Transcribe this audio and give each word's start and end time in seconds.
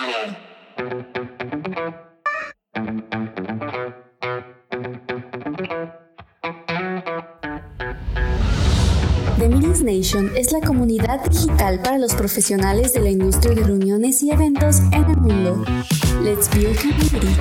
The 0.00 0.06
Meetings 9.46 9.82
Nation 9.82 10.30
es 10.34 10.52
la 10.52 10.60
comunidad 10.60 11.22
digital 11.28 11.82
para 11.82 11.98
los 11.98 12.14
profesionales 12.14 12.94
de 12.94 13.00
la 13.00 13.10
industria 13.10 13.54
de 13.54 13.62
reuniones 13.62 14.22
y 14.22 14.30
eventos 14.30 14.80
en 14.92 15.04
el 15.04 15.18
mundo. 15.18 15.62
Let's 16.22 16.48
build 16.50 16.80
community. 16.80 17.36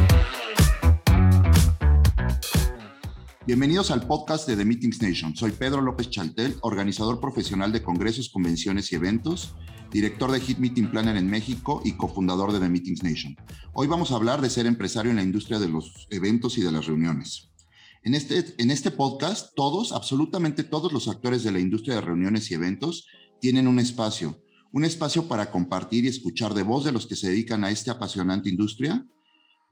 Bienvenidos 3.46 3.90
al 3.90 4.06
podcast 4.06 4.50
de 4.50 4.58
The 4.58 4.66
Meetings 4.66 5.02
Nation. 5.02 5.34
Soy 5.34 5.52
Pedro 5.52 5.80
López 5.82 6.10
Chaltel, 6.10 6.58
organizador 6.62 7.22
profesional 7.22 7.72
de 7.72 7.82
congresos, 7.82 8.28
convenciones 8.30 8.92
y 8.92 8.96
eventos, 8.96 9.56
director 9.92 10.32
de 10.32 10.40
Hit 10.40 10.60
Meeting 10.60 10.92
Planner 10.92 11.18
en 11.18 11.30
México 11.30 11.82
y 11.84 11.94
cofundador 11.94 12.52
de 12.52 12.60
The 12.60 12.70
Meetings 12.70 13.04
Nation. 13.04 13.36
Hoy 13.74 13.88
vamos 13.88 14.12
a 14.12 14.16
hablar 14.16 14.42
de 14.42 14.50
ser 14.50 14.66
empresario 14.66 15.10
en 15.10 15.18
la 15.18 15.24
industria 15.24 15.60
de 15.60 15.68
los 15.68 16.08
eventos 16.12 16.58
y 16.58 16.62
de 16.62 16.72
las 16.72 16.86
reuniones. 16.86 17.52
En 18.04 18.14
este, 18.14 18.46
en 18.58 18.72
este 18.72 18.92
podcast, 18.92 19.54
todos, 19.56 19.92
absolutamente 19.92 20.64
todos 20.64 20.94
los 20.94 21.08
actores 21.08 21.44
de 21.44 21.52
la 21.52 21.60
industria 21.60 21.96
de 21.96 22.02
reuniones 22.02 22.50
y 22.50 22.54
eventos 22.54 23.08
tienen 23.42 23.68
un 23.68 23.80
espacio, 23.80 24.42
un 24.72 24.86
espacio 24.86 25.28
para 25.28 25.52
compartir 25.52 26.06
y 26.06 26.10
escuchar 26.10 26.54
de 26.54 26.64
voz 26.64 26.86
de 26.86 26.92
los 26.92 27.08
que 27.08 27.16
se 27.16 27.30
dedican 27.30 27.64
a 27.64 27.72
esta 27.72 27.94
apasionante 27.94 28.50
industria, 28.50 29.06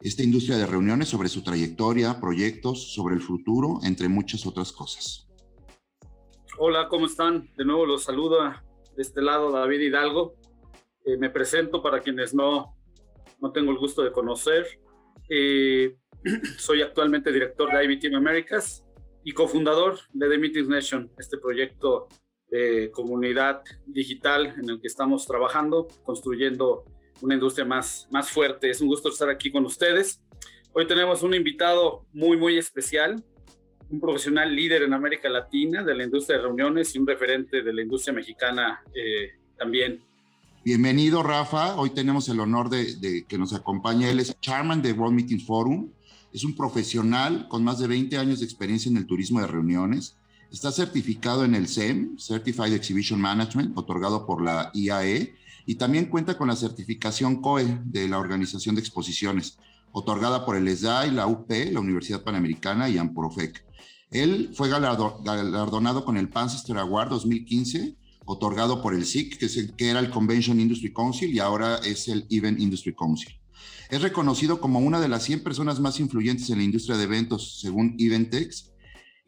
esta 0.01 0.23
industria 0.23 0.57
de 0.57 0.65
reuniones 0.65 1.09
sobre 1.09 1.29
su 1.29 1.41
trayectoria, 1.41 2.19
proyectos, 2.19 2.93
sobre 2.93 3.15
el 3.15 3.21
futuro, 3.21 3.79
entre 3.83 4.09
muchas 4.09 4.45
otras 4.45 4.71
cosas. 4.71 5.27
Hola, 6.59 6.87
¿cómo 6.89 7.05
están? 7.05 7.49
De 7.55 7.63
nuevo 7.63 7.85
los 7.85 8.03
saluda 8.03 8.66
de 8.97 9.03
este 9.03 9.21
lado 9.21 9.51
David 9.51 9.79
Hidalgo. 9.79 10.35
Eh, 11.05 11.17
me 11.17 11.29
presento 11.29 11.81
para 11.81 12.01
quienes 12.01 12.33
no, 12.33 12.75
no 13.39 13.51
tengo 13.51 13.71
el 13.71 13.77
gusto 13.77 14.03
de 14.03 14.11
conocer. 14.11 14.65
Eh, 15.29 15.95
soy 16.57 16.81
actualmente 16.81 17.31
director 17.31 17.71
de 17.71 17.85
IB 17.85 17.99
Team 17.99 18.15
Americas 18.15 18.83
y 19.23 19.33
cofundador 19.33 19.99
de 20.13 20.27
The 20.27 20.37
Meetings 20.37 20.67
Nation, 20.67 21.11
este 21.19 21.37
proyecto 21.37 22.07
de 22.49 22.89
comunidad 22.91 23.61
digital 23.85 24.55
en 24.57 24.69
el 24.69 24.81
que 24.81 24.87
estamos 24.87 25.27
trabajando, 25.27 25.87
construyendo 26.03 26.85
una 27.21 27.35
industria 27.35 27.65
más, 27.65 28.07
más 28.09 28.31
fuerte. 28.31 28.69
Es 28.69 28.81
un 28.81 28.87
gusto 28.87 29.09
estar 29.09 29.29
aquí 29.29 29.51
con 29.51 29.65
ustedes. 29.65 30.23
Hoy 30.73 30.87
tenemos 30.87 31.21
un 31.21 31.35
invitado 31.35 32.07
muy, 32.13 32.35
muy 32.37 32.57
especial, 32.57 33.23
un 33.89 33.99
profesional 33.99 34.53
líder 34.53 34.83
en 34.83 34.93
América 34.93 35.29
Latina 35.29 35.83
de 35.83 35.95
la 35.95 36.03
industria 36.03 36.37
de 36.37 36.43
reuniones 36.43 36.93
y 36.95 36.99
un 36.99 37.07
referente 37.07 37.61
de 37.61 37.73
la 37.73 37.81
industria 37.81 38.13
mexicana 38.13 38.81
eh, 38.93 39.31
también. 39.57 40.01
Bienvenido, 40.63 41.23
Rafa. 41.23 41.77
Hoy 41.77 41.91
tenemos 41.91 42.27
el 42.27 42.39
honor 42.39 42.69
de, 42.69 42.95
de, 42.95 43.25
que 43.25 43.37
nos 43.37 43.53
acompañe. 43.53 44.09
Él 44.09 44.19
es 44.19 44.37
chairman 44.41 44.81
de 44.81 44.91
World 44.91 45.15
Meetings 45.15 45.45
Forum, 45.45 45.91
es 46.33 46.43
un 46.43 46.55
profesional 46.55 47.47
con 47.47 47.63
más 47.63 47.79
de 47.79 47.87
20 47.87 48.17
años 48.17 48.39
de 48.39 48.45
experiencia 48.45 48.89
en 48.91 48.97
el 48.97 49.05
turismo 49.05 49.39
de 49.39 49.47
reuniones. 49.47 50.17
Está 50.51 50.71
certificado 50.71 51.45
en 51.45 51.55
el 51.55 51.67
CEM, 51.67 52.17
Certified 52.17 52.73
Exhibition 52.73 53.19
Management, 53.19 53.77
otorgado 53.77 54.25
por 54.25 54.41
la 54.41 54.71
IAE, 54.73 55.35
y 55.65 55.75
también 55.75 56.05
cuenta 56.05 56.37
con 56.37 56.47
la 56.47 56.55
certificación 56.55 57.41
COE 57.41 57.79
de 57.83 58.07
la 58.07 58.19
Organización 58.19 58.75
de 58.75 58.81
Exposiciones, 58.81 59.57
otorgada 59.91 60.45
por 60.45 60.55
el 60.55 60.69
SDAI, 60.69 61.11
la 61.11 61.27
UP, 61.27 61.49
la 61.71 61.79
Universidad 61.79 62.23
Panamericana 62.23 62.89
y 62.89 62.97
AMPROFEC. 62.97 63.66
Él 64.11 64.51
fue 64.53 64.69
galardonado 64.69 66.05
con 66.05 66.17
el 66.17 66.29
Pancester 66.29 66.77
Award 66.77 67.09
2015, 67.09 67.97
otorgado 68.25 68.81
por 68.81 68.93
el 68.93 69.05
SIC, 69.05 69.37
que 69.75 69.89
era 69.89 69.99
el 69.99 70.09
Convention 70.09 70.59
Industry 70.59 70.93
Council 70.93 71.33
y 71.33 71.39
ahora 71.39 71.77
es 71.77 72.07
el 72.07 72.25
Event 72.29 72.59
Industry 72.59 72.95
Council. 72.95 73.39
Es 73.89 74.01
reconocido 74.01 74.59
como 74.59 74.79
una 74.79 74.99
de 74.99 75.07
las 75.07 75.23
100 75.23 75.43
personas 75.43 75.79
más 75.79 75.99
influyentes 75.99 76.49
en 76.49 76.57
la 76.57 76.63
industria 76.63 76.97
de 76.97 77.03
eventos, 77.03 77.59
según 77.61 77.95
Eventex, 77.99 78.71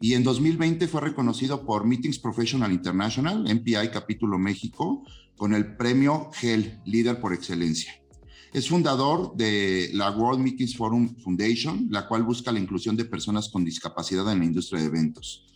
y 0.00 0.14
en 0.14 0.22
2020 0.22 0.88
fue 0.88 1.02
reconocido 1.02 1.66
por 1.66 1.84
Meetings 1.84 2.18
Professional 2.18 2.72
International, 2.72 3.42
MPI 3.42 3.90
Capítulo 3.92 4.38
México, 4.38 5.04
con 5.36 5.54
el 5.54 5.76
premio 5.76 6.30
GEL, 6.32 6.80
líder 6.86 7.20
por 7.20 7.34
excelencia. 7.34 7.99
Es 8.52 8.68
fundador 8.68 9.36
de 9.36 9.90
la 9.92 10.10
World 10.10 10.40
Meetings 10.40 10.76
Forum 10.76 11.14
Foundation, 11.22 11.86
la 11.88 12.08
cual 12.08 12.24
busca 12.24 12.50
la 12.50 12.58
inclusión 12.58 12.96
de 12.96 13.04
personas 13.04 13.48
con 13.48 13.64
discapacidad 13.64 14.30
en 14.32 14.40
la 14.40 14.44
industria 14.44 14.80
de 14.80 14.88
eventos. 14.88 15.46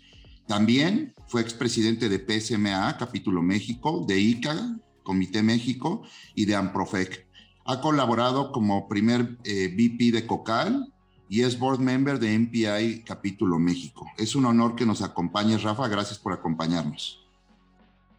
También 0.47 1.13
fue 1.27 1.41
expresidente 1.41 2.09
de 2.09 2.21
PSMA, 2.21 2.97
Capítulo 2.97 3.43
México, 3.43 4.05
de 4.07 4.21
ICA, 4.21 4.79
Comité 5.03 5.43
México, 5.43 6.03
y 6.37 6.45
de 6.45 6.55
AMPROFEC. 6.55 7.27
Ha 7.65 7.81
colaborado 7.81 8.53
como 8.53 8.87
primer 8.89 9.39
eh, 9.43 9.75
VP 9.75 10.13
de 10.13 10.27
COCAL 10.27 10.93
y 11.29 11.41
es 11.41 11.59
board 11.59 11.81
member 11.81 12.21
de 12.21 12.39
MPI 12.39 13.03
Capítulo 13.05 13.59
México. 13.59 14.07
Es 14.19 14.37
un 14.37 14.45
honor 14.45 14.77
que 14.77 14.87
nos 14.87 15.03
acompañes, 15.03 15.65
Rafa. 15.65 15.89
Gracias 15.89 16.19
por 16.19 16.33
acompañarnos. 16.33 17.24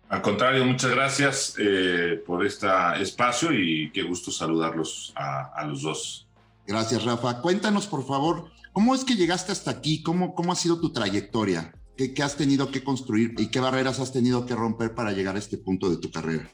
Al 0.10 0.22
contrario, 0.22 0.66
muchas 0.66 0.92
gracias 0.92 1.56
eh, 1.58 2.22
por 2.26 2.46
este 2.46 2.68
espacio 3.00 3.52
y 3.52 3.92
qué 3.92 4.04
gusto 4.04 4.32
saludarlos 4.32 5.14
a, 5.16 5.52
a, 5.56 5.66
los 5.66 5.82
dos. 5.82 6.28
Gracias, 6.68 7.04
Rafa. 7.04 7.42
Cuéntanos, 7.42 7.88
por 7.88 8.06
favor, 8.06 8.52
¿cómo 8.72 8.94
es 8.94 9.04
que 9.04 9.16
llegaste 9.16 9.52
hasta 9.52 9.72
aquí? 9.72 10.04
¿Cómo, 10.04 10.36
cómo 10.36 10.52
ha 10.52 10.56
sido 10.56 10.80
tu 10.80 10.92
trayectoria? 10.92 11.74
¿Qué, 11.98 12.14
¿Qué 12.14 12.22
has 12.22 12.38
tenido 12.38 12.72
que 12.72 12.84
construir 12.84 13.34
y 13.38 13.48
qué 13.48 13.60
barreras 13.60 14.00
has 14.00 14.14
tenido 14.14 14.46
que 14.46 14.56
romper 14.56 14.94
para 14.94 15.12
llegar 15.12 15.36
a 15.36 15.40
este 15.40 15.58
punto 15.58 15.90
de 15.90 15.98
tu 15.98 16.12
carrera? 16.12 16.50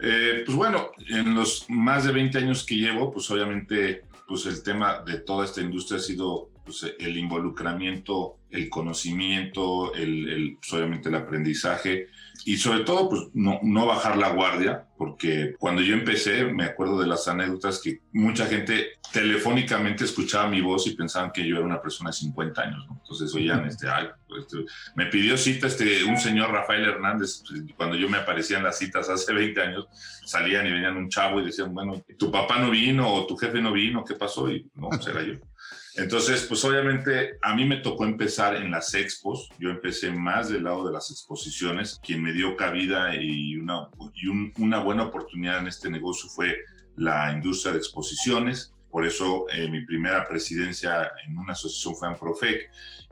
Eh, 0.00 0.42
pues 0.44 0.56
bueno, 0.56 0.90
en 1.08 1.34
los 1.34 1.64
más 1.68 2.04
de 2.04 2.12
20 2.12 2.38
años 2.38 2.64
que 2.64 2.76
llevo, 2.76 3.12
pues 3.12 3.30
obviamente 3.30 4.04
pues 4.28 4.44
el 4.46 4.62
tema 4.62 5.00
de 5.00 5.20
toda 5.20 5.46
esta 5.46 5.62
industria 5.62 5.98
ha 5.98 6.02
sido 6.02 6.50
pues, 6.64 6.86
el 6.98 7.16
involucramiento, 7.16 8.36
el 8.50 8.68
conocimiento, 8.68 9.94
el, 9.94 10.28
el 10.28 10.58
pues, 10.60 10.72
obviamente 10.74 11.08
el 11.08 11.14
aprendizaje 11.14 12.08
y 12.44 12.56
sobre 12.56 12.80
todo 12.80 13.08
pues 13.08 13.22
no, 13.34 13.60
no 13.62 13.86
bajar 13.86 14.16
la 14.16 14.30
guardia, 14.30 14.86
porque 14.96 15.54
cuando 15.58 15.82
yo 15.82 15.94
empecé 15.94 16.44
me 16.44 16.64
acuerdo 16.64 17.00
de 17.00 17.06
las 17.06 17.26
anécdotas 17.28 17.80
que 17.80 18.00
mucha 18.12 18.46
gente 18.46 18.98
telefónicamente 19.12 20.04
escuchaba 20.04 20.48
mi 20.48 20.60
voz 20.60 20.86
y 20.86 20.94
pensaban 20.94 21.32
que 21.32 21.46
yo 21.46 21.56
era 21.56 21.64
una 21.64 21.80
persona 21.80 22.10
de 22.10 22.16
50 22.16 22.62
años, 22.62 22.86
¿no? 22.88 22.98
entonces 23.00 23.34
oían, 23.34 23.66
este, 23.66 23.88
ay, 23.88 24.08
pues, 24.26 24.42
este, 24.42 24.64
me 24.94 25.06
pidió 25.06 25.36
cita 25.36 25.66
este, 25.66 26.04
un 26.04 26.18
señor 26.18 26.50
Rafael 26.50 26.84
Hernández, 26.84 27.42
pues, 27.48 27.62
cuando 27.76 27.96
yo 27.96 28.08
me 28.08 28.18
aparecía 28.18 28.58
en 28.58 28.64
las 28.64 28.78
citas 28.78 29.08
hace 29.08 29.32
20 29.32 29.60
años, 29.60 29.88
salían 30.24 30.66
y 30.66 30.72
venían 30.72 30.96
un 30.96 31.08
chavo 31.08 31.40
y 31.40 31.46
decían, 31.46 31.72
bueno, 31.72 32.04
tu 32.18 32.30
papá 32.30 32.58
no 32.58 32.70
vino 32.70 33.12
o 33.12 33.26
tu 33.26 33.36
jefe 33.36 33.60
no 33.60 33.72
vino, 33.72 34.04
¿qué 34.04 34.14
pasó? 34.14 34.50
Y 34.50 34.70
no, 34.74 34.88
pues 34.90 35.06
era 35.06 35.22
yo. 35.22 35.34
Entonces, 35.98 36.46
pues 36.48 36.64
obviamente 36.64 37.38
a 37.42 37.56
mí 37.56 37.64
me 37.64 37.78
tocó 37.78 38.04
empezar 38.04 38.54
en 38.54 38.70
las 38.70 38.94
expos. 38.94 39.48
Yo 39.58 39.70
empecé 39.70 40.12
más 40.12 40.48
del 40.48 40.62
lado 40.62 40.86
de 40.86 40.92
las 40.92 41.10
exposiciones. 41.10 41.98
Quien 42.00 42.22
me 42.22 42.32
dio 42.32 42.56
cabida 42.56 43.16
y 43.16 43.56
una, 43.56 43.88
y 44.14 44.28
un, 44.28 44.52
una 44.58 44.78
buena 44.78 45.04
oportunidad 45.04 45.58
en 45.58 45.66
este 45.66 45.90
negocio 45.90 46.30
fue 46.30 46.56
la 46.96 47.32
industria 47.32 47.72
de 47.72 47.78
exposiciones. 47.78 48.72
Por 48.92 49.04
eso 49.04 49.46
eh, 49.52 49.68
mi 49.68 49.84
primera 49.84 50.26
presidencia 50.28 51.10
en 51.26 51.36
una 51.36 51.52
asociación 51.52 51.96
fue 51.96 52.08
en 52.08 52.58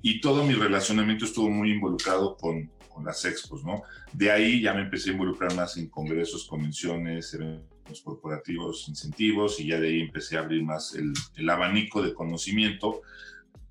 y 0.02 0.20
todo 0.20 0.44
mi 0.44 0.54
relacionamiento 0.54 1.24
estuvo 1.24 1.50
muy 1.50 1.72
involucrado 1.72 2.36
con, 2.36 2.70
con 2.88 3.04
las 3.04 3.24
expos, 3.24 3.64
¿no? 3.64 3.82
De 4.12 4.30
ahí 4.30 4.62
ya 4.62 4.72
me 4.72 4.82
empecé 4.82 5.10
a 5.10 5.14
involucrar 5.14 5.54
más 5.54 5.76
en 5.76 5.88
congresos, 5.88 6.46
convenciones, 6.46 7.34
eventos 7.34 7.75
corporativos, 8.02 8.88
incentivos, 8.88 9.60
y 9.60 9.68
ya 9.68 9.80
de 9.80 9.88
ahí 9.88 10.00
empecé 10.00 10.36
a 10.36 10.40
abrir 10.40 10.62
más 10.62 10.94
el, 10.94 11.12
el 11.36 11.50
abanico 11.50 12.02
de 12.02 12.14
conocimiento. 12.14 13.02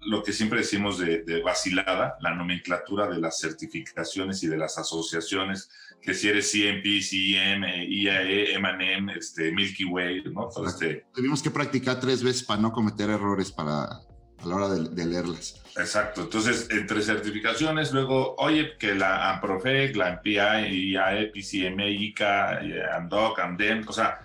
Lo 0.02 0.24
que 0.24 0.34
siempre 0.34 0.60
decimos 0.60 1.00
de, 1.00 1.24
de, 1.24 1.42
vacilada, 1.42 2.16
la 2.22 2.36
nomenclatura 2.36 3.08
de 3.08 3.20
las 3.20 3.40
certificaciones 3.40 4.44
y 4.44 4.48
de 4.48 4.58
las 4.58 4.78
asociaciones, 4.78 5.70
que 6.02 6.14
si 6.14 6.28
eres 6.30 6.52
CMP, 6.52 7.02
CEM, 7.02 7.64
IAE, 7.64 8.54
M&M, 8.54 9.14
este, 9.18 9.52
Milky 9.52 9.86
Way, 9.86 10.24
¿no? 10.26 10.48
Todo 10.48 10.68
este... 10.68 11.06
Tuvimos 11.14 11.42
que 11.42 11.50
practicar 11.50 12.00
tres 12.00 12.22
veces 12.22 12.44
para 12.44 12.62
no 12.62 12.72
cometer 12.72 13.10
errores 13.10 13.52
para, 13.52 14.02
a 14.46 14.50
la 14.50 14.56
hora 14.56 14.70
de, 14.70 14.90
de, 14.90 15.06
leerlas. 15.06 15.62
Exacto. 15.78 16.22
Entonces, 16.22 16.68
entre 16.72 17.02
certificaciones, 17.02 17.92
luego, 17.92 18.36
oye, 18.38 18.78
que 18.78 18.96
la 18.96 19.32
AMPROFEC, 19.32 19.96
la 19.96 20.14
MPI, 20.14 20.92
IAE, 20.92 21.28
PCME, 21.28 21.92
ICA, 21.92 22.60
AMDOC, 22.96 23.40
AMDEM, 23.40 23.84
o 23.88 23.94
sea, 23.94 24.20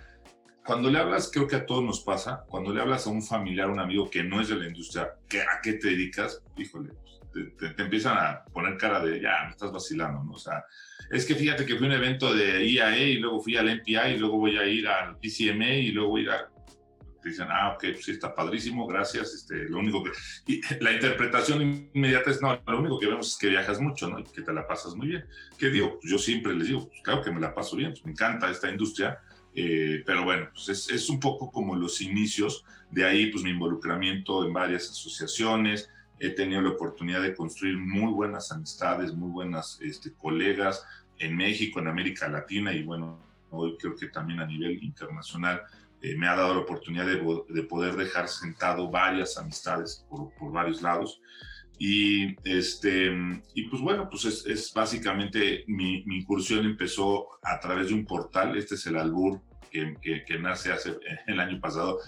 cuando 0.65 0.89
le 0.89 0.99
hablas, 0.99 1.29
creo 1.33 1.47
que 1.47 1.55
a 1.55 1.65
todos 1.65 1.83
nos 1.83 2.01
pasa, 2.01 2.45
cuando 2.47 2.73
le 2.73 2.81
hablas 2.81 3.07
a 3.07 3.09
un 3.09 3.23
familiar, 3.23 3.69
un 3.69 3.79
amigo 3.79 4.09
que 4.09 4.23
no 4.23 4.39
es 4.39 4.49
de 4.49 4.55
la 4.55 4.67
industria, 4.67 5.15
que, 5.27 5.41
¿a 5.41 5.59
qué 5.61 5.73
te 5.73 5.89
dedicas? 5.89 6.41
Híjole, 6.55 6.91
te, 7.33 7.43
te, 7.43 7.69
te, 7.69 7.81
empiezan 7.81 8.17
a 8.17 8.43
poner 8.45 8.77
cara 8.77 9.03
de, 9.03 9.19
ya, 9.19 9.45
me 9.45 9.51
estás 9.51 9.71
vacilando, 9.71 10.23
¿no? 10.23 10.33
O 10.33 10.37
sea, 10.37 10.63
es 11.09 11.25
que 11.25 11.35
fíjate 11.35 11.65
que 11.65 11.75
fui 11.75 11.87
a 11.87 11.89
un 11.89 11.95
evento 11.95 12.33
de 12.33 12.65
IAE 12.65 13.09
y 13.09 13.17
luego 13.17 13.41
fui 13.41 13.57
al 13.57 13.75
MPI 13.75 14.13
y 14.13 14.17
luego 14.17 14.37
voy 14.37 14.57
a 14.57 14.65
ir 14.65 14.87
al 14.87 15.17
PCME 15.17 15.79
y 15.79 15.91
luego 15.91 16.09
voy 16.09 16.21
a 16.21 16.23
ir 16.23 16.29
a 16.29 16.49
dicen, 17.29 17.47
ah, 17.49 17.73
ok, 17.75 17.79
pues 17.93 18.05
sí, 18.05 18.11
está 18.11 18.33
padrísimo, 18.33 18.87
gracias. 18.87 19.33
Este, 19.33 19.69
lo 19.69 19.79
único 19.79 20.03
que. 20.03 20.11
Y 20.47 20.61
la 20.83 20.91
interpretación 20.91 21.89
inmediata 21.93 22.31
es, 22.31 22.41
no, 22.41 22.59
lo 22.65 22.79
único 22.79 22.99
que 22.99 23.07
vemos 23.07 23.33
es 23.33 23.37
que 23.37 23.49
viajas 23.49 23.79
mucho, 23.79 24.09
¿no? 24.09 24.19
Y 24.19 24.23
que 24.23 24.41
te 24.41 24.53
la 24.53 24.67
pasas 24.67 24.95
muy 24.95 25.07
bien. 25.07 25.25
¿Qué 25.57 25.69
digo? 25.69 25.99
Pues 25.99 26.11
yo 26.11 26.17
siempre 26.17 26.53
les 26.53 26.67
digo, 26.67 26.87
pues 26.87 27.01
claro 27.03 27.21
que 27.21 27.31
me 27.31 27.39
la 27.39 27.53
paso 27.53 27.75
bien, 27.75 27.91
pues 27.91 28.05
me 28.05 28.11
encanta 28.11 28.49
esta 28.49 28.69
industria, 28.69 29.19
Eh, 29.53 30.01
pero 30.05 30.23
bueno, 30.23 30.47
pues 30.53 30.69
es, 30.69 30.89
es, 30.89 31.09
un 31.09 31.19
poco 31.19 31.51
como 31.51 31.75
los 31.75 31.99
inicios, 31.99 32.63
de 32.89 33.03
ahí 33.03 33.29
pues 33.31 33.43
mi 33.43 33.49
involucramiento 33.49 34.45
en 34.45 34.53
varias 34.53 34.89
asociaciones, 34.89 35.89
he 36.21 36.29
tenido 36.29 36.61
la 36.61 36.69
oportunidad 36.69 37.21
de 37.21 37.33
construir 37.33 37.77
muy 37.77 38.13
buenas 38.13 38.51
amistades, 38.51 39.13
muy 39.13 39.29
buenas 39.29 39.79
este, 39.81 40.13
colegas 40.13 40.85
en 41.17 41.35
México, 41.35 41.79
en 41.79 41.87
América 41.87 42.29
Latina 42.29 42.71
y 42.73 42.83
bueno, 42.83 43.19
hoy 43.49 43.75
creo 43.77 43.95
que 43.95 44.07
también 44.07 44.39
a 44.39 44.45
nivel 44.45 44.81
internacional 44.83 45.63
eh, 46.01 46.15
me 46.17 46.27
ha 46.27 46.35
dado 46.35 46.55
la 46.55 46.61
oportunidad 46.61 47.05
de, 47.05 47.21
de, 47.49 47.63
poder 47.63 47.95
dejar 47.95 48.27
sentado 48.27 48.89
varias 48.89 49.37
amistades 49.37 50.05
por, 50.09 50.31
varios 50.51 50.81
lados. 50.81 51.21
Y, 51.77 52.35
este, 52.43 53.11
y 53.53 53.67
pues 53.69 53.81
bueno, 53.81 54.09
pues 54.09 54.25
es, 54.25 54.73
básicamente 54.73 55.63
mi, 55.67 56.03
incursión 56.07 56.65
empezó 56.65 57.27
a 57.43 57.59
través 57.59 57.89
de 57.89 57.95
un 57.95 58.05
portal, 58.05 58.57
este 58.57 58.75
es 58.75 58.85
el 58.87 58.97
Albur 58.97 59.41
que, 59.71 60.39
nace 60.39 60.71
hace 60.71 60.97
el 61.27 61.39
año 61.39 61.59
pasado. 61.59 61.99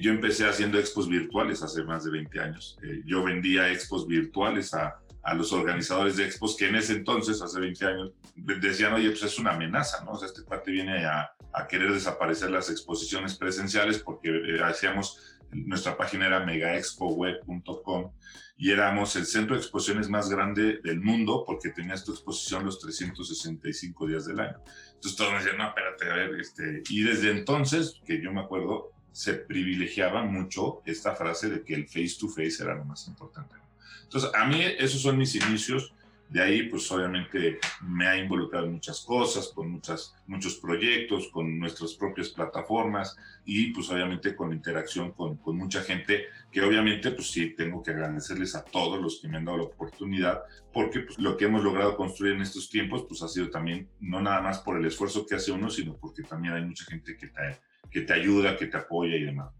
Yo 0.00 0.10
empecé 0.12 0.46
haciendo 0.46 0.78
expos 0.78 1.08
virtuales 1.08 1.62
hace 1.62 1.84
más 1.84 2.04
de 2.04 2.10
20 2.10 2.40
años. 2.40 2.78
Eh, 2.82 3.02
yo 3.06 3.22
vendía 3.22 3.70
expos 3.72 4.06
virtuales 4.06 4.74
a, 4.74 5.00
a 5.26 5.34
los 5.34 5.52
organizadores 5.52 6.16
de 6.16 6.24
expos 6.24 6.56
que 6.56 6.68
en 6.68 6.76
ese 6.76 6.92
entonces, 6.92 7.42
hace 7.42 7.58
20 7.58 7.86
años, 7.86 8.12
decían, 8.36 8.92
oye, 8.92 9.10
pues 9.10 9.24
es 9.24 9.38
una 9.40 9.52
amenaza, 9.52 10.04
¿no? 10.04 10.12
O 10.12 10.18
sea, 10.18 10.28
este 10.28 10.42
parte 10.42 10.70
viene 10.70 11.04
a, 11.04 11.28
a 11.56 11.66
querer 11.66 11.92
desaparecer 11.92 12.50
las 12.50 12.68
exposiciones 12.70 13.34
presenciales 13.34 13.98
porque 13.98 14.28
eh, 14.28 14.62
hacíamos, 14.62 15.38
nuestra 15.50 15.96
página 15.96 16.26
era 16.26 16.44
megaexpoweb.com 16.44 18.12
y 18.58 18.70
éramos 18.70 19.16
el 19.16 19.24
centro 19.24 19.54
de 19.54 19.62
exposiciones 19.62 20.10
más 20.10 20.28
grande 20.28 20.80
del 20.84 21.00
mundo 21.00 21.44
porque 21.46 21.70
tenías 21.70 22.04
tu 22.04 22.12
exposición 22.12 22.64
los 22.64 22.78
365 22.78 24.06
días 24.06 24.26
del 24.26 24.40
año. 24.40 24.58
Entonces 24.94 25.16
todos 25.16 25.32
me 25.32 25.38
decían, 25.38 25.56
no, 25.56 25.68
espérate, 25.68 26.10
a 26.10 26.14
ver, 26.14 26.40
este... 26.40 26.82
y 26.90 27.02
desde 27.02 27.30
entonces, 27.30 28.00
que 28.04 28.22
yo 28.22 28.32
me 28.32 28.42
acuerdo, 28.42 28.92
se 29.12 29.32
privilegiaba 29.32 30.24
mucho 30.24 30.82
esta 30.84 31.14
frase 31.14 31.48
de 31.48 31.64
que 31.64 31.74
el 31.74 31.86
face 31.86 32.16
to 32.20 32.28
face 32.28 32.62
era 32.62 32.74
lo 32.74 32.84
más 32.84 33.08
importante. 33.08 33.54
Entonces, 34.02 34.30
a 34.34 34.44
mí 34.44 34.62
esos 34.78 35.00
son 35.00 35.16
mis 35.16 35.34
inicios. 35.34 35.94
De 36.28 36.42
ahí, 36.42 36.64
pues 36.64 36.90
obviamente 36.90 37.58
me 37.82 38.06
ha 38.06 38.18
involucrado 38.18 38.66
en 38.66 38.72
muchas 38.72 39.04
cosas, 39.04 39.48
con 39.54 39.70
muchas, 39.70 40.14
muchos 40.26 40.56
proyectos, 40.56 41.28
con 41.28 41.58
nuestras 41.58 41.94
propias 41.94 42.30
plataformas 42.30 43.16
y 43.44 43.72
pues 43.72 43.88
obviamente 43.90 44.34
con 44.34 44.52
interacción 44.52 45.12
con, 45.12 45.36
con 45.36 45.56
mucha 45.56 45.82
gente 45.82 46.26
que 46.50 46.62
obviamente 46.62 47.12
pues 47.12 47.30
sí 47.30 47.50
tengo 47.50 47.82
que 47.82 47.92
agradecerles 47.92 48.56
a 48.56 48.64
todos 48.64 49.00
los 49.00 49.20
que 49.20 49.28
me 49.28 49.36
han 49.36 49.44
dado 49.44 49.58
la 49.58 49.64
oportunidad 49.64 50.42
porque 50.72 51.00
pues, 51.00 51.18
lo 51.18 51.36
que 51.36 51.44
hemos 51.44 51.62
logrado 51.62 51.96
construir 51.96 52.34
en 52.34 52.42
estos 52.42 52.68
tiempos 52.68 53.04
pues 53.08 53.22
ha 53.22 53.28
sido 53.28 53.48
también 53.48 53.88
no 54.00 54.20
nada 54.20 54.42
más 54.42 54.58
por 54.58 54.76
el 54.76 54.84
esfuerzo 54.84 55.24
que 55.26 55.36
hace 55.36 55.52
uno, 55.52 55.70
sino 55.70 55.96
porque 55.96 56.22
también 56.22 56.54
hay 56.54 56.64
mucha 56.64 56.84
gente 56.86 57.16
que 57.16 57.28
te, 57.28 57.60
que 57.90 58.00
te 58.00 58.12
ayuda, 58.12 58.56
que 58.56 58.66
te 58.66 58.76
apoya 58.76 59.16
y 59.16 59.24
demás. 59.24 59.54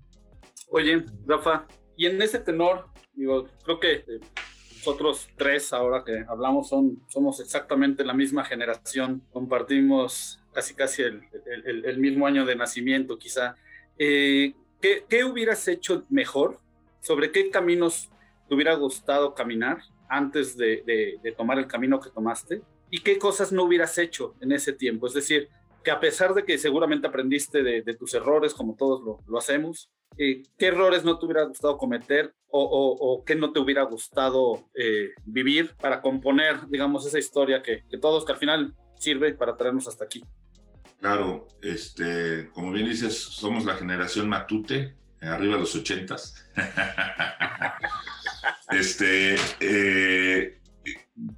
Oye, 0.68 1.04
Rafa, 1.26 1.66
y 1.96 2.06
en 2.06 2.20
ese 2.20 2.40
tenor, 2.40 2.88
digo, 3.14 3.48
creo 3.64 3.80
que 3.80 3.92
eh, 3.92 4.20
nosotros 4.86 5.28
tres, 5.36 5.72
ahora 5.72 6.04
que 6.04 6.24
hablamos, 6.28 6.68
son, 6.68 7.02
somos 7.08 7.40
exactamente 7.40 8.04
la 8.04 8.14
misma 8.14 8.44
generación, 8.44 9.20
compartimos 9.32 10.38
casi 10.52 10.74
casi 10.74 11.02
el, 11.02 11.22
el, 11.64 11.84
el 11.84 11.98
mismo 11.98 12.24
año 12.24 12.46
de 12.46 12.54
nacimiento, 12.54 13.18
quizá. 13.18 13.56
Eh, 13.98 14.54
¿qué, 14.80 15.04
¿Qué 15.08 15.24
hubieras 15.24 15.66
hecho 15.66 16.04
mejor? 16.08 16.60
¿Sobre 17.00 17.32
qué 17.32 17.50
caminos 17.50 18.10
te 18.48 18.54
hubiera 18.54 18.74
gustado 18.74 19.34
caminar 19.34 19.78
antes 20.08 20.56
de, 20.56 20.84
de, 20.86 21.18
de, 21.20 21.32
tomar 21.32 21.58
el 21.58 21.66
camino 21.66 21.98
que 21.98 22.10
tomaste? 22.10 22.62
¿Y 22.88 23.00
qué 23.00 23.18
cosas 23.18 23.50
no 23.50 23.64
hubieras 23.64 23.98
hecho 23.98 24.36
en 24.40 24.52
ese 24.52 24.72
tiempo? 24.72 25.08
Es 25.08 25.14
decir, 25.14 25.48
que 25.82 25.90
a 25.90 25.98
pesar 25.98 26.32
de 26.32 26.44
que 26.44 26.58
seguramente 26.58 27.08
aprendiste 27.08 27.64
de, 27.64 27.82
de 27.82 27.94
tus 27.94 28.14
errores, 28.14 28.54
como 28.54 28.76
todos 28.76 29.02
lo, 29.02 29.18
lo 29.26 29.38
hacemos, 29.38 29.90
eh, 30.18 30.42
¿qué 30.56 30.66
errores 30.66 31.04
no 31.04 31.18
te 31.18 31.26
hubiera 31.26 31.44
gustado 31.44 31.76
cometer 31.76 32.34
o, 32.48 33.22
qué 33.26 33.34
no 33.34 33.52
te 33.52 33.60
hubiera 33.60 33.82
gustado 33.82 34.68
eh, 34.74 35.10
vivir 35.26 35.74
para 35.80 36.00
componer, 36.00 36.66
digamos, 36.68 37.06
esa 37.06 37.18
historia 37.18 37.62
que, 37.62 37.82
todos, 38.00 38.24
que 38.24 38.32
al 38.32 38.38
final 38.38 38.74
sirve 38.98 39.34
para 39.34 39.56
traernos 39.56 39.86
hasta 39.88 40.04
aquí? 40.04 40.24
Claro, 41.00 41.46
este, 41.60 42.48
como 42.54 42.72
bien 42.72 42.88
dices, 42.88 43.18
somos 43.18 43.66
la 43.66 43.74
generación 43.74 44.28
Matute, 44.28 44.96
arriba 45.20 45.54
de 45.54 45.60
los 45.60 45.76
ochentas. 45.76 46.48
este, 48.70 49.36
eh, 49.60 50.60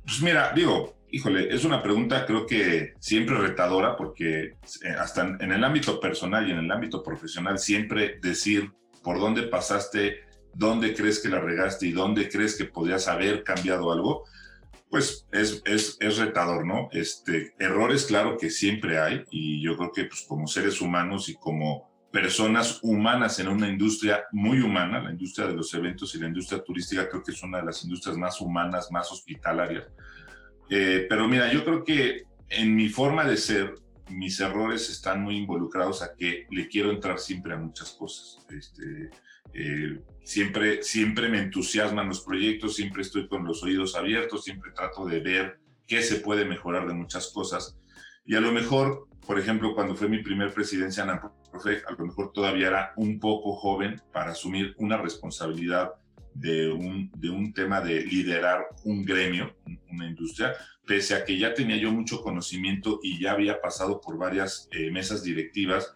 pues 0.04 0.22
mira, 0.22 0.52
digo, 0.54 0.97
híjole, 1.10 1.54
es 1.54 1.64
una 1.64 1.82
pregunta 1.82 2.26
creo 2.26 2.46
que 2.46 2.94
siempre 2.98 3.36
retadora 3.36 3.96
porque 3.96 4.42
eh, 4.42 4.90
hasta 4.98 5.36
en 5.40 5.52
el 5.52 5.64
ámbito 5.64 6.00
personal 6.00 6.48
y 6.48 6.52
en 6.52 6.58
el 6.58 6.70
ámbito 6.70 7.02
profesional 7.02 7.58
siempre 7.58 8.18
decir 8.20 8.72
por 9.02 9.18
dónde 9.18 9.44
pasaste, 9.44 10.24
dónde 10.54 10.94
crees 10.94 11.20
que 11.20 11.28
la 11.28 11.40
regaste 11.40 11.86
y 11.86 11.92
dónde 11.92 12.28
crees 12.28 12.56
que 12.56 12.64
podrías 12.64 13.08
haber 13.08 13.42
cambiado 13.42 13.92
algo, 13.92 14.24
pues 14.90 15.26
es, 15.32 15.62
es, 15.64 15.96
es 16.00 16.18
retador, 16.18 16.66
¿no? 16.66 16.88
Este, 16.92 17.54
errores, 17.58 18.06
claro 18.06 18.36
que 18.36 18.50
siempre 18.50 18.98
hay 18.98 19.24
y 19.30 19.62
yo 19.62 19.76
creo 19.76 19.92
que 19.92 20.04
pues, 20.04 20.24
como 20.26 20.46
seres 20.46 20.80
humanos 20.80 21.28
y 21.28 21.34
como 21.34 21.88
personas 22.10 22.80
humanas 22.82 23.38
en 23.38 23.48
una 23.48 23.68
industria 23.68 24.24
muy 24.32 24.60
humana, 24.60 25.02
la 25.02 25.10
industria 25.10 25.46
de 25.46 25.54
los 25.54 25.72
eventos 25.74 26.14
y 26.14 26.18
la 26.18 26.28
industria 26.28 26.62
turística 26.62 27.08
creo 27.08 27.22
que 27.22 27.32
es 27.32 27.42
una 27.42 27.58
de 27.58 27.66
las 27.66 27.82
industrias 27.84 28.16
más 28.16 28.40
humanas, 28.40 28.90
más 28.90 29.12
hospitalarias. 29.12 29.84
Eh, 30.70 31.06
pero 31.08 31.28
mira, 31.28 31.52
yo 31.52 31.64
creo 31.64 31.84
que 31.84 32.24
en 32.48 32.74
mi 32.74 32.88
forma 32.88 33.24
de 33.24 33.36
ser, 33.36 33.74
mis 34.10 34.40
errores 34.40 34.88
están 34.88 35.22
muy 35.22 35.36
involucrados 35.36 36.02
a 36.02 36.14
que 36.14 36.46
le 36.50 36.68
quiero 36.68 36.90
entrar 36.90 37.18
siempre 37.18 37.54
a 37.54 37.58
muchas 37.58 37.92
cosas. 37.92 38.44
Este, 38.50 39.10
eh, 39.54 40.00
siempre, 40.22 40.82
siempre 40.82 41.28
me 41.28 41.38
entusiasman 41.38 42.08
los 42.08 42.22
proyectos, 42.22 42.76
siempre 42.76 43.02
estoy 43.02 43.28
con 43.28 43.44
los 43.44 43.62
oídos 43.62 43.96
abiertos, 43.96 44.44
siempre 44.44 44.72
trato 44.72 45.06
de 45.06 45.20
ver 45.20 45.60
qué 45.86 46.02
se 46.02 46.16
puede 46.16 46.44
mejorar 46.44 46.86
de 46.86 46.94
muchas 46.94 47.28
cosas. 47.32 47.78
Y 48.24 48.34
a 48.34 48.40
lo 48.40 48.52
mejor, 48.52 49.08
por 49.26 49.38
ejemplo, 49.38 49.74
cuando 49.74 49.94
fue 49.94 50.08
mi 50.08 50.22
primer 50.22 50.52
presidencia 50.52 51.02
en 51.02 51.10
a 51.10 51.92
lo 51.98 52.06
mejor 52.06 52.32
todavía 52.32 52.68
era 52.68 52.92
un 52.96 53.18
poco 53.18 53.54
joven 53.56 54.00
para 54.12 54.32
asumir 54.32 54.74
una 54.78 54.98
responsabilidad 54.98 55.92
de 56.40 56.70
un, 56.70 57.10
de 57.16 57.30
un 57.30 57.52
tema 57.52 57.80
de 57.80 58.00
liderar 58.02 58.66
un 58.84 59.04
gremio, 59.04 59.56
una 59.90 60.06
industria, 60.06 60.54
pese 60.86 61.14
a 61.14 61.24
que 61.24 61.36
ya 61.36 61.52
tenía 61.52 61.76
yo 61.76 61.90
mucho 61.90 62.22
conocimiento 62.22 63.00
y 63.02 63.20
ya 63.20 63.32
había 63.32 63.60
pasado 63.60 64.00
por 64.00 64.16
varias 64.16 64.68
eh, 64.70 64.90
mesas 64.90 65.22
directivas, 65.22 65.94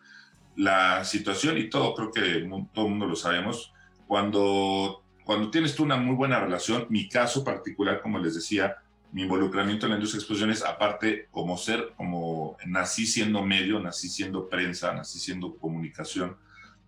la 0.56 1.04
situación 1.04 1.58
y 1.58 1.70
todo, 1.70 1.94
creo 1.94 2.10
que 2.10 2.46
todo 2.74 2.86
el 2.86 2.90
mundo 2.90 3.06
lo 3.06 3.16
sabemos, 3.16 3.72
cuando, 4.06 5.02
cuando 5.24 5.50
tienes 5.50 5.74
tú 5.74 5.84
una 5.84 5.96
muy 5.96 6.16
buena 6.16 6.40
relación, 6.40 6.86
mi 6.90 7.08
caso 7.08 7.44
particular, 7.44 8.02
como 8.02 8.18
les 8.18 8.34
decía, 8.34 8.76
mi 9.12 9.22
involucramiento 9.22 9.86
en 9.86 9.90
la 9.90 9.96
industria 9.96 10.18
de 10.18 10.22
exposiciones, 10.22 10.64
aparte 10.64 11.28
como 11.30 11.56
ser, 11.56 11.92
como 11.96 12.56
nací 12.66 13.06
siendo 13.06 13.44
medio, 13.44 13.78
nací 13.78 14.08
siendo 14.08 14.48
prensa, 14.48 14.92
nací 14.92 15.18
siendo 15.18 15.56
comunicación, 15.56 16.36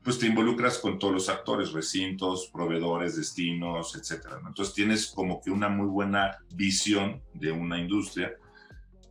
pues 0.04 0.18
te 0.18 0.26
involucras 0.26 0.78
con 0.78 0.98
todos 0.98 1.14
los 1.14 1.28
actores, 1.30 1.72
recintos, 1.72 2.50
proveedores, 2.52 3.16
destinos, 3.16 3.96
etcétera. 3.96 4.38
Entonces 4.46 4.74
tienes 4.74 5.06
como 5.06 5.40
que 5.40 5.50
una 5.50 5.70
muy 5.70 5.86
buena 5.86 6.36
visión 6.54 7.22
de 7.32 7.50
una 7.50 7.80
industria. 7.80 8.34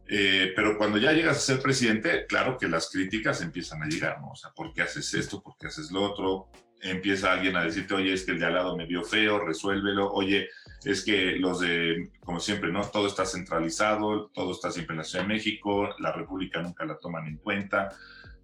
Eh, 0.07 0.53
pero 0.55 0.77
cuando 0.77 0.99
ya 0.99 1.11
llegas 1.11 1.37
a 1.37 1.39
ser 1.39 1.61
presidente, 1.61 2.27
claro 2.27 2.59
que 2.59 2.67
las 2.67 2.91
críticas 2.91 3.41
empiezan 3.41 3.81
a 3.81 3.87
llegar, 3.87 4.21
¿no? 4.21 4.29
O 4.29 4.35
sea, 4.35 4.51
¿por 4.51 4.71
qué 4.71 4.83
haces 4.83 5.11
esto? 5.15 5.41
¿Por 5.41 5.57
qué 5.57 5.65
haces 5.67 5.91
lo 5.91 6.03
otro? 6.03 6.49
Empieza 6.79 7.31
alguien 7.31 7.55
a 7.55 7.63
decirte, 7.63 7.95
oye, 7.95 8.13
es 8.13 8.23
que 8.23 8.33
el 8.33 8.39
de 8.39 8.45
al 8.45 8.53
lado 8.53 8.77
me 8.77 8.85
vio 8.85 9.03
feo, 9.03 9.39
resuélvelo. 9.39 10.11
Oye, 10.11 10.49
es 10.83 11.03
que 11.03 11.37
los 11.37 11.61
de, 11.61 12.11
como 12.19 12.39
siempre, 12.39 12.71
¿no? 12.71 12.81
Todo 12.81 13.07
está 13.07 13.25
centralizado, 13.25 14.29
todo 14.31 14.51
está 14.51 14.69
siempre 14.69 14.93
en 14.93 14.99
la 14.99 15.05
Ciudad 15.05 15.23
de 15.23 15.33
México, 15.33 15.89
la 15.97 16.11
República 16.11 16.61
nunca 16.61 16.85
la 16.85 16.99
toman 16.99 17.25
en 17.25 17.37
cuenta. 17.37 17.89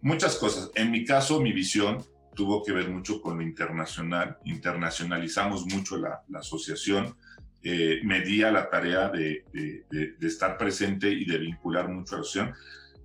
Muchas 0.02 0.38
cosas. 0.38 0.72
En 0.74 0.90
mi 0.90 1.06
caso, 1.06 1.40
mi 1.42 1.52
visión 1.52 2.04
tuvo 2.40 2.64
que 2.64 2.72
ver 2.72 2.88
mucho 2.90 3.22
con 3.22 3.36
lo 3.36 3.44
internacional, 3.44 4.38
internacionalizamos 4.46 5.66
mucho 5.66 5.98
la, 5.98 6.24
asociación, 6.36 7.14
eh, 7.62 8.00
la 8.02 8.70
tarea 8.70 9.10
de, 9.10 9.44
estar 10.22 10.58
presente 10.58 11.12
y 11.12 11.26
de 11.26 11.38
vincular 11.38 11.90
mucho 11.90 12.16
a 12.16 12.20
la 12.20 12.22
asociación, 12.22 12.56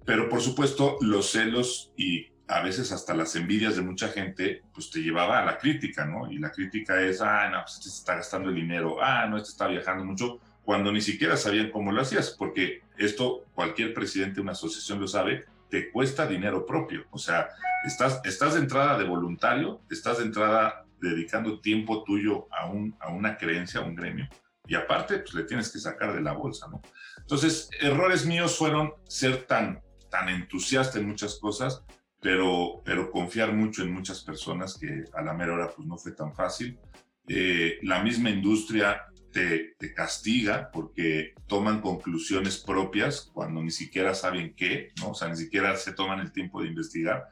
pero 0.07 0.29
por 0.29 0.41
supuesto 0.41 0.99
los 1.01 1.33
celos 1.33 1.91
y 1.97 2.29
a 2.47 2.63
veces 2.63 2.93
hasta 2.93 3.13
las 3.13 3.35
envidias 3.35 3.75
de 3.75 3.83
mucha 3.83 4.07
gente, 4.07 4.63
pues 4.73 4.89
te 4.93 5.01
llevaba 5.01 5.41
a 5.41 5.45
la 5.45 5.59
crítica, 5.59 6.07
¿no? 6.07 6.31
Y 6.31 6.39
la 6.39 6.53
crítica 6.53 7.03
es, 7.03 7.21
ah, 7.21 7.51
no, 7.51 7.63
pues 7.63 7.79
este 7.79 7.89
está 7.89 8.15
gastando 8.15 8.51
el 8.51 8.55
dinero, 8.55 9.03
ah, 9.03 9.27
no, 9.27 9.37
este 9.37 9.49
está 9.49 9.67
viajando 9.67 10.05
mucho, 10.05 10.39
cuando 10.65 10.93
ni 10.93 11.01
siquiera 11.01 11.37
sabían 11.37 11.73
cómo 11.73 11.91
lo 11.91 12.03
hacías, 12.03 12.31
porque 12.39 12.83
esto 12.99 13.47
cualquier 13.53 13.95
presidente 13.95 14.37
de 14.37 14.43
una 14.43 14.53
asociación 14.53 15.01
lo 15.01 15.09
sabe, 15.09 15.47
te 15.75 15.91
cuesta 15.91 16.25
dinero 16.25 16.65
propio. 16.65 17.05
O 17.11 17.19
sea, 17.19 17.49
estás, 17.85 18.21
estás 18.23 18.55
de 18.55 18.61
entrada 18.61 18.97
de 18.97 19.03
voluntario, 19.03 19.81
estás 19.91 20.19
de 20.19 20.25
entrada 20.25 20.87
dedicando 21.01 21.61
tiempo 21.61 22.05
tuyo 22.05 22.47
a, 22.53 22.67
un, 22.67 22.97
a 23.01 23.09
una 23.11 23.37
creencia, 23.37 23.81
a 23.81 23.83
un 23.83 23.97
gremio, 23.97 24.29
y 24.69 24.77
aparte, 24.77 25.19
pues 25.19 25.35
le 25.35 25.43
tienes 25.43 25.73
que 25.73 25.81
sacar 25.81 26.15
de 26.15 26.21
la 26.21 26.31
bolsa, 26.31 26.69
¿no? 26.69 26.81
Entonces, 27.19 27.69
errores 27.81 28.25
míos 28.25 28.57
fueron 28.57 28.95
ser 29.09 29.47
tan, 29.47 29.83
tan 30.09 30.29
entusiasta 30.29 31.01
en 31.01 31.09
muchas 31.09 31.41
cosas, 31.41 31.83
pero, 32.21 32.81
pero 32.85 33.11
confiar 33.11 33.53
mucho 33.53 33.83
en 33.83 33.93
muchas 33.93 34.23
personas 34.23 34.79
que 34.79 35.03
a 35.13 35.23
la 35.23 35.35
mera 35.35 35.55
hora 35.55 35.71
pues 35.75 35.89
no 35.89 35.99
fue 35.99 36.13
tan 36.13 36.37
fácil. 36.37 36.79
Eh, 37.27 37.81
la 37.83 38.01
misma 38.01 38.31
industria 38.31 39.07
te, 39.35 39.75
te, 39.79 39.93
castiga 39.93 40.71
porque 40.73 41.35
toman 41.47 41.81
conclusiones 41.81 42.57
propias 42.57 43.31
cuando 43.35 43.63
ni 43.63 43.71
siquiera 43.71 44.15
saben 44.15 44.55
qué, 44.55 44.93
¿no? 45.01 45.11
o 45.11 45.15
sea, 45.15 45.29
ni 45.29 45.37
siquiera 45.37 45.77
se 45.77 45.93
toman 45.93 46.21
el 46.21 46.33
tiempo 46.33 46.63
de 46.63 46.69
investigar. 46.69 47.25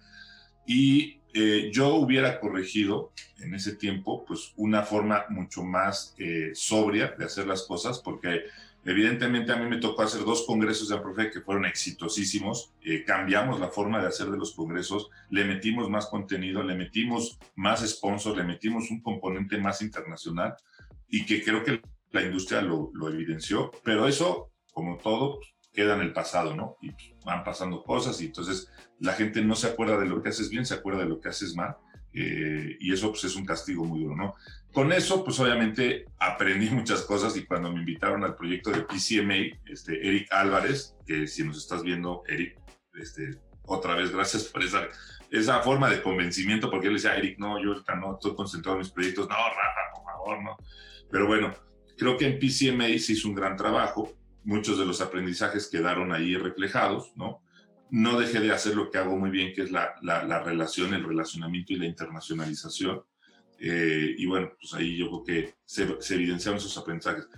Y 0.67 1.21
eh, 1.33 1.71
yo 1.73 1.95
hubiera 1.95 2.41
corregido 2.41 3.13
en 3.39 3.55
ese 3.55 3.77
tiempo 3.77 4.25
pues 4.27 4.53
una 4.57 4.83
forma 4.83 5.25
mucho 5.31 5.63
más 5.63 6.15
eh, 6.19 6.51
sobria 6.55 7.15
de 7.17 7.25
hacer 7.25 7.47
las 7.47 7.63
cosas 7.63 8.01
porque 8.01 8.43
Evidentemente 8.85 9.53
a 9.53 9.57
mí 9.57 9.69
me 9.69 9.79
tocó 9.79 10.03
hacer 10.03 10.25
dos 10.25 10.45
congresos 10.45 10.89
de 10.89 10.97
Aprofe 10.97 11.31
que 11.31 11.41
fueron 11.41 11.67
exitosísimos. 11.67 12.73
Eh, 12.83 13.05
cambiamos 13.05 13.61
la 13.61 13.69
forma 13.69 14.01
de 14.01 14.09
hacer 14.09 14.29
de 14.29 14.37
los 14.37 14.55
congresos, 14.55 15.09
le 15.31 15.45
metimos 15.45 15.89
más 15.89 16.07
contenido, 16.07 16.65
le 16.65 16.75
metimos 16.75 17.39
más 17.55 17.89
sponsors, 17.89 18.37
le 18.37 18.43
metimos 18.43 18.91
un 18.91 19.01
componente 19.01 19.57
más 19.59 19.83
internacional 19.83 20.57
y 21.13 21.27
que 21.27 21.45
creo 21.45 21.63
que 21.63 21.83
la 22.11 22.23
industria 22.23 22.63
lo, 22.63 22.91
lo 22.95 23.11
evidenció. 23.11 23.71
Pero 23.85 24.09
eso, 24.09 24.51
como 24.73 24.97
todo, 24.97 25.41
queda 25.73 25.95
en 25.95 26.01
el 26.01 26.13
pasado, 26.13 26.57
¿no? 26.57 26.79
Y 26.81 26.91
van 27.25 27.45
pasando 27.45 27.85
cosas 27.85 28.21
y 28.21 28.27
entonces 28.27 28.73
la 28.99 29.13
gente 29.13 29.43
no 29.43 29.55
se 29.55 29.69
acuerda 29.69 29.99
de 29.99 30.07
lo 30.07 30.23
que 30.23 30.31
haces 30.31 30.49
bien, 30.49 30.65
se 30.65 30.75
acuerda 30.75 31.03
de 31.03 31.09
lo 31.09 31.21
que 31.21 31.29
haces 31.29 31.55
mal. 31.55 31.77
Eh, 32.15 32.77
y 32.81 32.93
eso 32.93 33.11
pues 33.11 33.25
es 33.25 33.37
un 33.37 33.45
castigo 33.45 33.85
muy 33.85 34.01
duro, 34.01 34.17
¿no? 34.17 34.35
Con 34.73 34.91
eso 34.93 35.23
pues 35.23 35.39
obviamente 35.39 36.07
aprendí 36.19 36.71
muchas 36.71 37.03
cosas 37.03 37.37
y 37.37 37.45
cuando 37.45 37.71
me 37.71 37.81
invitaron 37.81 38.25
al 38.25 38.35
proyecto 38.35 38.71
de 38.71 38.83
PCMA, 38.83 39.61
este, 39.67 40.07
Eric 40.07 40.33
Álvarez, 40.33 40.97
que 41.07 41.27
si 41.27 41.45
nos 41.45 41.59
estás 41.59 41.83
viendo, 41.83 42.23
Eric, 42.27 42.59
este, 42.95 43.39
otra 43.65 43.95
vez 43.97 44.11
gracias 44.13 44.45
por 44.45 44.63
esa, 44.63 44.89
esa 45.31 45.61
forma 45.61 45.91
de 45.91 46.03
convencimiento, 46.03 46.71
porque 46.71 46.89
él 46.89 46.95
decía, 46.95 47.17
Eric, 47.17 47.39
no, 47.39 47.63
yo 47.63 47.73
ahorita 47.73 47.97
no 47.97 48.15
estoy 48.15 48.35
concentrado 48.35 48.77
en 48.77 48.83
mis 48.83 48.91
proyectos, 48.91 49.29
no, 49.29 49.37
Rafa, 49.37 49.81
por 49.95 50.05
favor, 50.05 50.43
no. 50.43 50.57
Pero 51.13 51.29
bueno, 51.29 51.55
creo 51.97 52.17
que 52.17 52.27
en 52.27 52.41
PCMA 52.41 52.99
se 52.99 53.13
hizo 53.13 53.29
un 53.29 53.37
gran 53.37 53.57
trabajo, 53.57 54.13
muchos 54.43 54.79
de 54.79 54.87
los 54.87 55.01
aprendizajes 55.01 55.69
quedaron 55.69 56.13
ahí 56.13 56.35
reflejados, 56.35 57.13
¿no? 57.15 57.43
no 57.93 58.19
dejé 58.19 58.41
de 58.41 58.51
hacer 58.51 58.75
lo 58.75 58.91
que 58.91 58.97
hago 58.97 59.19
muy 59.19 59.29
bien, 59.29 59.53
que 59.53 59.63
es 59.63 59.71
la, 59.71 59.95
la, 60.01 60.43
relación, 60.43 60.95
el 60.95 61.05
relacionamiento 61.05 61.75
y 61.75 61.77
la 61.77 61.85
internacionalización. 61.85 63.03
Eh, 63.59 64.15
y 64.17 64.25
bueno, 64.25 64.51
pues 64.59 64.73
ahí 64.73 64.97
yo 64.97 65.09
creo 65.09 65.25
que 65.25 65.55
se, 65.67 66.01
se, 66.01 66.15
evidenciaron 66.15 66.59
esos 66.59 66.77
aprendizajes. 66.79 67.29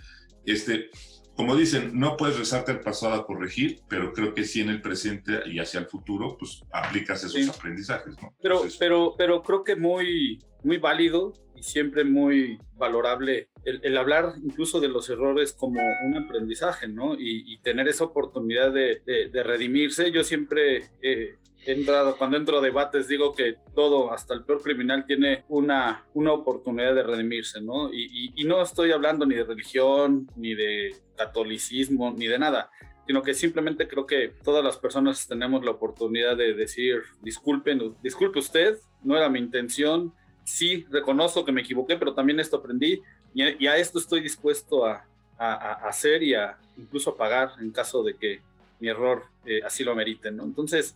Este, 0.45 0.89
como 1.35 1.55
dicen, 1.55 1.91
no 1.99 2.15
puedes 2.15 2.39
rezarte 2.39 2.71
al 2.71 2.79
pasado 2.79 3.13
a 3.15 3.25
corregir, 3.25 3.81
pero 3.89 4.13
creo 4.13 4.33
que 4.33 4.45
sí 4.45 4.61
en 4.61 4.69
el 4.69 4.81
presente 4.81 5.41
y 5.45 5.59
hacia 5.59 5.81
el 5.81 5.87
futuro, 5.87 6.37
pues 6.37 6.63
aplicas 6.71 7.23
esos 7.23 7.49
aprendizajes, 7.49 8.15
¿no? 8.21 8.33
Pero, 8.41 8.63
pero, 8.79 9.15
pero 9.17 9.43
creo 9.43 9.63
que 9.63 9.75
muy, 9.75 10.39
muy 10.63 10.77
válido 10.77 11.33
y 11.55 11.63
siempre 11.63 12.05
muy 12.05 12.57
valorable 12.75 13.49
el, 13.65 13.97
hablar 13.97 14.33
incluso 14.43 14.79
de 14.79 14.87
los 14.87 15.09
errores 15.09 15.53
como 15.53 15.81
un 16.05 16.17
aprendizaje, 16.17 16.87
¿no? 16.87 17.15
Y, 17.17 17.57
tener 17.63 17.87
esa 17.87 18.03
oportunidad 18.03 18.71
de, 18.71 19.01
de, 19.05 19.43
redimirse. 19.43 20.11
Yo 20.11 20.23
siempre 20.23 20.91
he 21.01 21.37
entrado, 21.73 22.17
cuando 22.17 22.37
entro 22.37 22.57
a 22.57 22.61
debates, 22.61 23.07
digo 23.07 23.33
que 23.33 23.55
todo, 23.73 24.11
hasta 24.11 24.33
el 24.33 24.43
peor 24.43 24.61
criminal, 24.61 25.05
tiene 25.05 25.43
una, 25.49 26.05
una 26.13 26.33
oportunidad 26.33 26.95
de 26.95 27.03
redimirse, 27.03 27.61
¿no? 27.61 27.93
Y, 27.93 28.33
y 28.35 28.43
no 28.43 28.61
estoy 28.61 28.91
hablando 28.91 29.25
ni 29.25 29.35
de 29.35 29.43
religión, 29.43 30.29
ni 30.35 30.55
de 30.55 30.95
catolicismo, 31.17 32.11
ni 32.11 32.27
de 32.27 32.39
nada 32.39 32.69
sino 33.07 33.21
que 33.21 33.33
simplemente 33.33 33.87
creo 33.87 34.05
que 34.05 34.33
todas 34.43 34.63
las 34.63 34.77
personas 34.77 35.27
tenemos 35.27 35.63
la 35.63 35.71
oportunidad 35.71 36.35
de 36.35 36.53
decir, 36.53 37.03
disculpen, 37.21 37.95
disculpe 38.01 38.39
usted, 38.39 38.79
no 39.03 39.15
era 39.15 39.29
mi 39.29 39.39
intención, 39.39 40.11
sí, 40.43 40.85
reconozco 40.89 41.45
que 41.45 41.51
me 41.51 41.61
equivoqué, 41.61 41.97
pero 41.97 42.13
también 42.13 42.39
esto 42.39 42.57
aprendí 42.57 43.01
y, 43.33 43.67
a 43.67 43.77
esto 43.77 43.99
estoy 43.99 44.21
dispuesto 44.21 44.85
a, 44.85 45.05
hacer 45.37 46.23
y 46.23 46.33
a 46.33 46.57
incluso 46.77 47.09
a 47.09 47.17
pagar 47.17 47.51
en 47.59 47.69
caso 47.71 48.01
de 48.03 48.15
que 48.15 48.41
mi 48.79 48.87
error 48.87 49.25
eh, 49.45 49.59
así 49.65 49.83
lo 49.83 49.91
amerite, 49.91 50.31
¿no? 50.31 50.45
Entonces, 50.45 50.95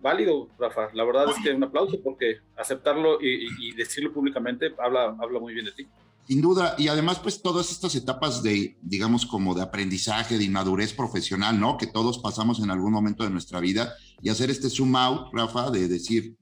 válido, 0.00 0.48
Rafa. 0.58 0.88
La 0.94 1.04
verdad 1.04 1.26
es 1.30 1.42
que 1.42 1.52
un 1.52 1.64
aplauso 1.64 2.00
porque 2.02 2.38
aceptarlo 2.56 3.18
y, 3.20 3.72
decirlo 3.72 4.12
públicamente 4.12 4.72
habla, 4.78 5.16
habla 5.20 5.40
muy 5.40 5.54
bien 5.54 5.66
de 5.66 5.72
ti. 5.72 5.86
Sin 6.26 6.42
duda, 6.42 6.74
y 6.76 6.88
además, 6.88 7.18
pues 7.20 7.40
todas 7.40 7.70
estas 7.70 7.94
etapas 7.94 8.42
de, 8.42 8.76
digamos, 8.82 9.24
como 9.24 9.54
de 9.54 9.62
aprendizaje, 9.62 10.36
de 10.36 10.44
inmadurez 10.44 10.92
profesional, 10.92 11.58
¿no? 11.58 11.78
Que 11.78 11.86
todos 11.86 12.18
pasamos 12.18 12.60
en 12.60 12.70
algún 12.70 12.92
momento 12.92 13.24
de 13.24 13.30
nuestra 13.30 13.60
vida 13.60 13.94
y 14.20 14.28
hacer 14.28 14.50
este 14.50 14.68
zoom 14.68 14.94
out, 14.94 15.32
Rafa, 15.32 15.70
de 15.70 15.88
decir, 15.88 16.36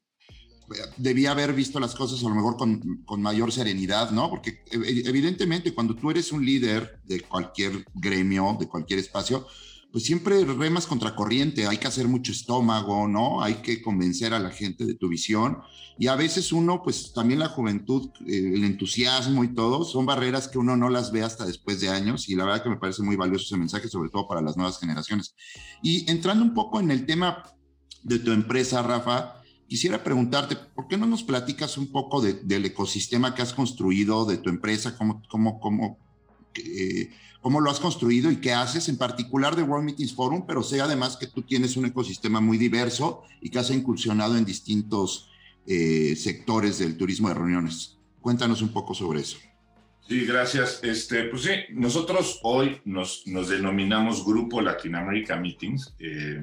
debía 0.96 1.30
haber 1.30 1.52
visto 1.52 1.78
las 1.78 1.94
cosas 1.94 2.18
a 2.24 2.28
lo 2.28 2.34
mejor 2.34 2.56
con, 2.56 3.04
con, 3.04 3.22
mayor 3.22 3.52
serenidad, 3.52 4.10
¿no? 4.10 4.28
Porque 4.28 4.64
evidentemente 4.72 5.72
cuando 5.72 5.94
tú 5.94 6.10
eres 6.10 6.32
un 6.32 6.44
líder 6.44 7.00
de 7.04 7.20
cualquier 7.20 7.84
gremio, 7.94 8.56
de 8.58 8.66
cualquier 8.66 8.98
espacio, 8.98 9.46
pues 9.96 10.04
siempre 10.04 10.44
remas 10.44 10.86
contracorriente, 10.86 11.66
hay 11.66 11.78
que 11.78 11.86
hacer 11.86 12.06
mucho 12.06 12.30
estómago, 12.30 13.08
¿no? 13.08 13.42
Hay 13.42 13.62
que 13.62 13.80
convencer 13.80 14.34
a 14.34 14.38
la 14.38 14.50
gente 14.50 14.84
de 14.84 14.92
tu 14.92 15.08
visión 15.08 15.62
y 15.98 16.08
a 16.08 16.16
veces 16.16 16.52
uno, 16.52 16.82
pues 16.82 17.14
también 17.14 17.40
la 17.40 17.48
juventud, 17.48 18.10
eh, 18.26 18.52
el 18.52 18.64
entusiasmo 18.64 19.42
y 19.42 19.54
todo, 19.54 19.86
son 19.86 20.04
barreras 20.04 20.48
que 20.48 20.58
uno 20.58 20.76
no 20.76 20.90
las 20.90 21.12
ve 21.12 21.22
hasta 21.22 21.46
después 21.46 21.80
de 21.80 21.88
años 21.88 22.28
y 22.28 22.34
la 22.34 22.44
verdad 22.44 22.62
que 22.62 22.68
me 22.68 22.76
parece 22.76 23.02
muy 23.02 23.16
valioso 23.16 23.46
ese 23.46 23.56
mensaje, 23.56 23.88
sobre 23.88 24.10
todo 24.10 24.28
para 24.28 24.42
las 24.42 24.58
nuevas 24.58 24.78
generaciones. 24.78 25.34
Y 25.82 26.10
entrando 26.10 26.44
un 26.44 26.52
poco 26.52 26.78
en 26.78 26.90
el 26.90 27.06
tema 27.06 27.44
de 28.02 28.18
tu 28.18 28.32
empresa, 28.32 28.82
Rafa, 28.82 29.36
Quisiera 29.68 30.04
preguntarte, 30.04 30.54
¿por 30.54 30.86
qué 30.86 30.96
no 30.96 31.06
nos 31.06 31.24
platicas 31.24 31.76
un 31.76 31.90
poco 31.90 32.22
del 32.22 32.64
ecosistema 32.64 33.34
que 33.34 33.42
has 33.42 33.52
construido, 33.52 34.24
de 34.24 34.38
tu 34.38 34.48
empresa, 34.48 34.96
cómo, 34.96 35.22
cómo, 35.28 35.58
cómo, 35.58 35.98
eh, 36.58 37.10
cómo 37.40 37.60
lo 37.60 37.70
has 37.70 37.80
construido 37.80 38.30
y 38.30 38.36
qué 38.36 38.52
haces, 38.52 38.88
en 38.88 38.96
particular 38.96 39.56
de 39.56 39.62
World 39.62 39.84
Meetings 39.84 40.14
Forum, 40.14 40.44
pero 40.46 40.62
sé 40.62 40.80
además 40.80 41.16
que 41.16 41.26
tú 41.26 41.42
tienes 41.42 41.76
un 41.76 41.86
ecosistema 41.86 42.40
muy 42.40 42.58
diverso 42.58 43.22
y 43.40 43.50
que 43.50 43.58
has 43.58 43.70
incursionado 43.70 44.36
en 44.36 44.44
distintos 44.44 45.30
eh, 45.66 46.14
sectores 46.16 46.78
del 46.78 46.96
turismo 46.96 47.28
de 47.28 47.34
reuniones. 47.34 47.98
Cuéntanos 48.20 48.62
un 48.62 48.72
poco 48.72 48.94
sobre 48.94 49.20
eso. 49.20 49.38
Sí, 50.08 50.24
gracias. 50.24 50.80
Este, 50.82 51.24
pues 51.24 51.42
sí, 51.42 51.50
nosotros 51.72 52.38
hoy 52.42 52.80
nos, 52.84 53.24
denominamos 53.24 54.24
Grupo 54.24 54.60
Latinoamérica 54.60 55.36
Meetings. 55.36 55.94
Eh, 55.98 56.42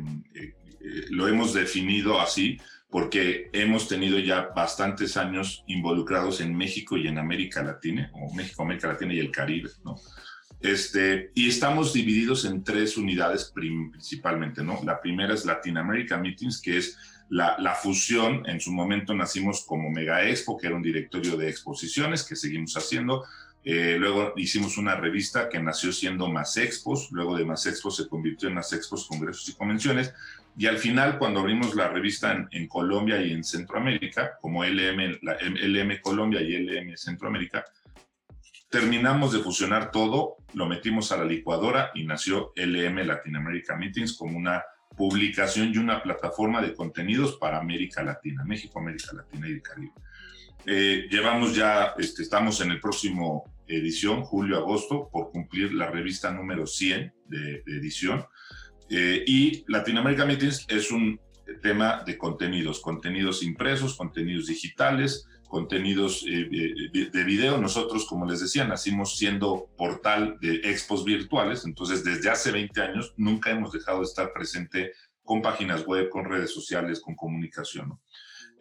lo 1.09 1.27
hemos 1.27 1.53
definido 1.53 2.19
así 2.19 2.57
porque 2.93 3.49
hemos 3.53 3.87
tenido 3.87 4.19
ya 4.19 4.51
bastantes 4.55 5.17
años 5.17 5.63
involucrados 5.65 6.41
en 6.41 6.55
México 6.55 6.95
y 6.95 7.07
en 7.07 7.17
América 7.17 7.63
Latina, 7.63 8.11
o 8.13 8.31
México, 8.35 8.61
América 8.61 8.89
Latina 8.89 9.15
y 9.15 9.19
el 9.19 9.31
Caribe, 9.31 9.71
¿no? 9.83 9.95
Este, 10.59 11.31
y 11.33 11.49
estamos 11.49 11.91
divididos 11.91 12.45
en 12.45 12.63
tres 12.63 12.95
unidades 12.95 13.51
principalmente, 13.51 14.63
¿no? 14.63 14.79
La 14.83 15.01
primera 15.01 15.33
es 15.33 15.43
Latin 15.43 15.79
America 15.79 16.19
Meetings, 16.19 16.61
que 16.61 16.77
es 16.77 16.95
la, 17.29 17.57
la, 17.57 17.73
fusión. 17.73 18.47
En 18.47 18.61
su 18.61 18.71
momento 18.71 19.15
nacimos 19.15 19.65
como 19.65 19.89
Mega 19.89 20.29
Expo, 20.29 20.55
que 20.55 20.67
era 20.67 20.75
un 20.75 20.83
directorio 20.83 21.35
de 21.35 21.49
exposiciones 21.49 22.21
que 22.21 22.35
seguimos 22.35 22.77
haciendo. 22.77 23.23
Eh, 23.65 23.95
luego 23.97 24.33
hicimos 24.35 24.77
una 24.77 24.95
revista 24.95 25.49
que 25.49 25.59
nació 25.59 25.91
siendo 25.91 26.27
Más 26.27 26.57
Expos. 26.57 27.09
Luego 27.11 27.35
de 27.35 27.43
Más 27.43 27.65
Expos 27.65 27.95
se 27.95 28.07
convirtió 28.07 28.49
en 28.49 28.55
Más 28.55 28.71
Expos, 28.71 29.07
Congresos 29.07 29.49
y 29.49 29.53
Convenciones. 29.55 30.13
Y 30.55 30.67
al 30.67 30.77
final, 30.77 31.17
cuando 31.17 31.39
abrimos 31.39 31.75
la 31.75 31.87
revista 31.87 32.47
en, 32.51 32.67
Colombia 32.67 33.21
y 33.21 33.31
en 33.31 33.43
Centroamérica, 33.43 34.37
como 34.39 34.63
LM, 34.63 35.19
LM 35.21 36.01
Colombia 36.01 36.41
y 36.41 36.55
LM 36.55 36.95
Centroamérica, 36.95 37.65
terminamos 38.69 39.33
de 39.33 39.39
fusionar 39.39 39.91
todo, 39.91 40.37
lo 40.53 40.67
metimos 40.67 41.11
a 41.11 41.17
la 41.17 41.25
licuadora 41.25 41.91
y 41.95 42.05
nació 42.05 42.53
LM 42.55 43.05
Latin 43.05 43.35
America 43.35 43.75
Meetings 43.75 44.13
como 44.13 44.37
una 44.37 44.63
publicación 44.95 45.71
y 45.73 45.77
una 45.77 46.03
plataforma 46.03 46.61
de 46.61 46.75
contenidos 46.75 47.37
para 47.37 47.57
América 47.57 48.03
Latina, 48.03 48.43
México, 48.45 48.79
América 48.79 49.11
Latina 49.13 49.49
y 49.49 49.53
el 49.53 49.61
Caribe. 49.61 49.93
Eh, 50.65 51.07
llevamos 51.09 51.55
ya, 51.55 51.93
este, 51.97 52.21
estamos 52.21 52.61
en 52.61 52.71
el 52.71 52.79
próximo 52.79 53.43
edición, 53.67 54.23
julio-agosto, 54.23 55.09
por 55.11 55.31
cumplir 55.31 55.73
la 55.73 55.89
revista 55.89 56.31
número 56.31 56.67
100 56.67 57.13
de, 57.25 57.63
de 57.65 57.77
edición. 57.77 58.25
Eh, 58.95 59.23
y 59.25 59.65
Latinoamérica 59.67 60.23
Meetings 60.23 60.67
es 60.69 60.91
un 60.91 61.19
tema 61.63 62.03
de 62.05 62.15
contenidos, 62.15 62.79
contenidos 62.79 63.41
impresos, 63.41 63.95
contenidos 63.95 64.45
digitales, 64.45 65.27
contenidos 65.47 66.23
eh, 66.27 66.47
eh, 66.51 67.09
de, 67.11 67.23
video. 67.23 67.57
Nosotros, 67.57 68.05
como 68.05 68.27
les 68.27 68.41
decía, 68.41 68.65
nacimos 68.65 69.17
siendo 69.17 69.67
portal 69.75 70.37
de 70.41 70.57
expos 70.65 71.03
virtuales, 71.03 71.65
entonces 71.65 72.03
desde 72.03 72.29
hace 72.29 72.51
20 72.51 72.81
años 72.83 73.15
nunca 73.17 73.49
hemos 73.49 73.71
dejado 73.71 73.99
de 73.99 74.05
estar 74.05 74.31
presente 74.31 74.91
con 75.23 75.41
páginas 75.41 75.83
web, 75.87 76.09
con 76.09 76.25
redes 76.25 76.53
sociales, 76.53 76.99
con 76.99 77.15
comunicación. 77.15 77.99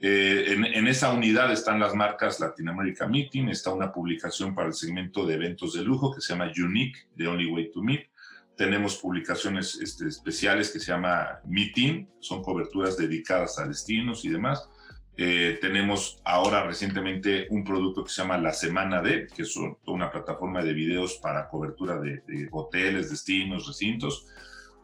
en, 0.00 0.64
en, 0.64 0.88
esa 0.88 1.12
unidad 1.12 1.52
están 1.52 1.78
las 1.78 1.94
marcas 1.94 2.40
Latinoamérica 2.40 3.06
Meeting, 3.06 3.48
está 3.48 3.70
una 3.70 3.92
publicación 3.92 4.54
para 4.54 4.68
el 4.68 4.74
segmento 4.74 5.26
de 5.26 5.34
eventos 5.34 5.74
de 5.74 5.82
lujo 5.82 6.14
que 6.14 6.22
se 6.22 6.32
llama 6.32 6.50
Unique, 6.56 6.98
The 7.16 7.28
Only 7.28 7.50
Way 7.50 7.70
to 7.70 7.82
Meet, 7.82 8.11
tenemos 8.56 8.96
publicaciones 8.96 9.78
este, 9.80 10.08
especiales 10.08 10.70
que 10.70 10.78
se 10.78 10.92
llama 10.92 11.40
Meeting, 11.44 12.08
son 12.20 12.42
coberturas 12.42 12.96
dedicadas 12.96 13.58
a 13.58 13.66
destinos 13.66 14.24
y 14.24 14.28
demás. 14.28 14.68
Eh, 15.16 15.58
tenemos 15.60 16.20
ahora 16.24 16.66
recientemente 16.66 17.46
un 17.50 17.64
producto 17.64 18.02
que 18.02 18.10
se 18.10 18.22
llama 18.22 18.38
La 18.38 18.52
Semana 18.52 19.02
de, 19.02 19.26
que 19.26 19.42
es 19.42 19.54
una 19.86 20.10
plataforma 20.10 20.62
de 20.62 20.72
videos 20.72 21.18
para 21.22 21.48
cobertura 21.48 22.00
de, 22.00 22.22
hoteles, 22.50 23.10
destinos, 23.10 23.66
recintos. 23.66 24.26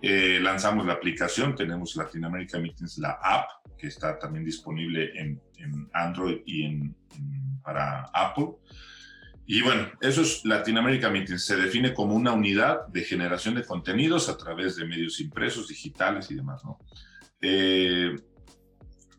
Eh, 0.02 0.38
lanzamos 0.40 0.86
la 0.86 0.94
aplicación, 0.94 1.54
tenemos 1.54 1.96
Latinoamérica 1.96 2.58
Meetings, 2.58 2.98
la 2.98 3.18
app, 3.22 3.48
que 3.76 3.86
está 3.86 4.18
también 4.18 4.44
disponible 4.44 5.10
en, 5.18 5.40
Android 5.92 6.42
y 6.46 6.64
en, 6.64 6.94
para 7.62 8.02
Apple. 8.12 8.50
Y 9.50 9.62
bueno, 9.62 9.88
eso 10.02 10.20
es 10.20 10.44
Latinoamérica 10.44 11.08
Meetings. 11.08 11.46
Se 11.46 11.56
define 11.56 11.94
como 11.94 12.14
una 12.14 12.34
unidad 12.34 12.86
de 12.88 13.02
generación 13.02 13.54
de 13.54 13.64
contenidos 13.64 14.28
a 14.28 14.36
través 14.36 14.76
de 14.76 14.84
medios 14.84 15.20
impresos, 15.20 15.68
digitales 15.68 16.30
y 16.30 16.34
demás, 16.34 16.62
¿no? 16.66 16.78
Eh, 17.40 18.14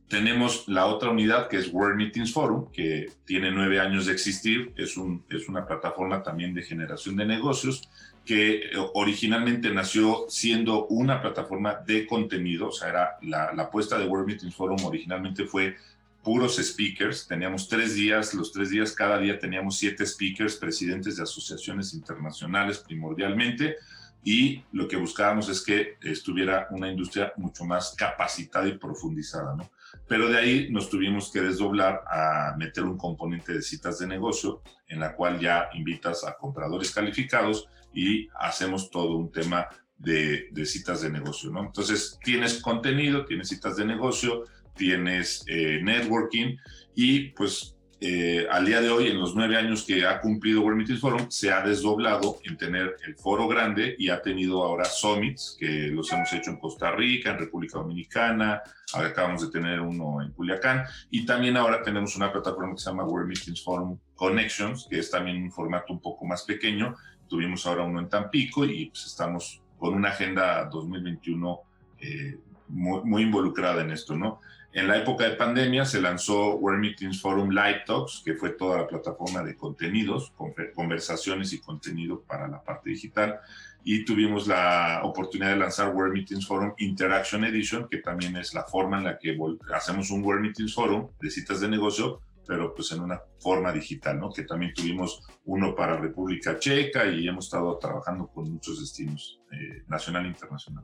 tenemos 0.08 0.68
la 0.68 0.86
otra 0.86 1.10
unidad 1.10 1.48
que 1.48 1.58
es 1.58 1.74
World 1.74 1.98
Meetings 1.98 2.32
Forum, 2.32 2.72
que 2.72 3.08
tiene 3.26 3.50
nueve 3.50 3.80
años 3.80 4.06
de 4.06 4.14
existir, 4.14 4.72
es, 4.78 4.98
un, 4.98 5.26
es 5.32 5.50
una 5.50 5.66
plataforma 5.66 6.22
también 6.22 6.54
de 6.54 6.62
generación 6.62 7.16
de 7.16 7.26
negocios 7.26 7.90
que 8.24 8.70
originalmente 8.94 9.72
nació 9.72 10.26
siendo 10.28 10.86
una 10.88 11.24
plataforma 11.24 11.74
de 11.88 12.06
contenido, 12.06 12.68
o 12.68 12.72
sea, 12.72 12.90
era 12.90 13.10
la, 13.24 13.52
la 13.54 13.64
apuesta 13.64 13.98
de 13.98 14.06
World 14.06 14.28
Meetings 14.28 14.54
Forum 14.54 14.86
originalmente 14.86 15.46
fue 15.46 15.76
puros 16.24 16.58
speakers, 16.58 17.28
teníamos 17.28 17.68
tres 17.68 17.96
días, 17.96 18.34
los 18.34 18.52
tres 18.52 18.70
días 18.70 18.92
cada 18.94 19.18
día 19.18 19.40
teníamos 19.40 19.78
siete 19.78 20.06
speakers, 20.06 20.56
presidentes 20.56 21.18
de 21.18 21.24
asociaciones 21.24 21.94
internacionales 21.94 22.80
primordialmente, 22.80 23.78
y 24.24 24.64
lo 24.74 24.88
que 24.88 24.98
buscábamos 24.98 25.48
es 25.48 25.64
que 25.64 25.98
estuviera 26.02 26.68
una 26.72 26.90
industria 26.92 27.32
mucho 27.38 27.64
más 27.64 27.96
capacitada 27.98 28.68
y 28.68 28.78
profundizada, 28.78 29.56
¿no? 29.56 29.70
Pero 30.08 30.28
de 30.30 30.38
ahí 30.38 30.68
nos 30.72 30.90
tuvimos 30.90 31.32
que 31.32 31.42
desdoblar 31.42 32.04
a 32.08 32.56
meter 32.58 32.84
un 32.84 32.98
componente 32.98 33.54
de 33.54 33.62
citas 33.62 34.00
de 34.00 34.08
negocio 34.08 34.62
en 34.88 35.00
la 35.00 35.16
cual 35.16 35.40
ya 35.40 35.70
invitas 35.74 36.24
a 36.26 36.36
compradores 36.36 36.92
calificados 36.92 37.68
y 37.94 38.28
hacemos 38.36 38.92
todo 38.92 39.16
un 39.16 39.32
tema 39.32 39.68
de, 39.98 40.50
citas 40.66 41.02
de 41.02 41.10
negocio, 41.10 41.52
¿no? 41.52 41.66
Entonces 41.66 42.20
tienes 42.24 42.62
contenido, 42.62 43.26
tienes 43.26 43.50
citas 43.50 43.78
de 43.78 43.86
negocio, 43.86 44.44
tienes 44.80 45.44
eh, 45.48 45.82
networking 45.84 46.56
y 46.96 47.32
pues 47.32 47.76
eh, 48.02 48.48
al 48.50 48.66
día 48.66 48.80
de 48.80 48.90
hoy, 48.90 49.08
en 49.08 49.20
los 49.20 49.36
nueve 49.36 49.58
años 49.58 49.84
que 49.84 50.06
ha 50.06 50.22
cumplido 50.22 50.62
World 50.62 50.78
Meetings 50.78 51.02
Forum, 51.02 51.30
se 51.30 51.52
ha 51.52 51.62
desdoblado 51.62 52.38
en 52.46 52.56
tener 52.56 52.96
el 53.06 53.18
foro 53.18 53.46
grande 53.46 53.94
y 54.00 54.08
ha 54.08 54.22
tenido 54.22 54.64
ahora 54.64 54.86
summits, 54.86 55.58
que 55.60 55.90
los 55.90 56.10
hemos 56.14 56.32
hecho 56.32 56.52
en 56.52 56.60
Costa 56.60 56.92
Rica, 56.92 57.32
en 57.32 57.40
República 57.40 57.78
Dominicana, 57.80 58.62
acabamos 58.94 59.42
de 59.42 59.50
tener 59.50 59.82
uno 59.82 60.22
en 60.22 60.32
Culiacán, 60.32 60.86
y 61.12 61.26
también 61.26 61.58
ahora 61.58 61.84
tenemos 61.84 62.16
una 62.16 62.32
plataforma 62.32 62.74
que 62.74 62.80
se 62.80 62.90
llama 62.90 63.04
World 63.04 63.28
Meetings 63.28 63.62
Forum 63.62 64.00
Connections, 64.16 64.88
que 64.90 65.00
es 65.00 65.12
también 65.12 65.44
un 65.44 65.52
formato 65.52 65.92
un 65.92 66.00
poco 66.00 66.26
más 66.26 66.44
pequeño. 66.44 66.96
Tuvimos 67.28 67.66
ahora 67.66 67.84
uno 67.84 68.00
en 68.00 68.08
Tampico 68.08 68.64
y 68.64 68.86
pues 68.86 69.08
estamos 69.08 69.62
con 69.78 69.94
una 69.94 70.10
agenda 70.10 70.70
2021 70.72 71.60
eh, 72.00 72.38
muy, 72.70 73.02
muy 73.04 73.24
involucrada 73.24 73.82
en 73.82 73.92
esto, 73.92 74.16
¿no? 74.16 74.40
En 74.72 74.88
la 74.88 74.98
época 74.98 75.24
de 75.24 75.36
pandemia 75.36 75.84
se 75.84 76.00
lanzó 76.00 76.56
World 76.56 76.80
Meetings 76.80 77.22
Forum 77.22 77.50
Live 77.50 77.84
Talks, 77.88 78.22
que 78.24 78.36
fue 78.36 78.52
toda 78.52 78.78
la 78.78 78.88
plataforma 78.88 79.44
de 79.44 79.56
contenidos, 79.56 80.32
conversaciones 80.76 81.54
y 81.54 81.60
contenido 81.60 82.22
para 82.22 82.48
la 82.48 82.64
parte 82.64 82.92
digital. 82.92 83.40
Y 83.84 84.06
tuvimos 84.06 84.46
la 84.46 85.02
oportunidad 85.04 85.52
de 85.52 85.58
lanzar 85.58 85.96
World 85.96 86.14
Meetings 86.14 86.46
Forum 86.46 86.74
Interaction 86.78 87.46
Edition, 87.46 87.88
que 87.90 87.98
también 87.98 88.38
es 88.38 88.54
la 88.54 88.64
forma 88.64 89.00
en 89.00 89.06
la 89.06 89.18
que 89.18 89.36
hacemos 89.74 90.12
un 90.12 90.24
World 90.24 90.44
Meetings 90.44 90.76
Forum 90.76 91.10
de 91.20 91.32
citas 91.32 91.62
de 91.62 91.68
negocio, 91.68 92.22
pero 92.46 92.74
pues 92.76 92.92
en 92.92 93.02
una 93.02 93.20
forma 93.40 93.72
digital, 93.72 94.20
¿no? 94.20 94.32
Que 94.32 94.44
también 94.44 94.74
tuvimos 94.74 95.24
uno 95.46 95.74
para 95.76 95.98
República 95.98 96.60
Checa 96.60 97.08
y 97.08 97.28
hemos 97.28 97.46
estado 97.46 97.78
trabajando 97.80 98.28
con 98.28 98.52
muchos 98.52 98.80
destinos, 98.80 99.40
eh, 99.52 99.84
nacional 99.88 100.26
e 100.26 100.30
internacional. 100.30 100.84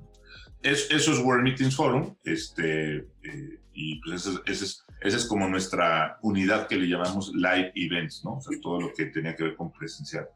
Es, 0.61 0.89
eso 0.89 1.11
es 1.11 1.19
World 1.19 1.43
Meetings 1.43 1.75
Forum, 1.75 2.15
este, 2.23 2.97
eh, 2.97 3.59
y 3.75 4.01
pues 4.01 4.25
esa 4.25 4.41
es, 4.45 4.85
ese 5.01 5.17
es, 5.17 5.25
como 5.25 5.47
nuestra 5.47 6.17
unidad 6.21 6.67
que 6.67 6.77
le 6.77 6.87
llamamos 6.87 7.33
Live 7.35 7.73
Events, 7.75 8.23
¿no? 8.23 8.37
O 8.37 8.41
sea, 8.41 8.57
todo 8.61 8.81
lo 8.81 8.93
que 8.93 9.07
tenía 9.07 9.35
que 9.35 9.43
ver 9.43 9.55
con 9.55 9.71
presencial. 9.71 10.27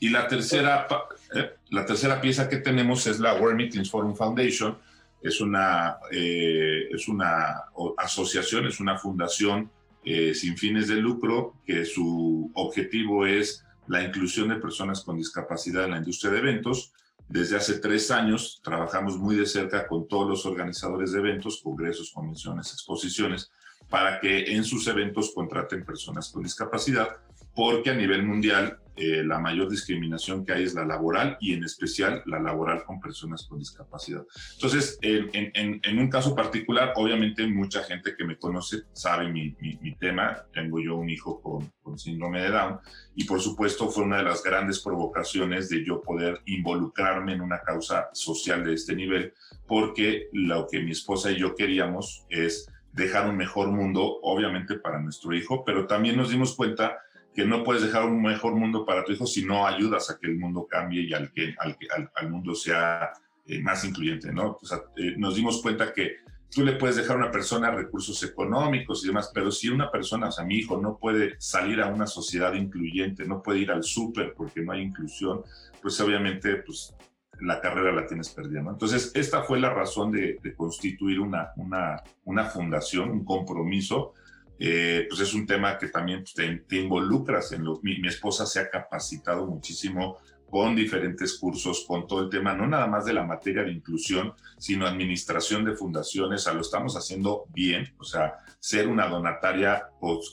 Y 0.00 0.08
la 0.08 0.26
tercera, 0.26 0.88
eh, 1.34 1.50
la 1.68 1.84
tercera 1.84 2.20
pieza 2.20 2.48
que 2.48 2.56
tenemos 2.56 3.06
es 3.06 3.20
la 3.20 3.34
World 3.34 3.56
Meetings 3.56 3.90
Forum 3.90 4.16
Foundation. 4.16 4.78
Es 5.22 5.42
una, 5.42 5.98
eh, 6.10 6.88
es 6.90 7.06
una 7.06 7.64
asociación, 7.98 8.66
es 8.66 8.80
una 8.80 8.98
fundación 8.98 9.70
sin 10.02 10.56
fines 10.56 10.88
de 10.88 10.96
lucro 10.96 11.56
que 11.66 11.84
su 11.84 12.50
objetivo 12.54 13.26
es 13.26 13.62
la 13.86 14.02
inclusión 14.02 14.48
de 14.48 14.56
personas 14.56 15.02
con 15.04 15.18
discapacidad 15.18 15.84
en 15.84 15.90
la 15.90 15.98
industria 15.98 16.32
de 16.32 16.38
eventos 16.38 16.94
desde 17.30 17.56
hace 17.56 17.78
tres 17.78 18.10
años 18.10 18.60
trabajamos 18.62 19.16
muy 19.16 19.36
de 19.36 19.46
cerca 19.46 19.86
con 19.86 20.08
todos 20.08 20.28
los 20.28 20.46
organizadores 20.46 21.12
de 21.12 21.20
eventos, 21.20 21.60
congresos, 21.62 22.10
convenciones, 22.10 22.72
exposiciones, 22.72 23.52
para 23.88 24.18
que 24.18 24.52
en 24.52 24.64
sus 24.64 24.88
eventos 24.88 25.30
contraten 25.32 25.84
personas 25.84 26.28
con 26.30 26.42
discapacidad, 26.42 27.18
porque 27.54 27.90
a 27.90 27.94
nivel 27.94 28.24
mundial 28.24 28.80
eh, 29.02 29.24
la 29.24 29.38
mayor 29.38 29.70
discriminación 29.70 30.44
que 30.44 30.52
hay 30.52 30.64
es 30.64 30.74
la 30.74 30.84
laboral 30.84 31.38
y 31.40 31.54
en 31.54 31.64
especial 31.64 32.22
la 32.26 32.38
laboral 32.38 32.84
con 32.84 33.00
personas 33.00 33.46
con 33.48 33.58
discapacidad. 33.58 34.26
Entonces, 34.54 34.98
en, 35.00 35.98
un 35.98 36.10
caso 36.10 36.34
particular, 36.34 36.92
obviamente 36.96 37.46
mucha 37.46 37.82
gente 37.82 38.14
que 38.14 38.24
me 38.26 38.36
conoce 38.36 38.82
sabe 38.92 39.32
mi, 39.32 39.54
tema. 39.98 40.44
Tengo 40.52 40.80
yo 40.80 40.96
un 40.96 41.08
hijo 41.08 41.40
con, 41.40 41.72
con, 41.82 41.98
síndrome 41.98 42.42
de 42.42 42.50
Down 42.50 42.78
y 43.14 43.24
por 43.24 43.40
supuesto 43.40 43.88
fue 43.88 44.04
una 44.04 44.18
de 44.18 44.24
las 44.24 44.42
grandes 44.42 44.80
provocaciones 44.80 45.70
de 45.70 45.82
yo 45.82 46.02
poder 46.02 46.42
involucrarme 46.44 47.32
en 47.32 47.40
una 47.40 47.60
causa 47.60 48.10
social 48.12 48.64
de 48.64 48.74
este 48.74 48.94
nivel, 48.94 49.32
porque 49.66 50.28
lo 50.32 50.66
que 50.70 50.80
mi 50.80 50.90
esposa 50.90 51.30
y 51.30 51.38
yo 51.38 51.54
queríamos 51.54 52.26
es 52.28 52.70
dejar 52.92 53.30
un 53.30 53.36
mejor 53.36 53.68
mundo, 53.68 54.18
obviamente 54.22 54.74
para 54.74 55.00
nuestro 55.00 55.34
hijo, 55.34 55.64
pero 55.64 55.86
también 55.86 56.18
nos 56.18 56.30
dimos 56.30 56.54
cuenta 56.54 56.98
que 57.34 57.44
no 57.44 57.62
puedes 57.62 57.82
dejar 57.82 58.04
un 58.06 58.22
mejor 58.22 58.54
mundo 58.54 58.84
para 58.84 59.04
tu 59.04 59.12
hijo 59.12 59.26
si 59.26 59.44
no 59.44 59.66
ayudas 59.66 60.10
a 60.10 60.18
que 60.18 60.26
el 60.26 60.36
mundo 60.36 60.66
cambie 60.68 61.02
y 61.02 61.14
al 61.14 61.32
que 61.32 61.54
al, 61.58 61.76
al, 62.14 62.30
mundo 62.30 62.54
sea 62.54 63.12
eh, 63.46 63.60
más 63.60 63.84
incluyente, 63.84 64.32
¿no? 64.32 64.58
Eh, 64.96 65.14
nos 65.16 65.36
dimos 65.36 65.62
cuenta 65.62 65.92
que 65.92 66.16
tú 66.50 66.64
le 66.64 66.72
puedes 66.72 66.96
dejar 66.96 67.16
a 67.16 67.20
una 67.20 67.30
persona 67.30 67.70
recursos 67.70 68.22
económicos 68.24 69.04
y 69.04 69.08
demás, 69.08 69.30
pero 69.32 69.52
si 69.52 69.68
una 69.68 69.90
persona, 69.90 70.28
o 70.28 70.32
sea, 70.32 70.44
mi 70.44 70.56
hijo 70.56 70.80
no 70.80 70.98
puede 70.98 71.36
salir 71.38 71.80
a 71.80 71.86
una 71.86 72.06
sociedad 72.06 72.52
incluyente, 72.54 73.24
no 73.24 73.42
puede 73.42 73.60
ir 73.60 73.70
al 73.70 73.84
súper 73.84 74.34
porque 74.34 74.60
no 74.60 74.72
hay 74.72 74.82
inclusión, 74.82 75.42
pues 75.80 76.00
obviamente, 76.00 76.56
pues 76.56 76.94
la 77.40 77.60
carrera 77.60 77.92
la 77.92 78.06
tienes 78.06 78.28
perdida. 78.30 78.60
Entonces, 78.60 79.12
esta 79.14 79.42
fue 79.44 79.60
la 79.60 79.70
razón 79.70 80.10
de, 80.10 80.38
de 80.42 80.54
constituir 80.54 81.20
una, 81.20 81.52
una, 81.56 82.02
una 82.24 82.44
fundación, 82.44 83.10
un 83.10 83.24
compromiso 83.24 84.14
eh, 84.62 85.06
pues 85.08 85.22
es 85.22 85.32
un 85.32 85.46
tema 85.46 85.78
que 85.78 85.88
también 85.88 86.22
pues, 86.22 86.34
te, 86.34 86.76
involucras 86.76 87.50
en 87.52 87.64
lo. 87.64 87.80
Mi, 87.82 87.98
mi, 87.98 88.08
esposa 88.08 88.44
se 88.44 88.60
ha 88.60 88.68
capacitado 88.68 89.46
muchísimo 89.46 90.18
con 90.50 90.76
diferentes 90.76 91.38
cursos, 91.38 91.84
con 91.86 92.06
todo 92.06 92.24
el 92.24 92.28
tema, 92.28 92.52
no 92.52 92.66
nada 92.66 92.86
más 92.86 93.06
de 93.06 93.14
la 93.14 93.24
materia 93.24 93.62
de 93.62 93.72
inclusión, 93.72 94.34
sino 94.58 94.86
administración 94.86 95.64
de 95.64 95.76
fundaciones, 95.76 96.40
o 96.40 96.44
sea, 96.44 96.52
lo 96.52 96.60
estamos 96.60 96.94
haciendo 96.96 97.46
bien, 97.54 97.94
o 97.98 98.04
sea, 98.04 98.34
ser 98.58 98.88
una 98.88 99.06
donataria 99.06 99.84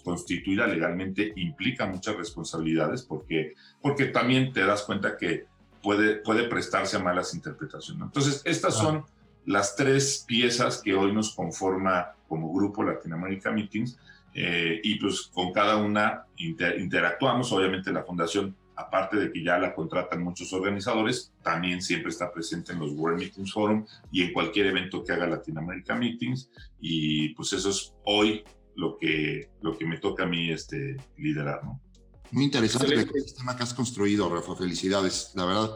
constituida 0.03 0.67
legalmente 0.67 1.31
implica 1.37 1.85
muchas 1.85 2.17
responsabilidades 2.17 3.03
porque, 3.03 3.53
porque 3.81 4.07
también 4.07 4.51
te 4.51 4.65
das 4.65 4.83
cuenta 4.83 5.15
que 5.15 5.45
puede, 5.81 6.15
puede 6.15 6.49
prestarse 6.49 6.97
a 6.97 6.99
malas 6.99 7.33
interpretaciones. 7.33 8.03
Entonces, 8.03 8.41
estas 8.43 8.75
son 8.75 9.05
las 9.45 9.75
tres 9.75 10.25
piezas 10.27 10.81
que 10.81 10.95
hoy 10.95 11.13
nos 11.13 11.33
conforma 11.33 12.13
como 12.27 12.51
grupo 12.51 12.83
Latinoamérica 12.83 13.51
Meetings 13.51 13.97
eh, 14.39 14.79
y 14.83 14.99
pues 14.99 15.31
con 15.33 15.51
cada 15.51 15.77
una 15.77 16.27
interactuamos. 16.37 17.51
Obviamente 17.51 17.91
la 17.91 18.03
fundación, 18.03 18.55
aparte 18.75 19.17
de 19.17 19.31
que 19.31 19.43
ya 19.43 19.57
la 19.57 19.73
contratan 19.73 20.21
muchos 20.21 20.53
organizadores, 20.53 21.33
también 21.41 21.81
siempre 21.81 22.11
está 22.11 22.31
presente 22.31 22.71
en 22.71 22.79
los 22.79 22.91
World 22.91 23.17
Meetings 23.17 23.51
Forum 23.51 23.83
y 24.11 24.21
en 24.21 24.33
cualquier 24.33 24.67
evento 24.67 25.03
que 25.03 25.11
haga 25.11 25.25
Latinoamérica 25.25 25.95
Meetings. 25.95 26.51
Y 26.79 27.29
pues 27.29 27.51
eso 27.53 27.71
es 27.71 27.95
hoy 28.05 28.43
lo 28.75 28.95
que, 28.99 29.49
lo 29.63 29.75
que 29.75 29.87
me 29.87 29.97
toca 29.97 30.25
a 30.25 30.27
mí 30.27 30.51
este, 30.51 30.97
liderar, 31.17 31.63
¿no? 31.63 31.81
Muy 32.29 32.43
interesante 32.43 32.93
el 32.93 33.09
sistema 33.23 33.55
que 33.57 33.63
has 33.63 33.73
construido, 33.73 34.29
Rafa. 34.29 34.55
Felicidades, 34.55 35.31
la 35.33 35.45
verdad. 35.45 35.71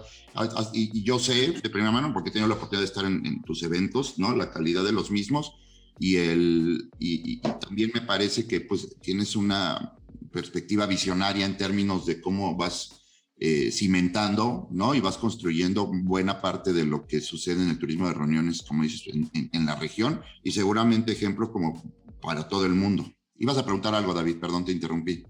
Y, 0.74 1.02
yo 1.02 1.17
sé 1.17 1.54
de 1.54 1.69
primera 1.69 1.91
mano, 1.91 2.13
porque 2.13 2.30
he 2.30 2.34
tenido 2.34 2.50
la 2.50 2.56
oportunidad 2.56 2.82
de 2.82 2.88
estar 2.88 3.06
en, 3.06 3.26
en, 3.26 3.41
tus 3.41 3.63
eventos, 3.63 4.19
¿no? 4.19 4.36
La 4.36 4.52
calidad 4.52 4.84
de 4.84 4.91
los 4.91 5.10
mismos 5.10 5.56
y, 6.01 6.17
el, 6.17 6.89
y, 6.97 7.41
también 7.41 7.91
me 7.93 8.01
parece 8.01 8.47
que 8.47 8.61
pues 8.61 8.97
tienes 9.01 9.35
una 9.35 9.95
perspectiva 10.31 10.87
visionaria 10.87 11.45
en 11.45 11.57
términos 11.57 12.07
de 12.07 12.19
cómo 12.19 12.57
vas 12.57 13.03
eh, 13.37 13.71
cimentando, 13.71 14.67
¿no? 14.71 14.95
Y 14.95 14.99
vas 14.99 15.19
construyendo 15.19 15.91
buena 15.93 16.41
parte 16.41 16.73
de 16.73 16.85
lo 16.85 17.05
que 17.05 17.21
sucede 17.21 17.61
en 17.61 17.69
el 17.69 17.77
turismo 17.77 18.07
de 18.07 18.15
reuniones, 18.15 18.63
como 18.63 18.81
dices, 18.81 19.13
en, 19.13 19.65
la 19.67 19.75
región 19.75 20.21
y 20.43 20.53
seguramente 20.53 21.11
ejemplo 21.11 21.51
como 21.51 21.79
para 22.19 22.47
todo 22.47 22.65
el 22.65 22.73
mundo. 22.73 23.05
Ibas 23.37 23.59
a 23.59 23.63
preguntar 23.63 23.93
algo, 23.93 24.15
David, 24.15 24.39
perdón, 24.39 24.65
te 24.65 24.71
interrumpí. 24.71 25.23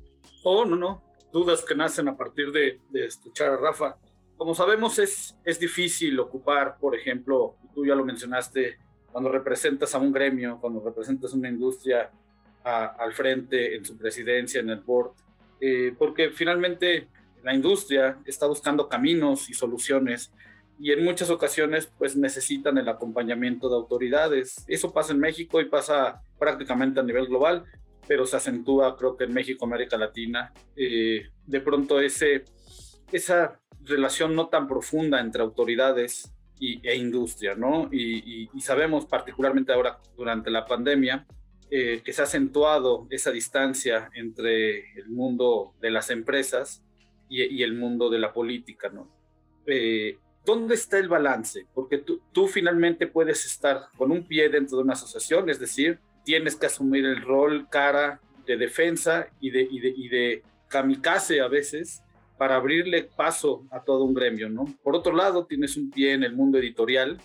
Oh, 0.46 0.64
no, 0.64 0.78
no, 0.78 1.04
dudas 1.34 1.66
que 1.68 1.76
nacen 1.76 2.08
a 2.08 2.16
partir 2.16 2.50
de, 2.54 2.80
de 2.92 3.08
escuchar 3.08 3.50
a 3.50 3.58
Rafa. 3.58 3.98
Como 4.38 4.56
sabemos, 4.56 5.00
es, 5.00 5.36
es 5.44 5.60
difícil 5.60 6.18
ocupar, 6.18 6.78
por 6.80 6.96
ejemplo, 6.96 7.58
tú 7.76 7.86
ya 7.86 7.94
lo 7.94 8.06
mencionaste, 8.06 8.78
cuando 9.12 9.32
representas 9.32 9.94
a 9.96 10.00
un 10.00 10.12
gremio, 10.12 10.58
cuando 10.60 10.80
representas 10.84 11.34
una 11.34 11.50
industria 11.50 12.10
al 12.64 13.14
frente, 13.14 13.76
en 13.76 13.84
su 13.84 13.98
presidencia, 13.98 14.60
en 14.60 14.70
el 14.70 14.82
board, 14.82 15.14
eh, 15.60 15.94
porque 15.98 16.30
finalmente 16.30 17.08
la 17.44 17.54
industria 17.54 18.20
está 18.26 18.46
buscando 18.46 18.88
caminos 18.88 19.50
y 19.50 19.54
soluciones 19.54 20.32
y 20.80 20.92
en 20.92 21.04
muchas 21.04 21.30
ocasiones 21.30 21.92
pues 21.98 22.16
necesitan 22.16 22.78
el 22.78 22.90
acompañamiento 22.90 23.70
de 23.70 23.76
autoridades. 23.76 24.64
Eso 24.68 24.92
pasa 24.92 25.14
en 25.14 25.20
México 25.20 25.62
y 25.62 25.66
pasa 25.66 26.22
prácticamente 26.40 27.00
a 27.00 27.04
nivel 27.04 27.28
global, 27.28 27.66
pero 28.08 28.26
se 28.26 28.38
acentúa 28.38 28.98
creo 28.98 29.16
que 29.16 29.26
en 29.26 29.34
México, 29.34 29.66
América 29.66 29.98
Latina. 29.98 30.52
Eh, 30.76 31.30
de 31.46 31.62
pronto 31.62 32.00
ese, 32.00 32.46
esa 33.12 33.60
relación 33.84 34.36
no 34.36 34.48
tan 34.48 34.68
profunda 34.68 35.20
entre 35.20 35.44
autoridades 35.44 36.34
y, 36.62 36.80
e 36.88 36.96
industria, 36.96 37.56
¿no? 37.56 37.90
Y, 37.92 38.48
sabemos 38.62 39.06
particularmente 39.08 39.74
ahora 39.74 40.00
durante 40.16 40.52
la 40.52 40.66
pandemia 40.66 41.26
eh, 41.72 42.02
que 42.06 42.14
se 42.14 42.22
ha 42.22 42.26
acentuado 42.26 43.08
esa 43.10 43.32
distancia 43.32 44.12
entre 44.14 44.94
el 44.94 45.10
mundo 45.10 45.74
de 45.82 45.90
las 45.90 46.12
empresas 46.12 46.84
y, 47.28 47.64
el 47.64 47.74
mundo 47.74 48.10
de 48.10 48.20
la 48.20 48.32
política, 48.32 48.90
¿no? 48.90 49.10
Eh, 49.66 50.18
¿Dónde 50.46 50.76
está 50.76 51.00
el 51.00 51.08
balance? 51.08 51.66
Porque 51.74 51.98
tú, 51.98 52.22
tú 52.32 52.48
finalmente 52.48 53.08
puedes 53.08 53.46
estar 53.46 53.88
con 53.98 54.12
un 54.12 54.28
pie 54.28 54.50
dentro 54.50 54.78
de 54.78 54.84
una 54.84 54.94
asociación, 54.94 55.50
es 55.50 55.60
decir, 55.60 56.00
tienes 56.24 56.56
que 56.56 56.68
asumir 56.68 57.06
el 57.06 57.22
rol 57.22 57.68
cara 57.70 58.22
de 58.46 58.58
defensa 58.58 59.28
y 59.40 59.50
de, 59.50 59.62
y 59.62 59.80
de, 59.80 59.90
y 59.90 60.10
de 60.10 60.44
kamikaze 60.68 61.42
a 61.42 61.48
veces 61.48 62.04
para 62.42 62.56
abrirle 62.56 63.04
paso 63.04 63.68
a 63.70 63.84
todo 63.84 64.04
un 64.04 64.16
gremio, 64.16 64.50
¿no? 64.50 64.66
Por 64.82 64.96
otro 64.96 65.16
lado, 65.16 65.46
tienes 65.46 65.78
un 65.78 65.92
pie 65.92 66.14
en 66.14 66.24
el 66.24 66.34
mundo 66.34 66.58
editorial 66.58 67.22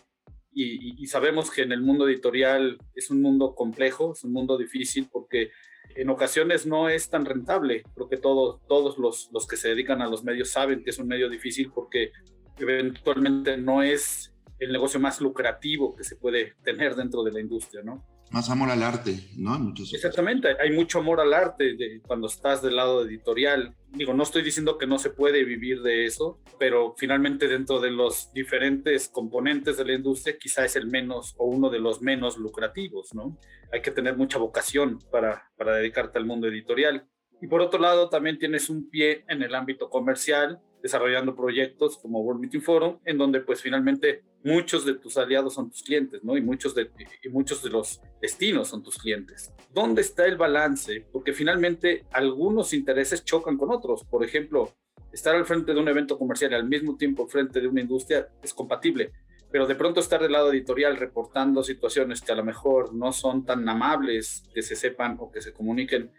y, 0.52 1.06
sabemos 1.06 1.50
que 1.50 1.62
en 1.62 1.72
el 1.72 1.80
mundo 1.80 2.06
editorial 2.06 2.76
es 2.94 3.10
un 3.10 3.22
mundo 3.22 3.54
complejo, 3.54 4.12
es 4.12 4.24
un 4.24 4.34
mundo 4.34 4.58
difícil 4.58 5.08
porque 5.10 5.52
en 5.94 6.10
ocasiones 6.10 6.66
no 6.66 6.90
es 6.90 7.08
tan 7.08 7.24
rentable. 7.24 7.82
Creo 7.94 8.10
que 8.10 8.18
todos, 8.18 8.60
todos 8.68 8.98
los, 8.98 9.30
los 9.32 9.46
que 9.46 9.56
se 9.56 9.70
dedican 9.70 10.02
a 10.02 10.06
los 10.06 10.22
medios 10.22 10.50
saben 10.50 10.84
que 10.84 10.90
es 10.90 10.98
un 10.98 11.08
medio 11.08 11.30
difícil 11.30 11.72
porque 11.74 12.12
eventualmente 12.58 13.56
no 13.56 13.82
es 13.82 14.34
el 14.58 14.70
negocio 14.70 15.00
más 15.00 15.22
lucrativo 15.22 15.96
que 15.96 16.04
se 16.04 16.16
puede 16.16 16.56
tener 16.62 16.94
dentro 16.94 17.22
de 17.22 17.32
la 17.32 17.40
industria, 17.40 17.82
¿no? 17.82 18.04
Más 18.32 18.50
amor 18.50 18.70
al 18.70 18.82
arte, 18.82 19.28
¿no? 19.36 19.72
Exactamente, 19.92 20.48
hay 20.60 20.72
mucho 20.72 20.98
amor 20.98 21.20
al 21.20 21.32
arte 21.32 21.76
cuando 22.06 22.26
estás 22.26 22.60
del 22.60 22.76
lado 22.76 23.06
editorial. 23.06 23.74
Digo, 23.92 24.14
no 24.14 24.24
estoy 24.24 24.42
diciendo 24.42 24.78
que 24.78 24.86
no 24.86 24.98
se 24.98 25.10
puede 25.10 25.44
vivir 25.44 25.80
de 25.82 26.06
eso, 26.06 26.40
pero 26.58 26.94
finalmente 26.98 27.46
dentro 27.46 27.80
de 27.80 27.90
los 27.90 28.32
diferentes 28.32 29.08
componentes 29.08 29.76
de 29.76 29.84
la 29.84 29.94
industria 29.94 30.36
quizá 30.38 30.64
es 30.64 30.74
el 30.76 30.88
menos 30.88 31.34
o 31.38 31.46
uno 31.46 31.70
de 31.70 31.78
los 31.78 32.02
menos 32.02 32.36
lucrativos, 32.36 33.14
¿no? 33.14 33.38
Hay 33.72 33.80
que 33.80 33.92
tener 33.92 34.16
mucha 34.16 34.38
vocación 34.38 34.98
para, 35.10 35.50
para 35.56 35.76
dedicarte 35.76 36.18
al 36.18 36.26
mundo 36.26 36.48
editorial. 36.48 37.08
Y 37.40 37.46
por 37.46 37.60
otro 37.60 37.78
lado, 37.78 38.08
también 38.08 38.38
tienes 38.38 38.68
un 38.68 38.90
pie 38.90 39.24
en 39.28 39.42
el 39.42 39.54
ámbito 39.54 39.88
comercial, 39.88 40.60
desarrollando 40.86 41.34
proyectos 41.34 41.98
como 41.98 42.20
World 42.20 42.40
Meeting 42.40 42.62
Forum, 42.62 42.98
en 43.04 43.18
donde 43.18 43.40
pues 43.40 43.60
finalmente 43.60 44.22
muchos 44.44 44.84
de 44.84 44.94
tus 44.94 45.16
aliados 45.18 45.54
son 45.54 45.70
tus 45.70 45.82
clientes, 45.82 46.22
¿no? 46.22 46.36
Y 46.36 46.40
muchos 46.40 46.74
de, 46.74 46.90
y 47.22 47.28
muchos 47.28 47.62
de 47.62 47.70
los 47.70 48.00
destinos 48.20 48.68
son 48.68 48.82
tus 48.82 48.96
clientes. 48.98 49.52
¿Dónde 49.72 50.02
está 50.02 50.26
el 50.26 50.36
balance? 50.36 51.06
Porque 51.12 51.32
finalmente 51.32 52.06
algunos 52.12 52.72
intereses 52.72 53.24
chocan 53.24 53.56
con 53.56 53.72
otros. 53.72 54.04
Por 54.04 54.24
ejemplo, 54.24 54.72
estar 55.12 55.34
al 55.34 55.44
frente 55.44 55.74
de 55.74 55.80
un 55.80 55.88
evento 55.88 56.18
comercial 56.18 56.52
y 56.52 56.54
al 56.54 56.68
mismo 56.68 56.96
tiempo 56.96 57.24
al 57.24 57.30
frente 57.30 57.60
de 57.60 57.68
una 57.68 57.80
industria 57.80 58.28
es 58.42 58.54
compatible, 58.54 59.12
pero 59.50 59.66
de 59.66 59.74
pronto 59.74 60.00
estar 60.00 60.22
del 60.22 60.32
lado 60.32 60.52
editorial 60.52 60.96
reportando 60.96 61.62
situaciones 61.62 62.20
que 62.20 62.32
a 62.32 62.36
lo 62.36 62.44
mejor 62.44 62.94
no 62.94 63.12
son 63.12 63.44
tan 63.44 63.68
amables 63.68 64.44
que 64.54 64.62
se 64.62 64.76
sepan 64.76 65.16
o 65.18 65.30
que 65.30 65.42
se 65.42 65.52
comuniquen 65.52 66.12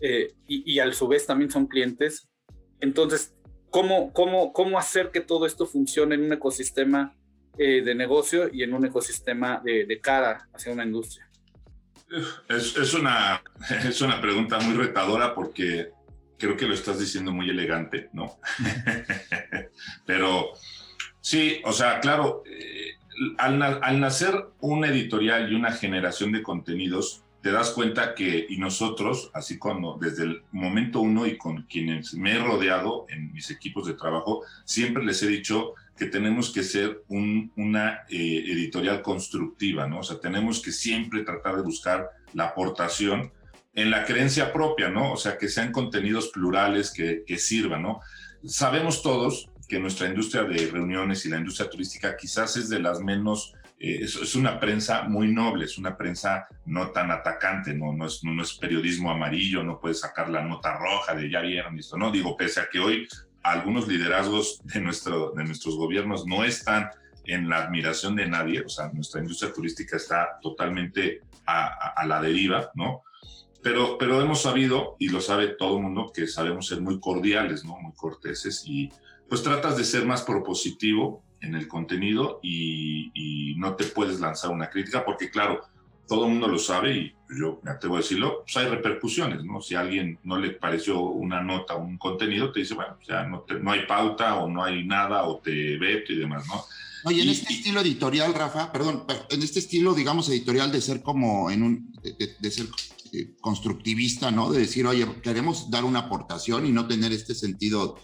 eh, 0.00 0.32
y, 0.46 0.72
y, 0.72 0.78
a 0.80 0.92
su 0.92 1.08
vez 1.08 1.26
también 1.26 1.50
son 1.50 1.66
clientes. 1.66 2.28
Entonces, 2.80 3.34
¿cómo, 3.70 4.12
cómo, 4.12 4.52
cómo 4.52 4.78
hacer 4.78 5.10
que 5.10 5.20
todo 5.20 5.46
esto 5.46 5.66
funcione 5.66 6.14
en 6.14 6.24
un 6.24 6.32
ecosistema 6.32 7.14
eh, 7.56 7.82
de 7.82 7.94
negocio 7.94 8.48
y 8.52 8.62
en 8.62 8.74
un 8.74 8.86
ecosistema 8.86 9.60
de, 9.64 10.00
cara 10.00 10.48
hacia 10.54 10.72
una 10.72 10.84
industria? 10.84 11.28
Es, 12.48 12.76
es, 12.76 12.94
una, 12.94 13.42
es 13.84 14.00
una 14.00 14.20
pregunta 14.20 14.58
muy 14.60 14.74
retadora 14.74 15.34
porque 15.34 15.90
creo 16.38 16.56
que 16.56 16.66
lo 16.66 16.74
estás 16.74 16.98
diciendo 17.00 17.32
muy 17.32 17.50
elegante, 17.50 18.10
¿no? 18.12 18.38
Pero 20.06 20.52
sí, 21.20 21.60
o 21.64 21.72
sea, 21.72 22.00
claro, 22.00 22.42
eh, 22.46 22.92
al, 23.38 23.60
al, 23.62 24.00
nacer 24.00 24.34
un 24.60 24.84
editorial 24.84 25.50
y 25.50 25.54
una 25.54 25.72
generación 25.72 26.32
de 26.32 26.42
contenidos, 26.42 27.24
te 27.42 27.52
das 27.52 27.70
cuenta 27.70 28.14
que, 28.14 28.46
y 28.48 28.58
nosotros, 28.58 29.30
así 29.32 29.58
como 29.58 29.96
desde 29.98 30.24
el 30.24 30.42
momento 30.50 31.00
uno 31.00 31.26
y 31.26 31.38
con 31.38 31.62
quienes 31.62 32.14
me 32.14 32.34
he 32.34 32.38
rodeado 32.38 33.06
en 33.08 33.32
mis 33.32 33.50
equipos 33.50 33.86
de 33.86 33.94
trabajo, 33.94 34.42
siempre 34.64 35.04
les 35.04 35.22
he 35.22 35.28
dicho 35.28 35.74
que 35.96 36.06
tenemos 36.06 36.52
que 36.52 36.62
ser 36.62 37.02
una 37.08 38.00
eh, 38.08 38.44
editorial 38.46 39.02
constructiva, 39.02 39.86
¿no? 39.86 40.00
O 40.00 40.02
sea, 40.02 40.20
tenemos 40.20 40.60
que 40.60 40.72
siempre 40.72 41.22
tratar 41.22 41.56
de 41.56 41.62
buscar 41.62 42.10
la 42.34 42.46
aportación 42.46 43.32
en 43.74 43.90
la 43.90 44.04
creencia 44.04 44.52
propia, 44.52 44.88
¿no? 44.88 45.12
O 45.12 45.16
sea, 45.16 45.38
que 45.38 45.48
sean 45.48 45.72
contenidos 45.72 46.28
plurales 46.28 46.92
que, 46.92 47.24
que 47.26 47.38
sirvan, 47.38 47.82
¿no? 47.82 48.00
Sabemos 48.44 49.02
todos 49.02 49.48
que 49.68 49.78
nuestra 49.78 50.08
industria 50.08 50.44
de 50.44 50.66
reuniones 50.68 51.24
y 51.26 51.28
la 51.28 51.38
industria 51.38 51.68
turística 51.68 52.16
quizás 52.16 52.56
es 52.56 52.68
de 52.68 52.80
las 52.80 53.00
menos 53.00 53.54
eh, 53.80 54.00
es, 54.02 54.34
una 54.34 54.58
prensa 54.58 55.02
muy 55.02 55.32
noble, 55.32 55.66
es 55.66 55.78
una 55.78 55.96
prensa 55.96 56.48
no 56.66 56.90
tan 56.90 57.10
atacante, 57.10 57.72
no, 57.74 57.92
no, 57.92 58.06
es, 58.06 58.24
no, 58.24 58.42
es 58.42 58.54
periodismo 58.54 59.10
amarillo, 59.10 59.62
no 59.62 59.78
puedes 59.78 60.00
sacar 60.00 60.28
la 60.30 60.42
nota 60.42 60.76
roja 60.76 61.14
de 61.14 61.30
ya 61.30 61.40
vieron 61.40 61.78
esto, 61.78 61.96
no 61.96 62.10
digo, 62.10 62.36
pese 62.36 62.60
a 62.60 62.68
que 62.68 62.80
hoy 62.80 63.06
algunos 63.42 63.86
liderazgos 63.86 64.60
de, 64.64 64.80
nuestro, 64.80 65.32
de 65.36 65.44
nuestros 65.44 65.76
gobiernos 65.76 66.26
no 66.26 66.44
están 66.44 66.90
en 67.24 67.48
la 67.48 67.58
admiración 67.58 68.16
de 68.16 68.26
nadie, 68.26 68.62
o 68.62 68.68
sea, 68.68 68.90
nuestra 68.92 69.20
industria 69.20 69.52
turística 69.52 69.96
está 69.96 70.38
totalmente 70.42 71.20
a, 71.46 71.92
a, 71.92 72.06
la 72.06 72.20
deriva, 72.20 72.70
¿no? 72.74 73.02
Pero, 73.62 73.96
pero 73.98 74.20
hemos 74.20 74.42
sabido, 74.42 74.96
y 74.98 75.08
lo 75.08 75.20
sabe 75.20 75.48
todo 75.48 75.76
el 75.76 75.82
mundo, 75.82 76.10
que 76.12 76.26
sabemos 76.26 76.66
ser 76.66 76.80
muy 76.80 76.98
cordiales, 76.98 77.64
¿no? 77.64 77.78
Muy 77.78 77.92
corteses, 77.94 78.62
y 78.66 78.90
pues 79.28 79.42
tratas 79.42 79.76
de 79.76 79.84
ser 79.84 80.06
más 80.06 80.22
propositivo 80.22 81.22
en 81.40 81.54
el 81.54 81.68
contenido 81.68 82.40
y, 82.42 83.10
y 83.14 83.54
no 83.56 83.74
te 83.74 83.84
puedes 83.84 84.20
lanzar 84.20 84.50
una 84.50 84.70
crítica, 84.70 85.04
porque 85.04 85.30
claro, 85.30 85.60
todo 86.08 86.24
el 86.24 86.30
mundo 86.32 86.48
lo 86.48 86.58
sabe 86.58 86.96
y 86.96 87.14
yo 87.38 87.60
me 87.62 87.70
atrevo 87.70 87.96
a 87.96 87.98
decirlo, 87.98 88.42
pues 88.42 88.56
hay 88.56 88.66
repercusiones, 88.66 89.44
¿no? 89.44 89.60
Si 89.60 89.74
a 89.74 89.80
alguien 89.80 90.18
no 90.24 90.38
le 90.38 90.50
pareció 90.50 91.00
una 91.00 91.42
nota 91.42 91.76
un 91.76 91.98
contenido, 91.98 92.50
te 92.50 92.60
dice, 92.60 92.74
bueno, 92.74 92.96
o 93.00 93.04
sea, 93.04 93.24
no, 93.24 93.44
no 93.60 93.70
hay 93.70 93.86
pauta 93.86 94.36
o 94.36 94.48
no 94.48 94.64
hay 94.64 94.84
nada 94.84 95.24
o 95.24 95.38
te 95.38 95.76
veto 95.76 96.12
y 96.12 96.16
demás, 96.16 96.46
¿no? 96.48 96.64
Oye, 97.04 97.22
en 97.22 97.28
este 97.28 97.52
estilo 97.52 97.80
editorial, 97.80 98.34
Rafa, 98.34 98.72
perdón, 98.72 99.04
en 99.28 99.42
este 99.42 99.60
estilo, 99.60 99.94
digamos, 99.94 100.28
editorial 100.30 100.72
de 100.72 100.80
ser 100.80 101.02
como 101.02 101.50
en 101.50 101.62
un, 101.62 101.92
de, 102.02 102.50
ser 102.50 102.66
eh, 103.12 103.36
constructivista, 103.40 104.30
¿no? 104.30 104.50
De 104.50 104.60
decir, 104.60 104.86
oye, 104.86 105.06
queremos 105.22 105.70
dar 105.70 105.84
una 105.84 106.00
aportación 106.00 106.66
y 106.66 106.72
no 106.72 106.88
tener 106.88 107.12
este 107.12 107.34
sentido 107.34 107.98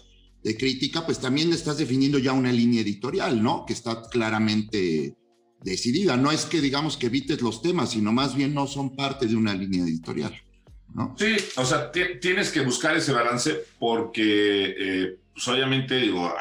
de 0.45 0.55
crítica, 0.55 1.03
pues 1.03 1.19
también 1.19 1.51
estás 1.51 1.79
definiendo 1.79 2.19
ya 2.19 2.31
una 2.31 2.51
línea 2.51 2.81
editorial, 2.81 3.41
¿no? 3.41 3.65
Que 3.65 3.73
está 3.73 4.03
claramente 4.11 5.15
decidida. 5.59 6.17
No 6.17 6.31
es 6.31 6.45
que 6.45 6.61
digamos 6.61 6.97
que 6.97 7.07
evites 7.07 7.41
los 7.41 7.63
temas, 7.63 7.89
sino 7.89 8.11
más 8.11 8.35
bien 8.35 8.53
no 8.53 8.67
son 8.67 8.95
parte 8.95 9.25
de 9.25 9.35
una 9.35 9.55
línea 9.55 9.83
editorial. 9.83 10.39
¿no? 10.93 11.15
Sí, 11.17 11.35
o 11.57 11.65
sea, 11.65 11.91
tienes 11.91 12.51
que 12.51 12.61
buscar 12.61 12.95
ese 12.95 13.11
balance 13.11 13.63
porque, 13.79 14.75
eh, 14.77 15.17
pues 15.33 15.47
obviamente, 15.47 15.97
digo, 15.97 16.31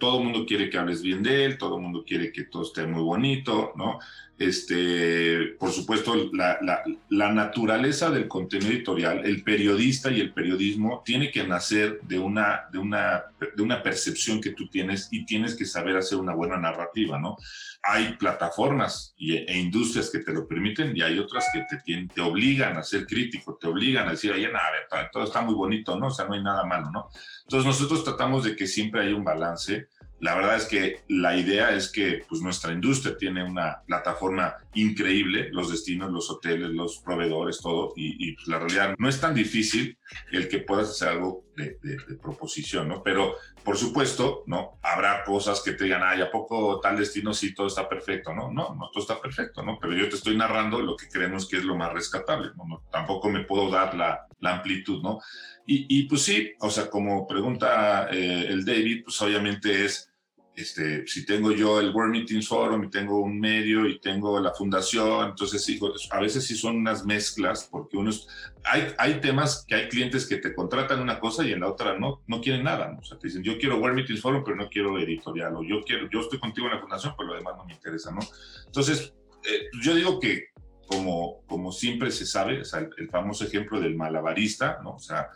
todo 0.00 0.18
el 0.18 0.24
mundo 0.24 0.44
quiere 0.44 0.68
que 0.68 0.78
hables 0.78 1.00
bien 1.00 1.22
de 1.22 1.44
él, 1.44 1.56
todo 1.56 1.76
el 1.76 1.82
mundo 1.82 2.04
quiere 2.04 2.32
que 2.32 2.46
todo 2.46 2.64
esté 2.64 2.84
muy 2.84 3.04
bonito, 3.04 3.74
¿no? 3.76 4.00
Este, 4.38 5.54
por 5.58 5.70
supuesto, 5.70 6.30
la, 6.32 7.32
naturaleza 7.32 8.10
del 8.10 8.28
contenido 8.28 8.70
editorial, 8.70 9.24
el 9.24 9.42
periodista 9.42 10.10
y 10.10 10.20
el 10.20 10.34
periodismo 10.34 11.02
tiene 11.04 11.30
que 11.30 11.46
nacer 11.46 12.00
de 12.02 12.18
una, 12.18 12.66
de, 12.70 12.78
una, 12.78 13.24
de 13.56 13.62
una 13.62 13.82
percepción 13.82 14.40
que 14.40 14.50
tú 14.50 14.68
tienes 14.68 15.08
y 15.10 15.24
tienes 15.24 15.54
que 15.54 15.64
saber 15.64 15.96
hacer 15.96 16.18
una 16.18 16.34
buena 16.34 16.58
narrativa, 16.58 17.18
¿no? 17.18 17.36
Hay 17.82 18.14
plataformas 18.14 19.14
y, 19.16 19.36
e 19.36 19.58
industrias 19.58 20.10
que 20.10 20.18
te 20.18 20.32
lo 20.32 20.46
permiten 20.46 20.94
y 20.94 21.00
hay 21.00 21.18
otras 21.18 21.46
que 21.52 21.62
te, 21.62 22.06
te 22.14 22.20
obligan 22.20 22.76
a 22.76 22.82
ser 22.82 23.06
crítico, 23.06 23.56
te 23.58 23.68
obligan 23.68 24.06
a 24.06 24.10
decir, 24.10 24.32
oye, 24.32 24.52
nada, 24.52 24.70
ver, 24.70 25.08
todo 25.10 25.24
está 25.24 25.40
muy 25.40 25.54
bonito, 25.54 25.98
¿no? 25.98 26.08
O 26.08 26.10
sea, 26.10 26.26
no 26.26 26.34
hay 26.34 26.42
nada 26.42 26.64
malo, 26.66 26.90
¿no? 26.90 27.08
Entonces 27.44 27.66
nosotros 27.66 28.04
tratamos 28.04 28.44
de 28.44 28.54
que 28.54 28.66
siempre 28.66 29.00
haya 29.00 29.16
un 29.16 29.24
balance 29.24 29.88
la 30.20 30.34
verdad 30.34 30.56
es 30.56 30.64
que 30.64 31.00
la 31.08 31.36
idea 31.36 31.74
es 31.74 31.90
que 31.90 32.22
pues, 32.28 32.40
nuestra 32.40 32.72
industria 32.72 33.16
tiene 33.16 33.44
una 33.44 33.82
plataforma 33.86 34.56
increíble, 34.74 35.50
los 35.52 35.70
destinos, 35.70 36.10
los 36.10 36.30
hoteles, 36.30 36.70
los 36.70 36.98
proveedores, 36.98 37.60
todo, 37.60 37.92
y, 37.96 38.32
pues, 38.32 38.48
la 38.48 38.58
realidad 38.58 38.94
no 38.98 39.08
es 39.08 39.20
tan 39.20 39.34
difícil 39.34 39.98
el 40.32 40.48
que 40.48 40.58
puedas 40.58 40.90
hacer 40.90 41.08
algo 41.08 41.44
de, 41.56 41.78
proposición, 42.22 42.88
¿no? 42.88 43.02
Pero, 43.02 43.36
por 43.64 43.76
supuesto, 43.76 44.44
¿no? 44.46 44.78
Habrá 44.82 45.24
cosas 45.24 45.62
que 45.62 45.72
te 45.72 45.84
digan, 45.84 46.02
ay, 46.04 46.20
¿a 46.20 46.30
poco 46.30 46.80
tal 46.80 46.96
destino 46.96 47.32
sí 47.32 47.54
todo 47.54 47.66
está 47.66 47.88
perfecto? 47.88 48.34
No, 48.34 48.50
no, 48.52 48.74
no 48.74 48.90
todo 48.90 49.02
está 49.02 49.20
perfecto, 49.20 49.62
¿no? 49.62 49.78
Pero 49.80 49.94
yo 49.94 50.08
te 50.08 50.16
estoy 50.16 50.36
narrando 50.36 50.80
lo 50.80 50.96
que 50.96 51.08
creemos 51.08 51.48
que 51.48 51.56
es 51.56 51.64
lo 51.64 51.76
más 51.76 51.92
rescatable, 51.92 52.50
¿no? 52.56 52.82
tampoco 52.90 53.28
me 53.28 53.44
puedo 53.44 53.70
dar 53.70 53.94
la, 53.94 54.26
amplitud, 54.42 55.02
¿no? 55.02 55.20
Y, 55.68 56.04
pues 56.04 56.22
sí, 56.22 56.52
o 56.60 56.70
sea, 56.70 56.88
como 56.88 57.26
pregunta 57.26 58.08
eh, 58.12 58.46
el 58.48 58.64
David, 58.64 59.02
pues 59.04 59.20
obviamente 59.20 59.84
es, 59.84 60.12
este, 60.56 61.06
si 61.06 61.26
tengo 61.26 61.52
yo 61.52 61.80
el 61.80 61.90
World 61.90 62.12
Meetings 62.12 62.48
Forum 62.48 62.84
y 62.84 62.90
tengo 62.90 63.20
un 63.20 63.38
medio 63.38 63.86
y 63.86 64.00
tengo 64.00 64.40
la 64.40 64.54
fundación, 64.54 65.28
entonces 65.28 65.62
sí, 65.62 65.78
a 66.10 66.18
veces 66.18 66.46
sí 66.46 66.56
son 66.56 66.76
unas 66.76 67.04
mezclas, 67.04 67.68
porque 67.70 67.98
unos, 67.98 68.26
hay, 68.64 68.86
hay 68.96 69.20
temas 69.20 69.66
que 69.68 69.74
hay 69.74 69.88
clientes 69.88 70.26
que 70.26 70.38
te 70.38 70.54
contratan 70.54 71.00
una 71.00 71.20
cosa 71.20 71.46
y 71.46 71.52
en 71.52 71.60
la 71.60 71.68
otra 71.68 71.98
no, 71.98 72.22
no 72.26 72.40
quieren 72.40 72.64
nada, 72.64 72.90
¿no? 72.90 73.00
o 73.00 73.04
sea, 73.04 73.18
te 73.18 73.28
dicen, 73.28 73.42
yo 73.42 73.58
quiero 73.58 73.76
World 73.76 73.96
Meetings 73.96 74.22
Forum, 74.22 74.42
pero 74.42 74.56
no 74.56 74.70
quiero 74.70 74.98
editorial, 74.98 75.54
o 75.56 75.62
yo 75.62 75.82
quiero, 75.82 76.08
yo 76.10 76.20
estoy 76.20 76.38
contigo 76.38 76.68
en 76.68 76.74
la 76.74 76.80
fundación, 76.80 77.12
pero 77.18 77.28
lo 77.28 77.36
demás 77.36 77.54
no 77.58 77.66
me 77.66 77.74
interesa, 77.74 78.10
¿no? 78.10 78.20
Entonces, 78.64 79.12
eh, 79.44 79.68
yo 79.82 79.94
digo 79.94 80.18
que 80.18 80.46
como, 80.86 81.42
como 81.46 81.70
siempre 81.70 82.10
se 82.10 82.24
sabe, 82.24 82.62
o 82.62 82.64
sea, 82.64 82.80
el, 82.80 82.90
el, 82.96 83.10
famoso 83.10 83.44
ejemplo 83.44 83.78
del 83.78 83.94
malabarista, 83.94 84.78
¿no? 84.82 84.94
O 84.94 84.98
sea, 85.00 85.28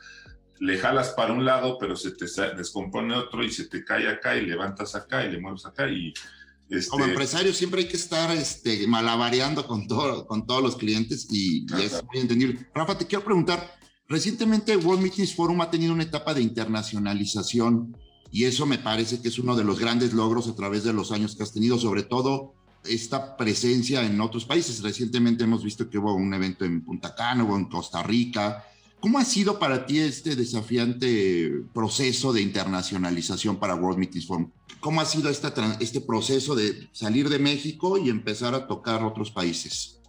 le 0.60 0.76
jalas 0.76 1.10
para 1.10 1.32
un 1.32 1.44
lado, 1.44 1.78
pero 1.78 1.96
se 1.96 2.12
te 2.12 2.26
descompone 2.54 3.14
otro 3.14 3.42
y 3.42 3.50
se 3.50 3.64
te 3.64 3.82
cae 3.82 4.06
acá 4.08 4.36
y 4.36 4.44
levantas 4.44 4.94
acá 4.94 5.24
y 5.24 5.32
le 5.32 5.40
mueves 5.40 5.66
acá 5.66 5.88
y... 5.88 6.12
Este... 6.68 6.88
Como 6.88 7.04
empresario 7.04 7.52
siempre 7.52 7.80
hay 7.80 7.88
que 7.88 7.96
estar 7.96 8.30
este, 8.30 8.86
malabareando 8.86 9.66
con, 9.66 9.88
todo, 9.88 10.24
con 10.26 10.46
todos 10.46 10.62
los 10.62 10.76
clientes 10.76 11.26
y, 11.28 11.66
es 11.82 12.04
muy 12.04 12.20
entendible. 12.20 12.68
Rafa, 12.72 12.96
te 12.96 13.06
quiero 13.06 13.24
preguntar, 13.24 13.74
recientemente 14.06 14.76
World 14.76 15.02
Meetings 15.02 15.34
Forum 15.34 15.62
ha 15.62 15.70
tenido 15.70 15.92
una 15.92 16.04
etapa 16.04 16.32
de 16.32 16.42
internacionalización 16.42 17.96
y 18.30 18.44
eso 18.44 18.66
me 18.66 18.78
parece 18.78 19.20
que 19.20 19.28
es 19.28 19.38
uno 19.40 19.56
de 19.56 19.64
los 19.64 19.80
grandes 19.80 20.12
logros 20.12 20.46
a 20.46 20.54
través 20.54 20.84
de 20.84 20.92
los 20.92 21.10
años 21.10 21.34
que 21.34 21.42
has 21.42 21.52
tenido, 21.52 21.78
sobre 21.78 22.04
todo 22.04 22.54
esta 22.84 23.36
presencia 23.36 24.04
en 24.04 24.20
otros 24.20 24.44
países. 24.44 24.82
Recientemente 24.82 25.44
hemos 25.44 25.64
visto 25.64 25.88
que 25.90 25.98
hubo 25.98 26.14
un 26.14 26.32
evento 26.34 26.64
en 26.64 26.84
Punta 26.84 27.14
Cana, 27.14 27.44
hubo 27.44 27.56
en 27.56 27.64
Costa 27.64 28.02
Rica, 28.02 28.64
¿Cómo 29.00 29.18
ha 29.18 29.24
sido 29.24 29.58
para 29.58 29.86
ti 29.86 29.98
este 29.98 30.36
desafiante 30.36 31.50
proceso 31.72 32.32
de 32.32 32.42
internacionalización 32.42 33.58
para 33.58 33.74
World 33.74 33.98
Meetings 33.98 34.26
Forum? 34.26 34.50
¿Cómo 34.80 35.00
ha 35.00 35.04
sido 35.04 35.30
esta, 35.30 35.52
este 35.80 36.00
proceso 36.00 36.54
de 36.54 36.88
salir 36.92 37.28
de 37.28 37.38
México 37.38 37.98
y 37.98 38.10
empezar 38.10 38.54
a 38.54 38.66
tocar 38.66 39.02
otros 39.02 39.30
países? 39.30 40.00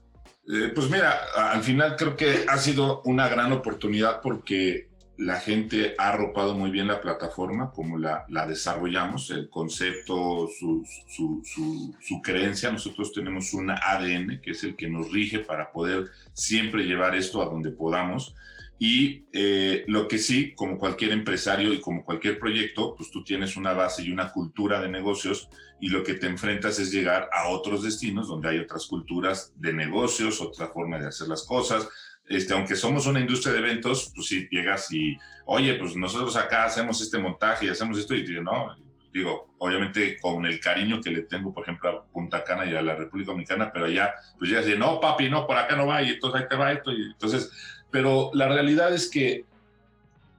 Eh, 0.47 0.71
pues 0.75 0.89
mira, 0.89 1.19
al 1.35 1.63
final 1.63 1.95
creo 1.97 2.15
que 2.17 2.45
ha 2.47 2.57
sido 2.57 3.01
una 3.05 3.29
gran 3.29 3.51
oportunidad 3.53 4.21
porque 4.21 4.91
la 5.17 5.39
gente 5.39 5.93
ha 5.97 6.09
arropado 6.09 6.55
muy 6.55 6.71
bien 6.71 6.87
la 6.87 6.99
plataforma, 6.99 7.71
como 7.71 7.97
la, 7.99 8.25
la 8.29 8.47
desarrollamos, 8.47 9.29
el 9.29 9.49
concepto, 9.49 10.49
su, 10.49 12.21
creencia. 12.23 12.71
Nosotros 12.71 13.13
tenemos 13.13 13.53
un 13.53 13.69
ADN 13.69 14.41
que 14.41 14.51
es 14.51 14.63
el 14.63 14.75
que 14.75 14.89
nos 14.89 15.11
rige 15.11 15.39
para 15.39 15.71
poder 15.71 16.09
siempre 16.33 16.85
llevar 16.85 17.15
esto 17.15 17.41
a 17.41 17.45
donde 17.45 17.69
podamos. 17.69 18.35
Y 18.83 19.27
eh, 19.31 19.83
lo 19.85 20.07
que 20.07 20.17
sí, 20.17 20.55
como 20.55 20.79
cualquier 20.79 21.11
empresario 21.11 21.71
y 21.71 21.79
como 21.79 22.03
cualquier 22.03 22.39
proyecto, 22.39 22.95
pues 22.95 23.11
tú 23.11 23.23
tienes 23.23 23.55
una 23.55 23.73
base 23.73 24.01
y 24.01 24.09
una 24.09 24.31
cultura 24.31 24.81
de 24.81 24.89
negocios 24.89 25.49
y 25.79 25.89
lo 25.89 26.03
que 26.03 26.15
te 26.15 26.25
enfrentas 26.25 26.79
es 26.79 26.91
llegar 26.91 27.29
a 27.31 27.49
otros 27.49 27.83
destinos 27.83 28.27
donde 28.27 28.49
hay 28.49 28.57
otras 28.57 28.87
culturas 28.87 29.53
de 29.55 29.71
negocios, 29.71 30.41
otra 30.41 30.69
forma 30.69 30.97
de 30.97 31.09
hacer 31.09 31.27
las 31.27 31.45
cosas. 31.45 31.87
Este, 32.27 32.55
aunque 32.55 32.75
somos 32.75 33.05
una 33.05 33.19
industria 33.19 33.53
de 33.53 33.59
eventos, 33.59 34.11
pues 34.15 34.25
sí 34.25 34.47
llegas 34.49 34.91
y, 34.91 35.15
oye, 35.45 35.75
pues 35.75 35.95
nosotros 35.95 36.35
acá 36.35 36.65
hacemos 36.65 36.99
este 37.01 37.19
montaje 37.19 37.67
y 37.67 37.69
hacemos 37.69 37.99
esto 37.99 38.15
y 38.15 38.25
digo, 38.25 38.41
no, 38.41 38.75
digo, 39.13 39.53
obviamente 39.59 40.17
con 40.19 40.43
el 40.47 40.59
cariño 40.59 41.01
que 41.01 41.11
le 41.11 41.21
tengo, 41.21 41.53
por 41.53 41.61
ejemplo, 41.61 41.87
a 41.87 42.03
Punta 42.05 42.43
Cana 42.43 42.65
y 42.65 42.75
a 42.75 42.81
la 42.81 42.95
República 42.95 43.29
Dominicana, 43.29 43.71
pero 43.71 43.85
allá, 43.85 44.15
pues 44.39 44.49
ya 44.49 44.59
dice, 44.59 44.75
no, 44.75 44.99
papi, 44.99 45.29
no, 45.29 45.45
por 45.45 45.57
acá 45.57 45.75
no 45.75 45.85
va, 45.85 46.01
y 46.01 46.09
entonces 46.09 46.41
ahí 46.41 46.47
te 46.49 46.55
va 46.55 46.71
esto, 46.71 46.91
y 46.91 47.03
entonces 47.11 47.51
pero 47.91 48.31
la 48.33 48.47
realidad 48.47 48.93
es 48.93 49.09
que 49.09 49.45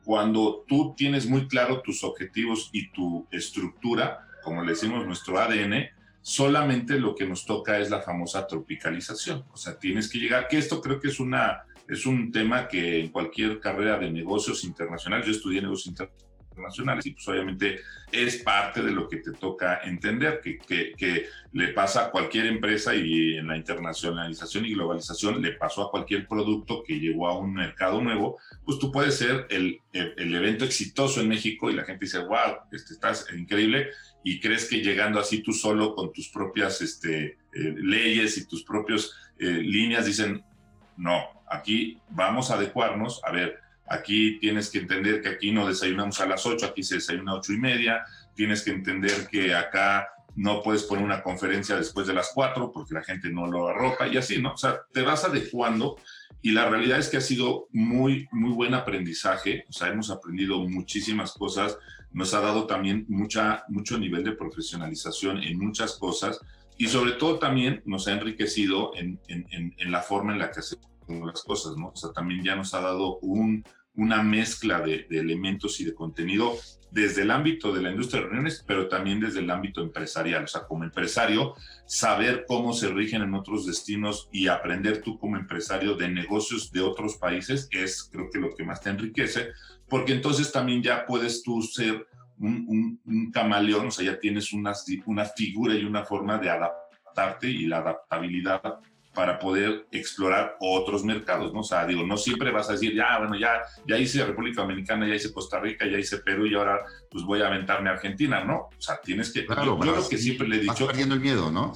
cuando 0.05 0.65
tú 0.67 0.95
tienes 0.97 1.27
muy 1.27 1.47
claro 1.47 1.81
tus 1.81 2.03
objetivos 2.03 2.71
y 2.73 2.91
tu 2.91 3.27
estructura, 3.31 4.27
como 4.43 4.63
le 4.63 4.73
decimos 4.73 5.07
nuestro 5.07 5.39
ADN, 5.39 5.87
solamente 6.21 6.99
lo 6.99 7.15
que 7.15 7.27
nos 7.27 7.47
toca 7.47 7.79
es 7.79 7.91
la 7.91 8.01
famosa 8.01 8.47
tropicalización. 8.47 9.45
O 9.53 9.57
sea, 9.57 9.79
tienes 9.79 10.11
que 10.11 10.19
llegar, 10.19 10.49
que 10.49 10.59
esto 10.59 10.81
creo 10.81 10.99
que 10.99 11.09
es 11.09 11.21
una 11.21 11.65
es 11.89 12.07
un 12.07 12.33
tema 12.33 12.69
que 12.69 13.01
en 13.01 13.09
cualquier 13.09 13.61
carrera 13.61 13.99
de 13.99 14.11
negocios 14.11 14.65
internacionales, 14.65 15.27
yo 15.27 15.33
estudié 15.33 15.61
negocios 15.61 15.89
internacionales, 15.89 16.32
internacionales. 16.53 17.07
Y 17.07 17.13
pues 17.13 17.27
obviamente 17.29 17.81
es 18.11 18.43
parte 18.43 18.83
de 18.83 18.91
lo 18.91 19.09
que 19.09 19.17
te 19.19 19.33
toca 19.33 19.81
entender, 19.85 20.41
que, 20.43 20.59
que, 20.59 21.27
le 21.55 21.69
pasa 21.69 22.07
a 22.07 22.11
cualquier 22.11 22.47
empresa 22.47 22.95
y 22.95 23.37
en 23.37 23.47
la 23.47 23.59
internacionalización 23.59 24.65
y 24.65 24.73
globalización 24.73 25.43
le 25.43 25.53
pasó 25.53 25.83
a 25.83 25.91
cualquier 25.91 26.27
producto 26.27 26.83
que 26.83 26.99
llegó 26.99 27.29
a 27.29 27.39
un 27.39 27.53
mercado 27.53 28.01
nuevo, 28.01 28.39
pues 28.65 28.79
tú 28.79 28.91
puedes 28.91 29.19
ser 29.19 29.47
el, 29.51 29.81
el, 29.93 30.35
evento 30.35 30.65
exitoso 30.65 31.21
en 31.21 31.29
México 31.29 31.71
y 31.71 31.75
la 31.75 31.85
gente 31.85 32.07
dice, 32.07 32.21
wow, 32.21 32.57
este, 32.73 32.95
estás 32.95 33.27
increíble 33.37 33.89
y 34.25 34.41
crees 34.41 34.67
que 34.67 34.79
llegando 34.79 35.21
así 35.21 35.43
tú 35.43 35.53
solo 35.53 35.95
con 35.95 36.11
tus 36.11 36.31
propias 36.31 36.81
este, 36.81 37.37
eh, 37.53 37.75
leyes 37.77 38.39
y 38.39 38.47
tus 38.47 38.65
propias 38.65 39.13
eh, 39.39 39.45
líneas 39.45 40.07
dicen, 40.07 40.43
no, 40.97 41.23
aquí 41.51 41.99
vamos 42.09 42.51
a 42.51 42.55
adecuarnos, 42.55 43.21
a 43.25 43.33
ver, 43.33 43.62
Aquí 43.89 44.39
tienes 44.39 44.71
que 44.71 44.79
entender 44.79 45.21
que 45.21 45.29
aquí 45.29 45.51
no 45.51 45.67
desayunamos 45.67 46.21
a 46.21 46.27
las 46.27 46.47
8, 46.47 46.67
aquí 46.67 46.83
se 46.83 46.97
desayuna 46.97 47.33
a 47.33 47.37
8 47.37 47.53
y 47.53 47.59
media. 47.59 48.05
Tienes 48.35 48.63
que 48.63 48.71
entender 48.71 49.29
que 49.31 49.55
acá 49.55 50.09
no 50.35 50.63
puedes 50.63 50.85
poner 50.85 51.05
una 51.05 51.23
conferencia 51.23 51.77
después 51.77 52.07
de 52.07 52.15
las 52.15 52.31
4 52.35 52.73
porque 52.73 52.95
la 52.95 53.03
gente 53.03 53.29
no 53.31 53.47
lo 53.47 53.69
arroja 53.69 54.07
y 54.09 54.17
así, 54.17 54.41
¿no? 54.41 54.53
O 54.53 54.57
sea, 54.57 54.81
te 54.93 55.03
vas 55.03 55.25
adecuando 55.25 55.97
y 56.41 56.53
la 56.53 56.69
realidad 56.69 56.99
es 56.99 57.09
que 57.09 57.19
ha 57.19 57.23
sido 57.23 57.69
muy, 57.73 58.29
muy 58.33 58.53
buen 58.53 58.75
aprendizaje. 58.75 59.65
O 59.69 59.73
sea, 59.73 59.89
hemos 59.89 60.11
aprendido 60.11 60.59
muchísimas 60.69 61.33
cosas. 61.33 61.79
Nos 62.13 62.35
ha 62.35 62.41
dado 62.41 62.67
también 62.67 63.05
mucha, 63.09 63.65
mucho 63.69 63.99
nivel 63.99 64.25
de 64.25 64.33
profesionalización 64.33 65.43
en 65.43 65.59
muchas 65.59 65.99
cosas 65.99 66.41
y 66.79 66.87
sobre 66.87 67.13
todo 67.13 67.39
también 67.39 67.83
nos 67.85 68.09
ha 68.09 68.13
enriquecido 68.13 68.93
en, 68.97 69.21
en, 69.29 69.47
en, 69.51 69.75
en 69.79 69.93
la 69.93 70.01
forma 70.01 70.33
en 70.33 70.39
la 70.39 70.51
que 70.51 70.61
hacemos 70.61 70.92
las 71.09 71.43
cosas, 71.43 71.77
¿no? 71.77 71.89
O 71.89 71.97
sea, 71.97 72.13
también 72.13 72.43
ya 72.43 72.57
nos 72.57 72.75
ha 72.75 72.81
dado 72.81 73.19
un, 73.19 73.65
una 73.95 74.23
mezcla 74.23 74.81
de, 74.81 75.07
elementos 75.11 75.81
y 75.81 75.85
de 75.85 75.95
contenido 75.95 76.57
desde 76.91 77.23
el 77.23 77.31
ámbito 77.31 77.73
de 77.73 77.81
la 77.81 77.91
industria 77.91 78.21
de 78.21 78.27
reuniones, 78.29 78.63
pero 78.67 78.87
también 78.87 79.19
desde 79.19 79.41
el 79.41 79.51
ámbito 79.51 79.81
empresarial. 79.81 80.45
O 80.45 80.47
sea, 80.47 80.67
como 80.67 80.85
empresario, 80.85 81.55
saber 81.87 82.45
cómo 82.47 82.75
se 82.75 82.89
rigen 82.89 83.23
en 83.23 83.35
otros 83.35 83.67
destinos 83.67 84.29
y 84.31 84.49
aprender 84.49 85.01
tú 85.01 85.19
como 85.19 85.37
empresario 85.37 85.95
de 85.95 86.09
negocios 86.09 86.71
de 86.71 86.83
otros 86.83 87.17
países 87.17 87.69
es 87.71 88.09
creo 88.13 88.29
que 88.31 88.39
lo 88.39 88.55
que 88.55 88.65
más 88.65 88.81
te 88.81 88.91
enriquece, 88.91 89.49
porque 89.89 90.13
entonces 90.13 90.53
también 90.53 90.83
ya 90.83 91.07
puedes 91.07 91.43
tú 91.43 91.63
ser 91.63 92.07
un, 92.39 93.01
camaleón, 93.33 93.87
o 93.87 93.91
sea, 93.91 94.05
ya 94.05 94.19
tienes 94.19 94.53
una 94.53 94.75
figura 95.25 95.75
y 95.75 95.85
una 95.85 96.05
forma 96.05 96.39
de 96.39 96.51
adaptarte 96.51 97.49
y 97.49 97.67
la 97.67 97.79
adaptabilidad 97.79 98.81
para 99.15 99.39
poder 99.39 99.87
explorar 99.93 100.57
otros 100.61 101.05
mercados, 101.05 101.53
¿no? 101.53 101.61
O 101.61 101.65
sea, 101.65 101.87
digo, 101.87 102.05
no 102.05 102.17
siempre 102.17 102.51
vas 102.51 102.69
a 102.69 102.73
decir, 102.73 102.95
ya, 102.95 103.19
bueno, 103.19 103.37
ya, 103.39 103.63
ya 103.87 103.99
hice 103.99 104.25
República 104.25 104.63
Dominicana, 104.63 105.07
ya 105.07 105.15
hice 105.15 105.33
Costa 105.33 105.61
Rica, 105.61 105.87
ya 105.87 105.99
hice 105.99 106.19
Perú 106.19 106.47
y 106.47 106.55
ahora 106.55 106.81
pues 107.11 107.25
voy 107.25 107.43
a 107.43 107.49
aventarme 107.49 107.91
a 107.91 107.93
Argentina, 107.93 108.43
¿no? 108.43 108.71
O 108.77 108.81
sea, 108.81 109.01
tienes 109.03 109.33
que... 109.33 109.45
Claro, 109.45 109.79
yo, 109.83 109.97
lo 109.97 110.09
que 110.09 110.17
siempre 110.17 110.49
le 110.49 110.57
he 110.57 110.61
dicho... 110.61 110.87
perdiendo 110.87 111.15
el 111.15 111.21
miedo, 111.21 111.51
¿no? 111.51 111.75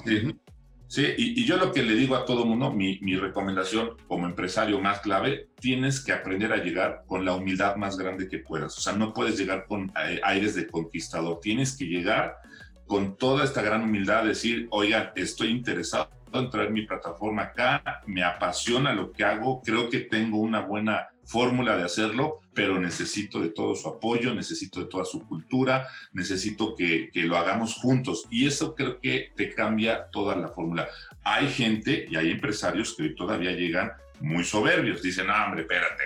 Sí, 0.89 1.01
y, 1.17 1.43
yo 1.43 1.57
lo 1.57 1.73
que 1.73 1.83
le 1.83 1.95
digo 1.95 2.15
a 2.15 2.23
todo 2.23 2.45
mundo, 2.45 2.71
mi, 2.71 2.97
mi 3.01 3.17
recomendación 3.17 3.97
como 4.07 4.25
empresario 4.25 4.79
más 4.79 5.01
clave, 5.01 5.49
tienes 5.59 5.99
que 5.99 6.13
aprender 6.13 6.53
a 6.53 6.63
llegar 6.63 7.03
con 7.07 7.25
la 7.25 7.33
humildad 7.33 7.75
más 7.75 7.97
grande 7.97 8.29
que 8.29 8.39
puedas. 8.39 8.77
O 8.77 8.81
sea, 8.81 8.93
no 8.93 9.13
puedes 9.13 9.37
llegar 9.37 9.65
con 9.67 9.91
aires 10.23 10.55
de 10.55 10.65
conquistador, 10.67 11.39
tienes 11.41 11.75
que 11.75 11.85
llegar 11.85 12.37
con 12.85 13.17
toda 13.17 13.43
esta 13.43 13.61
gran 13.61 13.83
humildad, 13.83 14.23
decir, 14.23 14.67
oigan, 14.71 15.11
estoy 15.15 15.49
interesado 15.49 16.09
entrar 16.33 16.67
en 16.67 16.73
mi 16.73 16.83
plataforma 16.83 17.43
acá, 17.43 18.01
me 18.05 18.23
apasiona 18.23 18.93
lo 18.93 19.11
que 19.11 19.23
hago, 19.23 19.61
creo 19.61 19.89
que 19.89 19.99
tengo 19.99 20.37
una 20.37 20.61
buena 20.61 21.07
fórmula 21.25 21.75
de 21.75 21.83
hacerlo, 21.83 22.41
pero 22.53 22.79
necesito 22.79 23.39
de 23.41 23.49
todo 23.49 23.75
su 23.75 23.89
apoyo, 23.89 24.33
necesito 24.33 24.79
de 24.79 24.85
toda 24.87 25.03
su 25.05 25.27
cultura, 25.27 25.87
necesito 26.13 26.75
que, 26.75 27.09
que, 27.11 27.23
lo 27.23 27.37
hagamos 27.37 27.75
juntos. 27.75 28.25
Y 28.31 28.47
eso 28.47 28.73
creo 28.75 28.99
que 28.99 29.31
te 29.35 29.53
cambia 29.53 30.07
toda 30.09 30.35
la 30.35 30.47
fórmula. 30.47 30.87
Hay 31.23 31.49
gente 31.49 32.07
y 32.09 32.15
hay 32.15 32.31
empresarios 32.31 32.95
que 32.95 33.09
todavía 33.09 33.51
llegan 33.51 33.91
muy 34.19 34.43
soberbios. 34.43 35.01
Dicen, 35.01 35.27
no, 35.27 35.33
hombre, 35.33 35.61
espérate, 35.61 36.03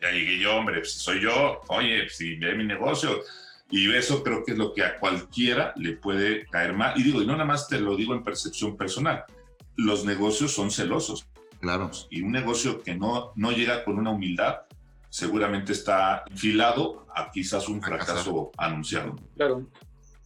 ya, 0.00 0.10
llegué 0.10 0.38
yo, 0.38 0.56
hombre, 0.56 0.80
pues, 0.80 0.92
soy 0.92 1.20
yo, 1.20 1.62
oye, 1.68 2.08
si 2.08 2.36
ve 2.36 2.54
mi 2.54 2.64
negocio. 2.64 3.22
Y 3.76 3.92
eso 3.92 4.22
creo 4.22 4.44
que 4.44 4.52
es 4.52 4.58
lo 4.58 4.72
que 4.72 4.84
a 4.84 5.00
cualquiera 5.00 5.72
le 5.74 5.96
puede 5.96 6.46
caer 6.46 6.74
mal. 6.74 6.96
Y 6.96 7.02
digo, 7.02 7.20
y 7.20 7.26
no 7.26 7.32
nada 7.32 7.44
más 7.44 7.66
te 7.66 7.80
lo 7.80 7.96
digo 7.96 8.14
en 8.14 8.22
percepción 8.22 8.76
personal, 8.76 9.24
los 9.74 10.04
negocios 10.04 10.52
son 10.52 10.70
celosos. 10.70 11.26
Claro. 11.58 11.90
Y 12.08 12.22
un 12.22 12.30
negocio 12.30 12.80
que 12.80 12.94
no, 12.94 13.32
no 13.34 13.50
llega 13.50 13.82
con 13.84 13.98
una 13.98 14.12
humildad, 14.12 14.58
seguramente 15.10 15.72
está 15.72 16.22
enfilado 16.30 17.04
a 17.16 17.32
quizás 17.32 17.68
un 17.68 17.82
fracaso 17.82 18.52
anunciado. 18.56 19.16
Claro, 19.34 19.66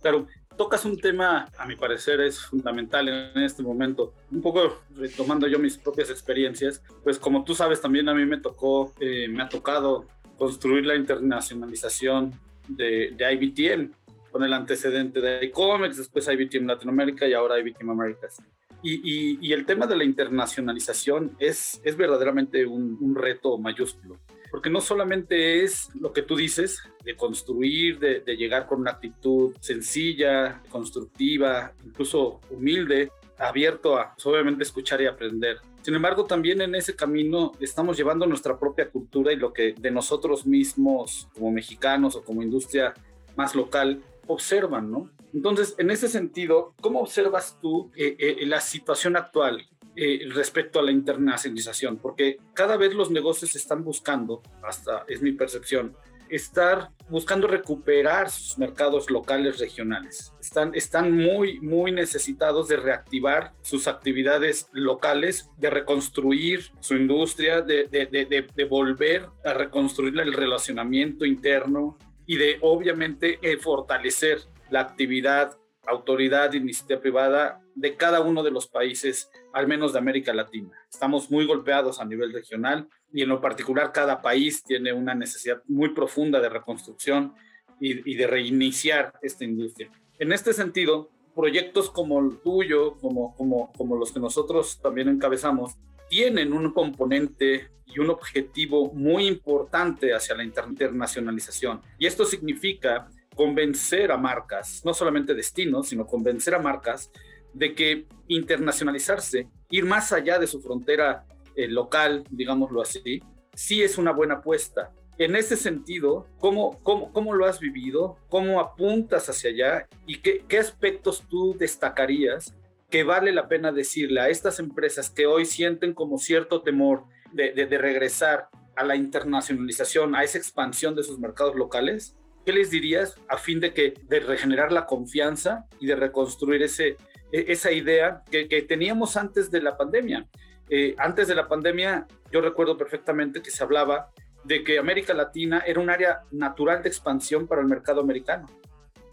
claro. 0.02 0.26
Tocas 0.58 0.84
un 0.84 1.00
tema, 1.00 1.46
a 1.56 1.64
mi 1.64 1.74
parecer, 1.74 2.20
es 2.20 2.38
fundamental 2.38 3.08
en 3.08 3.42
este 3.42 3.62
momento. 3.62 4.12
Un 4.30 4.42
poco 4.42 4.82
retomando 4.94 5.46
yo 5.46 5.58
mis 5.58 5.78
propias 5.78 6.10
experiencias, 6.10 6.82
pues 7.02 7.18
como 7.18 7.44
tú 7.44 7.54
sabes, 7.54 7.80
también 7.80 8.10
a 8.10 8.14
mí 8.14 8.26
me 8.26 8.36
tocó, 8.36 8.92
eh, 9.00 9.26
me 9.26 9.42
ha 9.42 9.48
tocado 9.48 10.04
construir 10.36 10.84
la 10.84 10.96
internacionalización 10.96 12.38
de, 12.68 13.12
de 13.16 13.32
IBTM, 13.32 13.90
con 14.30 14.44
el 14.44 14.52
antecedente 14.52 15.20
de 15.20 15.46
iComics, 15.46 15.96
después 15.96 16.28
IBTM 16.28 16.66
Latinoamérica 16.66 17.26
y 17.26 17.32
ahora 17.32 17.58
IBTM 17.58 17.90
Americas. 17.90 18.42
Y, 18.82 19.52
el 19.52 19.66
tema 19.66 19.86
de 19.86 19.96
la 19.96 20.04
internacionalización 20.04 21.36
es, 21.38 21.80
es 21.84 21.96
verdaderamente 21.96 22.64
un, 22.64 23.14
reto 23.16 23.58
mayúsculo, 23.58 24.18
porque 24.50 24.70
no 24.70 24.80
solamente 24.80 25.64
es 25.64 25.88
lo 26.00 26.12
que 26.12 26.22
tú 26.22 26.36
dices, 26.36 26.80
de 27.04 27.16
construir, 27.16 27.98
de, 27.98 28.36
llegar 28.36 28.66
con 28.66 28.80
una 28.80 28.92
actitud 28.92 29.56
sencilla, 29.60 30.62
constructiva, 30.70 31.72
incluso 31.84 32.40
humilde, 32.50 33.10
abierto 33.38 33.98
a 33.98 34.14
pues, 34.14 34.26
obviamente 34.26 34.62
escuchar 34.62 35.00
y 35.02 35.06
aprender. 35.06 35.58
Sin 35.82 35.94
embargo, 35.94 36.24
también 36.24 36.60
en 36.60 36.74
ese 36.74 36.94
camino 36.94 37.52
estamos 37.60 37.96
llevando 37.96 38.26
nuestra 38.26 38.58
propia 38.58 38.90
cultura 38.90 39.32
y 39.32 39.36
lo 39.36 39.52
que 39.52 39.74
de 39.78 39.90
nosotros 39.90 40.46
mismos 40.46 41.28
como 41.34 41.50
mexicanos 41.50 42.16
o 42.16 42.22
como 42.22 42.42
industria 42.42 42.94
más 43.36 43.54
local 43.54 44.02
observan, 44.26 44.90
¿no? 44.90 45.10
Entonces, 45.32 45.74
en 45.78 45.90
ese 45.90 46.08
sentido, 46.08 46.74
¿cómo 46.80 47.00
observas 47.00 47.58
tú 47.60 47.90
eh, 47.96 48.16
eh, 48.18 48.46
la 48.46 48.60
situación 48.60 49.16
actual 49.16 49.66
eh, 49.96 50.26
respecto 50.30 50.78
a 50.78 50.82
la 50.82 50.90
internacionalización? 50.90 51.98
Porque 51.98 52.38
cada 52.54 52.76
vez 52.76 52.94
los 52.94 53.10
negocios 53.10 53.54
están 53.56 53.84
buscando, 53.84 54.42
hasta 54.62 55.04
es 55.08 55.22
mi 55.22 55.32
percepción, 55.32 55.94
estar 56.30 56.90
buscando 57.08 57.46
recuperar 57.46 58.30
sus 58.30 58.58
mercados 58.58 59.10
locales 59.10 59.58
regionales. 59.58 60.32
Están, 60.40 60.74
están 60.74 61.16
muy, 61.16 61.58
muy 61.60 61.92
necesitados 61.92 62.68
de 62.68 62.76
reactivar 62.76 63.52
sus 63.62 63.88
actividades 63.88 64.68
locales, 64.72 65.50
de 65.56 65.70
reconstruir 65.70 66.70
su 66.80 66.94
industria, 66.96 67.62
de, 67.62 67.84
de, 67.88 68.06
de, 68.06 68.46
de 68.54 68.64
volver 68.64 69.26
a 69.44 69.54
reconstruir 69.54 70.18
el 70.20 70.32
relacionamiento 70.32 71.24
interno 71.24 71.96
y 72.26 72.36
de 72.36 72.58
obviamente 72.60 73.38
fortalecer 73.60 74.40
la 74.70 74.80
actividad, 74.80 75.56
autoridad, 75.88 76.52
iniciativa 76.52 77.00
privada 77.00 77.60
de 77.74 77.96
cada 77.96 78.20
uno 78.20 78.42
de 78.42 78.50
los 78.50 78.68
países, 78.68 79.30
al 79.52 79.66
menos 79.66 79.92
de 79.92 79.98
América 79.98 80.32
Latina. 80.32 80.70
Estamos 80.90 81.30
muy 81.30 81.46
golpeados 81.46 82.00
a 82.00 82.04
nivel 82.04 82.32
regional 82.32 82.88
y 83.12 83.22
en 83.22 83.28
lo 83.28 83.40
particular 83.40 83.92
cada 83.92 84.20
país 84.20 84.62
tiene 84.62 84.92
una 84.92 85.14
necesidad 85.14 85.62
muy 85.66 85.90
profunda 85.90 86.40
de 86.40 86.48
reconstrucción 86.48 87.34
y, 87.80 88.14
de 88.16 88.26
reiniciar 88.26 89.12
esta 89.22 89.44
industria. 89.44 89.90
En 90.18 90.32
este 90.32 90.52
sentido, 90.52 91.10
proyectos 91.34 91.90
como 91.90 92.18
el 92.18 92.38
tuyo, 92.38 92.96
como, 93.00 93.36
como, 93.36 93.72
como 93.72 93.96
los 93.96 94.10
que 94.10 94.18
nosotros 94.18 94.80
también 94.82 95.08
encabezamos, 95.08 95.76
tienen 96.08 96.52
un 96.52 96.72
componente 96.72 97.70
y 97.86 98.00
un 98.00 98.10
objetivo 98.10 98.92
muy 98.92 99.26
importante 99.26 100.12
hacia 100.12 100.34
la 100.34 100.44
internacionalización. 100.44 101.80
Y 101.98 102.06
esto 102.06 102.24
significa 102.24 103.08
convencer 103.38 104.10
a 104.10 104.16
marcas, 104.16 104.82
no 104.84 104.92
solamente 104.92 105.32
destinos, 105.32 105.90
sino 105.90 106.08
convencer 106.08 106.56
a 106.56 106.58
marcas 106.58 107.12
de 107.54 107.72
que 107.72 108.08
internacionalizarse, 108.26 109.46
ir 109.70 109.84
más 109.84 110.12
allá 110.12 110.40
de 110.40 110.48
su 110.48 110.60
frontera 110.60 111.24
eh, 111.54 111.68
local, 111.68 112.24
digámoslo 112.30 112.82
así, 112.82 113.22
sí 113.54 113.80
es 113.80 113.96
una 113.96 114.10
buena 114.10 114.34
apuesta. 114.34 114.90
En 115.18 115.36
ese 115.36 115.54
sentido, 115.54 116.26
¿cómo, 116.40 116.82
cómo, 116.82 117.12
cómo 117.12 117.32
lo 117.32 117.46
has 117.46 117.60
vivido? 117.60 118.16
¿Cómo 118.28 118.58
apuntas 118.58 119.28
hacia 119.28 119.50
allá? 119.50 119.88
¿Y 120.04 120.18
qué, 120.18 120.58
aspectos 120.58 121.22
tú 121.30 121.54
destacarías 121.56 122.56
que 122.90 123.04
vale 123.04 123.30
la 123.30 123.46
pena 123.46 123.70
decirle 123.70 124.20
a 124.20 124.30
estas 124.30 124.58
empresas 124.58 125.10
que 125.10 125.26
hoy 125.26 125.44
sienten 125.44 125.94
como 125.94 126.18
cierto 126.18 126.62
temor 126.62 127.04
de, 127.32 127.52
de 127.52 127.78
regresar 127.78 128.48
a 128.74 128.82
la 128.82 128.96
internacionalización, 128.96 130.16
a 130.16 130.24
esa 130.24 130.38
expansión 130.38 130.96
de 130.96 131.04
sus 131.04 131.20
mercados 131.20 131.54
locales? 131.54 132.16
¿Qué 132.48 132.54
les 132.54 132.70
dirías 132.70 133.14
a 133.28 133.36
fin 133.36 133.60
de 133.60 133.74
que 133.74 133.92
de 134.04 134.20
regenerar 134.20 134.72
la 134.72 134.86
confianza 134.86 135.66
y 135.80 135.86
de 135.86 135.94
reconstruir 135.94 136.62
ese, 136.62 136.96
e, 137.30 137.44
esa 137.48 137.70
idea 137.72 138.22
que, 138.30 138.46
teníamos 138.66 139.18
antes 139.18 139.50
de 139.50 139.60
la 139.60 139.76
pandemia? 139.76 140.26
Eh, 140.70 140.94
antes 140.96 141.28
de 141.28 141.34
la 141.34 141.46
pandemia, 141.46 142.06
yo 142.32 142.40
recuerdo 142.40 142.78
perfectamente 142.78 143.42
que 143.42 143.50
se 143.50 143.62
hablaba 143.62 144.08
de 144.44 144.64
que 144.64 144.78
América 144.78 145.12
Latina 145.12 145.62
era 145.66 145.78
un 145.78 145.90
área 145.90 146.22
natural 146.30 146.82
de 146.82 146.88
expansión 146.88 147.46
para 147.46 147.60
el 147.60 147.66
mercado 147.66 148.00
americano. 148.00 148.46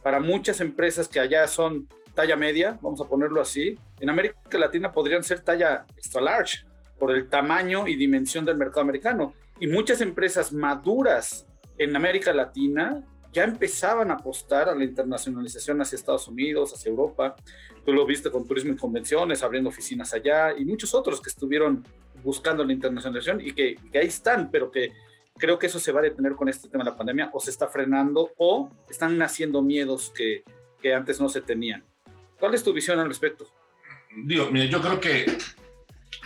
Para 0.02 0.22
muchas 0.22 0.62
empresas 0.62 1.10
que 1.10 1.20
allá 1.20 1.46
son 1.50 1.90
talla 2.14 2.38
media, 2.38 2.80
vamos 2.82 3.02
a 3.02 3.10
ponerlo 3.10 3.42
así, 3.42 3.78
en 4.00 4.10
América 4.10 4.58
Latina 4.58 4.94
podrían 4.94 5.24
ser 5.26 5.42
talla 5.42 5.86
extra 5.98 6.22
large 6.22 6.66
por 6.98 7.12
el 7.12 7.28
tamaño 7.28 7.86
y 7.86 7.98
dimensión 7.98 8.46
del 8.46 8.56
mercado 8.56 8.84
americano. 8.84 9.34
Y 9.60 9.68
muchas 9.68 10.00
empresas 10.00 10.54
maduras 10.54 11.46
en 11.78 11.94
América 11.98 12.32
Latina 12.32 13.04
ya 13.36 13.44
empezaban 13.44 14.12
a 14.12 14.14
apostar 14.14 14.70
a 14.70 14.76
la 14.76 14.86
internacionalización 14.86 15.82
hacia 15.82 15.98
Estados 15.98 16.26
Unidos, 16.30 16.74
hacia 16.74 16.90
Europa. 16.90 17.36
Tú 17.86 17.92
lo 17.92 18.06
viste 18.06 18.32
con 18.32 18.48
turismo 18.48 18.72
y 18.72 18.78
convenciones, 18.78 19.44
abriendo 19.44 19.70
oficinas 19.70 20.14
allá 20.14 20.58
y 20.58 20.64
muchos 20.64 20.96
otros 20.96 21.20
que 21.20 21.30
estuvieron 21.30 21.86
buscando 22.24 22.64
la 22.64 22.72
internacionalización 22.72 23.42
y 23.42 23.52
que, 23.52 23.78
ahí 23.94 24.08
están, 24.08 24.50
pero 24.50 24.72
que 24.72 24.94
creo 25.38 25.60
que 25.60 25.68
eso 25.68 25.80
se 25.80 25.92
va 25.92 26.00
a 26.00 26.04
detener 26.04 26.36
con 26.36 26.48
este 26.48 26.70
tema 26.70 26.86
de 26.86 26.92
la 26.92 26.96
pandemia 26.96 27.30
o 27.34 27.42
se 27.42 27.50
está 27.50 27.68
frenando 27.68 28.32
o 28.38 28.70
están 28.90 29.18
naciendo 29.18 29.62
miedos 29.62 30.14
que, 30.16 30.46
que 30.82 30.94
antes 30.94 31.20
no 31.20 31.28
se 31.28 31.42
tenían. 31.42 31.84
¿Cuál 32.40 32.56
es 32.56 32.64
tu 32.64 32.72
visión 32.72 33.00
al 33.00 33.10
respecto? 33.10 33.46
Digo, 34.16 34.50
mira, 34.50 34.66
yo 34.68 34.82
creo 34.82 35.02
que, 35.02 35.26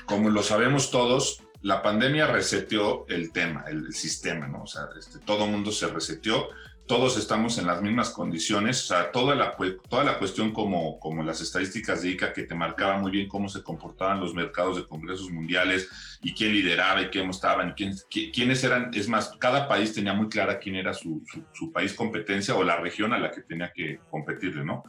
como 0.06 0.30
lo 0.30 0.44
sabemos 0.44 0.92
todos, 0.92 1.42
la 1.64 1.82
pandemia 1.82 2.28
reseteó 2.28 3.08
el 3.08 3.32
tema, 3.32 3.66
el, 3.68 3.92
sistema, 3.94 4.48
¿no? 4.48 4.62
O 4.62 4.68
sea, 4.68 4.84
este, 4.98 5.18
todo 5.20 5.46
el 5.46 5.52
mundo 5.52 5.72
se 5.72 5.88
reseteó 5.88 6.50
todos 6.90 7.20
estamos 7.20 7.60
en 7.60 7.68
las 7.68 7.84
mismas 7.84 8.10
condiciones, 8.10 8.82
o 8.82 8.88
sea, 8.88 9.12
toda 9.12 9.36
la, 9.36 9.56
toda 9.88 10.04
la 10.04 10.18
cuestión 10.18 10.52
como, 10.52 11.00
como 11.00 11.22
las 11.22 11.40
estadísticas 11.40 12.02
de 12.02 12.10
ICA 12.10 12.34
que 12.34 12.46
te 12.46 12.56
marcaban 12.56 13.02
muy 13.02 13.12
bien 13.12 13.28
cómo 13.28 13.48
se 13.48 13.62
comportaban 13.62 14.20
los 14.20 14.34
mercados 14.34 14.76
de 14.76 14.88
congresos 14.88 15.30
mundiales 15.30 15.88
y 16.24 16.34
quién 16.34 16.52
lideraba 16.52 17.04
y 17.04 17.10
quién 17.10 17.30
estaban, 17.30 17.70
y 17.70 17.74
quién, 17.74 17.94
quiénes 18.34 18.64
eran, 18.64 18.90
es 18.92 19.08
más, 19.08 19.38
cada 19.38 19.68
país 19.68 19.94
tenía 19.94 20.16
muy 20.16 20.30
clara 20.30 20.58
quién 20.58 20.78
era 20.78 20.96
su, 20.96 21.24
su, 21.54 21.72
país 21.72 21.94
competencia 21.94 22.56
o 22.56 22.64
la 22.64 22.78
región 22.78 23.14
a 23.14 23.20
la 23.20 23.30
que 23.30 23.42
tenía 23.42 23.72
que 23.72 24.00
competirle, 24.10 24.66
¿no? 24.66 24.84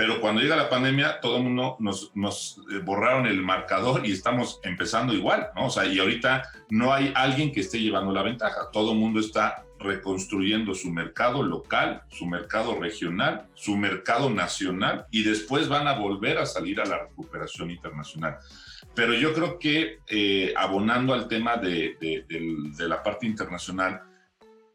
Pero 0.00 0.18
cuando 0.18 0.40
llega 0.40 0.56
la 0.56 0.70
pandemia, 0.70 1.20
todo 1.20 1.36
el 1.36 1.42
mundo 1.42 1.76
nos, 1.78 2.10
nos, 2.14 2.58
eh, 2.72 2.78
borraron 2.78 3.26
el 3.26 3.42
marcador 3.42 4.06
y 4.06 4.12
estamos 4.12 4.58
empezando 4.62 5.12
igual, 5.12 5.50
¿no? 5.54 5.66
O 5.66 5.70
sea, 5.70 5.84
y 5.84 5.98
ahorita 5.98 6.50
no 6.70 6.94
hay 6.94 7.12
alguien 7.14 7.52
que 7.52 7.60
esté 7.60 7.82
llevando 7.82 8.10
la 8.10 8.22
ventaja. 8.22 8.70
Todo 8.72 8.92
el 8.92 8.98
mundo 8.98 9.20
está 9.20 9.66
reconstruyendo 9.78 10.74
su 10.74 10.90
mercado 10.90 11.42
local, 11.42 12.04
su 12.08 12.24
mercado 12.24 12.80
regional, 12.80 13.46
su 13.52 13.76
mercado 13.76 14.30
nacional 14.30 15.04
y 15.10 15.22
después 15.22 15.68
van 15.68 15.86
a 15.86 15.98
volver 15.98 16.38
a 16.38 16.46
salir 16.46 16.80
a 16.80 16.86
la 16.86 17.00
recuperación 17.00 17.70
internacional. 17.70 18.38
Pero 18.94 19.12
yo 19.12 19.34
creo 19.34 19.58
que 19.58 19.98
eh, 20.08 20.54
abonando 20.56 21.12
al 21.12 21.28
tema 21.28 21.58
de, 21.58 21.98
de, 22.00 22.88
la 22.88 23.02
parte 23.02 23.26
internacional, 23.26 24.00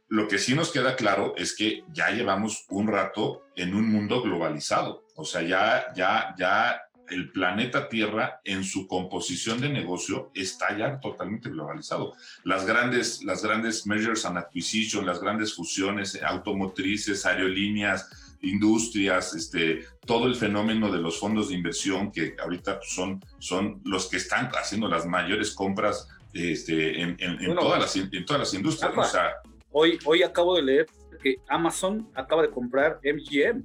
lo 0.08 0.28
que 0.28 0.38
sí 0.38 0.54
nos 0.54 0.72
queda 0.72 0.96
claro 0.96 1.34
es 1.36 1.56
que 1.56 1.84
ya 1.92 2.12
llevamos 2.12 2.68
un 2.70 2.86
rato 2.90 3.42
en 3.56 3.74
un 3.74 3.92
mundo 3.92 4.22
globalizado. 4.22 5.05
O 5.15 5.25
sea, 5.25 5.41
ya, 5.41 5.93
ya, 5.95 6.36
ya 6.38 6.82
el 7.10 7.31
planeta 7.31 7.87
Tierra 7.87 8.42
en 8.44 8.63
su 8.63 8.87
composición 8.87 9.62
de 9.62 9.69
negocio 9.69 10.31
está 10.33 10.77
ya 10.77 11.00
totalmente 11.00 11.50
globalizado. 11.50 12.13
Las 12.44 12.65
grandes, 12.65 13.23
las 13.23 13.44
grandes 13.44 13.85
mergers 13.85 14.25
and 14.25 14.37
acquisition, 14.37 15.06
las 15.06 15.21
grandes 15.21 15.54
fusiones 15.54 16.19
automotrices, 16.21 17.25
aerolíneas, 17.25 18.10
industrias, 18.42 19.33
este, 19.33 19.85
todo 20.06 20.27
el 20.27 20.35
fenómeno 20.35 20.92
de 20.92 21.00
los 21.00 21.19
fondos 21.19 21.50
de 21.50 21.56
inversión 21.56 22.12
que 22.12 22.35
ahorita 22.42 22.79
son, 22.83 23.23
son 23.40 23.81
los 23.85 24.10
que 24.10 24.17
están 24.17 24.50
haciendo 24.54 24.87
las 24.87 25.06
mayores 25.06 25.52
compras 25.52 26.08
este, 26.33 27.02
en, 27.02 27.17
todas, 27.56 27.79
las, 27.79 27.96
en 27.96 28.25
todas 28.25 28.40
las 28.42 28.54
industrias. 28.54 28.94
hoy, 29.71 29.98
hoy 30.04 30.23
acabo 30.23 30.56
de 30.56 30.63
leer 30.63 30.85
que 31.23 31.37
Amazon 31.48 32.10
acaba 32.13 32.42
de 32.42 32.50
comprar 32.50 33.00
MGM, 33.04 33.63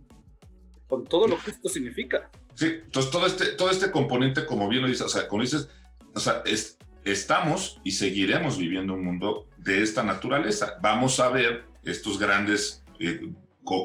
con 0.91 1.05
todo 1.05 1.29
lo 1.29 1.39
que 1.39 1.53
esto 1.53 1.69
significa. 1.69 2.31
Sí, 2.55 2.67
entonces 2.85 3.13
todo 3.13 3.27
este, 3.27 3.47
todo 3.53 3.71
este 3.71 3.93
componente, 3.93 4.45
como 4.45 4.69
bien 4.69 4.83
lo 4.83 4.89
dices, 4.89 5.07
o 5.07 5.09
sea, 5.09 5.29
como 5.29 5.43
dices, 5.43 5.69
o 6.15 6.21
sea, 6.21 6.43
es, 6.45 6.79
estamos 7.05 7.81
y 7.85 7.93
seguiremos 7.93 8.59
viviendo 8.59 8.95
un 8.95 9.05
mundo 9.05 9.47
de 9.57 9.83
esta 9.83 10.03
naturaleza. 10.03 10.79
Vamos 10.83 11.21
a 11.21 11.29
ver 11.29 11.65
estos 11.85 12.19
grandes, 12.19 12.83
eh, 12.99 13.33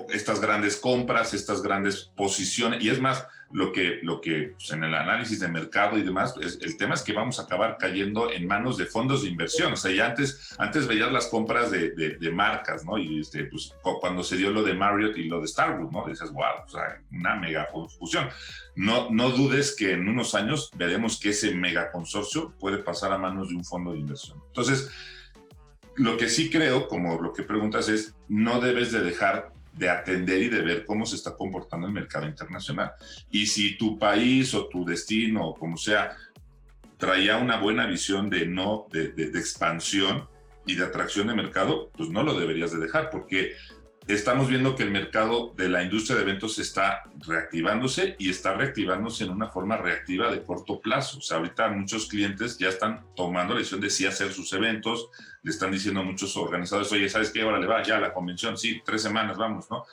estas 0.10 0.42
grandes 0.42 0.78
compras, 0.78 1.34
estas 1.34 1.62
grandes 1.62 2.12
posiciones, 2.16 2.84
y 2.84 2.90
es 2.90 3.00
más, 3.00 3.28
lo 3.52 3.72
que, 3.72 4.00
lo 4.02 4.22
que 4.22 4.54
pues, 4.58 4.72
en 4.72 4.84
el 4.84 4.94
análisis 4.94 5.40
de 5.40 5.48
mercado 5.48 5.98
y 5.98 6.04
demás, 6.04 6.36
es, 6.42 6.60
el 6.62 6.78
tema 6.78 6.96
es 6.96 7.04
que 7.04 7.14
vamos 7.14 7.40
a 7.40 7.44
acabar 7.44 7.78
cayendo 7.78 8.32
en 8.32 8.48
manos 8.48 8.78
de 8.78 8.86
fondos 8.86 9.22
de 9.24 9.30
inversión. 9.30 9.74
O 9.74 9.78
sea, 9.78 9.92
ya 9.92 10.08
antes, 10.08 10.56
antes 10.58 10.88
veías 10.88 11.12
las 11.12 11.28
compras 11.28 11.72
de, 11.72 11.92
de, 11.92 12.32
marcas, 12.32 12.84
¿no? 12.84 12.98
Y 12.98 13.22
este, 13.22 13.46
pues, 13.46 13.74
cuando 14.02 14.24
se 14.24 14.36
dio 14.36 14.52
lo 14.52 14.64
de 14.64 14.74
Marriott 14.74 15.18
y 15.18 15.26
lo 15.26 15.40
de 15.40 15.48
Starwood, 15.48 15.92
¿no? 15.92 16.06
Dices, 16.06 16.32
wow, 16.32 16.66
o 16.66 16.68
sea, 16.68 17.02
una 17.12 17.36
mega 17.36 17.68
fusión. 17.98 18.28
No, 18.76 19.10
no 19.10 19.30
dudes 19.30 19.76
que 19.76 19.94
en 19.94 20.10
unos 20.10 20.36
años 20.36 20.70
veremos 20.76 21.20
que 21.20 21.30
ese 21.30 21.54
mega 21.56 21.92
consorcio 21.92 22.54
puede 22.60 22.80
pasar 22.80 23.14
a 23.14 23.18
manos 23.18 23.50
de 23.50 23.56
un 23.56 23.64
fondo 23.64 23.94
de 23.94 24.00
inversión. 24.00 24.42
Entonces, 24.48 24.92
lo 25.96 26.18
que 26.18 26.28
sí 26.28 26.50
creo, 26.50 26.90
como 26.90 27.22
lo 27.22 27.32
que 27.32 27.44
preguntas 27.44 27.88
es, 27.88 28.16
no 28.28 28.60
debes 28.60 28.92
de 28.92 29.00
dejar 29.00 29.55
de 29.78 29.90
atender 29.90 30.42
y 30.42 30.50
de 30.50 30.62
ver 30.62 30.86
cómo 30.86 31.06
se 31.06 31.16
está 31.16 31.36
comportando 31.36 31.88
el 31.88 31.94
mercado 31.94 32.28
internacional. 32.28 32.94
Y 33.30 33.46
si 33.48 33.78
tu 33.78 34.00
país 34.00 34.54
o 34.54 34.68
tu 34.68 34.86
destino 34.86 35.48
o 35.50 35.56
como 35.56 35.78
sea 35.78 36.16
traía 36.98 37.38
una 37.38 37.58
buena 37.58 37.86
visión 37.86 38.30
de 38.30 38.46
no 38.46 38.88
de, 38.92 39.10
de, 39.10 39.38
expansión 39.38 40.28
y 40.66 40.76
de 40.76 40.86
atracción 40.86 41.28
de 41.28 41.36
mercado, 41.36 41.92
pues 41.96 42.10
no 42.10 42.24
lo 42.24 42.40
deberías 42.40 42.72
de 42.72 42.80
dejar 42.80 43.10
porque 43.10 43.54
estamos 44.08 44.48
viendo 44.48 44.76
que 44.76 44.84
el 44.84 44.92
mercado 44.92 45.54
de 45.58 45.68
la 45.68 45.82
industria 45.82 46.16
de 46.16 46.24
eventos 46.24 46.60
está 46.60 47.04
reactivándose 47.26 48.16
y 48.20 48.30
está 48.30 48.54
reactivándose 48.54 49.24
en 49.24 49.32
una 49.32 49.48
forma 49.48 49.78
reactiva 49.78 50.32
de 50.32 50.44
corto 50.44 50.80
plazo. 50.80 51.18
O 51.18 51.22
sea, 51.22 51.38
ahorita 51.38 51.70
muchos 51.70 52.08
clientes 52.08 52.58
ya 52.58 52.70
están 52.70 53.04
tomando 53.16 53.54
la 53.54 53.60
decisión 53.60 53.82
de 53.82 53.90
sí 53.90 54.06
hacer 54.06 54.32
sus 54.32 54.54
eventos, 54.54 55.10
le 55.42 55.52
están 55.52 55.72
diciendo 55.72 56.02
a 56.02 56.04
muchos 56.04 56.38
organizadores, 56.38 56.92
oye, 56.92 57.10
¿sabes 57.10 57.32
qué? 57.32 57.42
Ahora 57.42 57.60
le 57.60 57.68
va 57.68 57.82
ya 57.82 58.00
la 58.00 58.14
convención, 58.14 58.58
sí, 58.58 58.82
tres 58.86 59.02
semanas, 59.02 59.38
vamos, 59.38 59.70
¿no? 59.72 59.86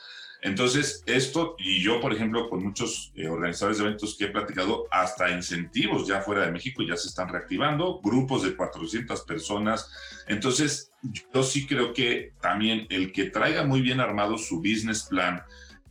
Entonces, 0.43 1.03
esto, 1.05 1.55
y 1.57 1.81
yo, 1.81 2.01
por 2.01 2.13
ejemplo, 2.13 2.49
con 2.49 2.61
muchos 2.61 3.13
eh, 3.15 3.29
organizadores 3.29 3.77
de 3.77 3.85
eventos 3.85 4.17
que 4.17 4.25
he 4.25 4.27
platicado, 4.27 4.87
hasta 4.91 5.31
incentivos 5.31 6.05
ya 6.05 6.21
fuera 6.21 6.45
de 6.45 6.51
México 6.51 6.83
ya 6.83 6.97
se 6.97 7.07
están 7.07 7.29
reactivando, 7.29 8.01
grupos 8.03 8.43
de 8.43 8.53
400 8.53 9.21
personas. 9.21 9.89
Entonces, 10.27 10.91
yo 11.33 11.43
sí 11.43 11.65
creo 11.65 11.93
que 11.93 12.33
también 12.41 12.87
el 12.89 13.13
que 13.13 13.29
traiga 13.29 13.63
muy 13.63 13.81
bien 13.81 14.01
armado 14.01 14.37
su 14.37 14.57
business 14.57 15.03
plan 15.03 15.43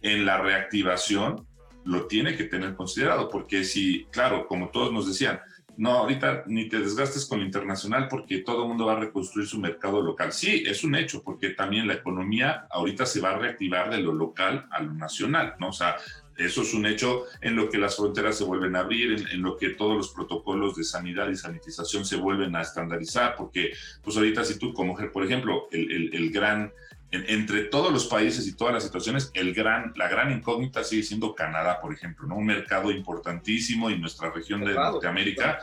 en 0.03 0.27
la 0.27 0.37
reactivación, 0.37 1.47
lo 1.85 2.07
tiene 2.07 2.37
que 2.37 2.45
tener 2.45 2.75
considerado, 2.75 3.31
porque 3.31 3.65
si, 3.65 4.05
claro, 4.11 4.47
como 4.47 4.69
todos 4.69 4.93
nos 4.93 5.09
decían, 5.09 5.41
no, 5.77 5.91
ahorita 5.91 6.45
ni 6.47 6.69
te 6.69 6.79
desgastes 6.79 7.27
con 7.27 7.41
lo 7.41 7.45
internacional 7.45 8.09
porque 8.09 8.39
todo 8.39 8.63
el 8.63 8.69
mundo 8.69 8.87
va 8.87 8.93
a 8.93 9.01
reconstruir 9.01 9.47
su 9.47 9.59
mercado 9.59 10.03
local. 10.03 10.33
Sí, 10.33 10.65
es 10.67 10.85
un 10.85 10.95
hecho, 10.95 11.23
porque 11.23 11.51
también 11.51 11.87
la 11.87 11.95
economía 11.95 12.67
ahorita 12.71 13.07
se 13.07 13.21
va 13.21 13.31
a 13.31 13.39
reactivar 13.39 13.91
de 13.91 13.99
lo 13.99 14.13
local 14.13 14.67
a 14.71 14.83
lo 14.83 14.93
nacional, 14.93 15.55
¿no? 15.59 15.69
O 15.69 15.73
sea, 15.73 15.97
eso 16.37 16.63
es 16.63 16.75
un 16.75 16.87
hecho 16.87 17.25
en 17.41 17.57
lo 17.57 17.69
que 17.69 17.79
las 17.79 17.97
fronteras 17.97 18.37
se 18.37 18.45
vuelven 18.45 18.77
a 18.77 18.81
abrir, 18.81 19.27
en, 19.31 19.43
lo 19.43 19.57
que 19.57 19.71
todos 19.71 19.97
los 19.97 20.09
protocolos 20.11 20.77
de 20.77 20.85
sanidad 20.85 21.29
y 21.29 21.37
sanitización 21.37 22.05
se 22.05 22.17
vuelven 22.17 22.57
a 22.57 22.63
estandarizar, 22.63 23.35
porque 23.37 23.73
pues 24.03 24.17
ahorita 24.17 24.45
si 24.45 24.59
tú 24.59 24.73
como, 24.73 24.97
por 25.13 25.25
ejemplo, 25.25 25.69
el, 25.71 26.15
el 26.15 26.31
gran 26.31 26.73
entre 27.13 27.65
todos 27.65 27.93
los 27.93 28.07
países 28.07 28.49
y 28.49 28.57
todas 28.57 28.73
las 28.73 28.85
situaciones, 28.85 29.31
el 29.35 29.53
gran, 29.53 29.93
la 29.97 30.09
gran 30.09 30.33
incógnita 30.33 30.83
sigue 30.83 31.03
siendo 31.03 31.35
Canadá, 31.35 31.79
por 31.81 31.93
ejemplo, 31.93 32.27
¿no? 32.27 32.37
Un 32.37 32.47
mercado 32.47 32.91
importantísimo 32.91 33.91
en 33.91 34.01
nuestra 34.01 34.31
región 34.31 34.65
de 34.65 34.73
Norteamérica, 34.73 35.59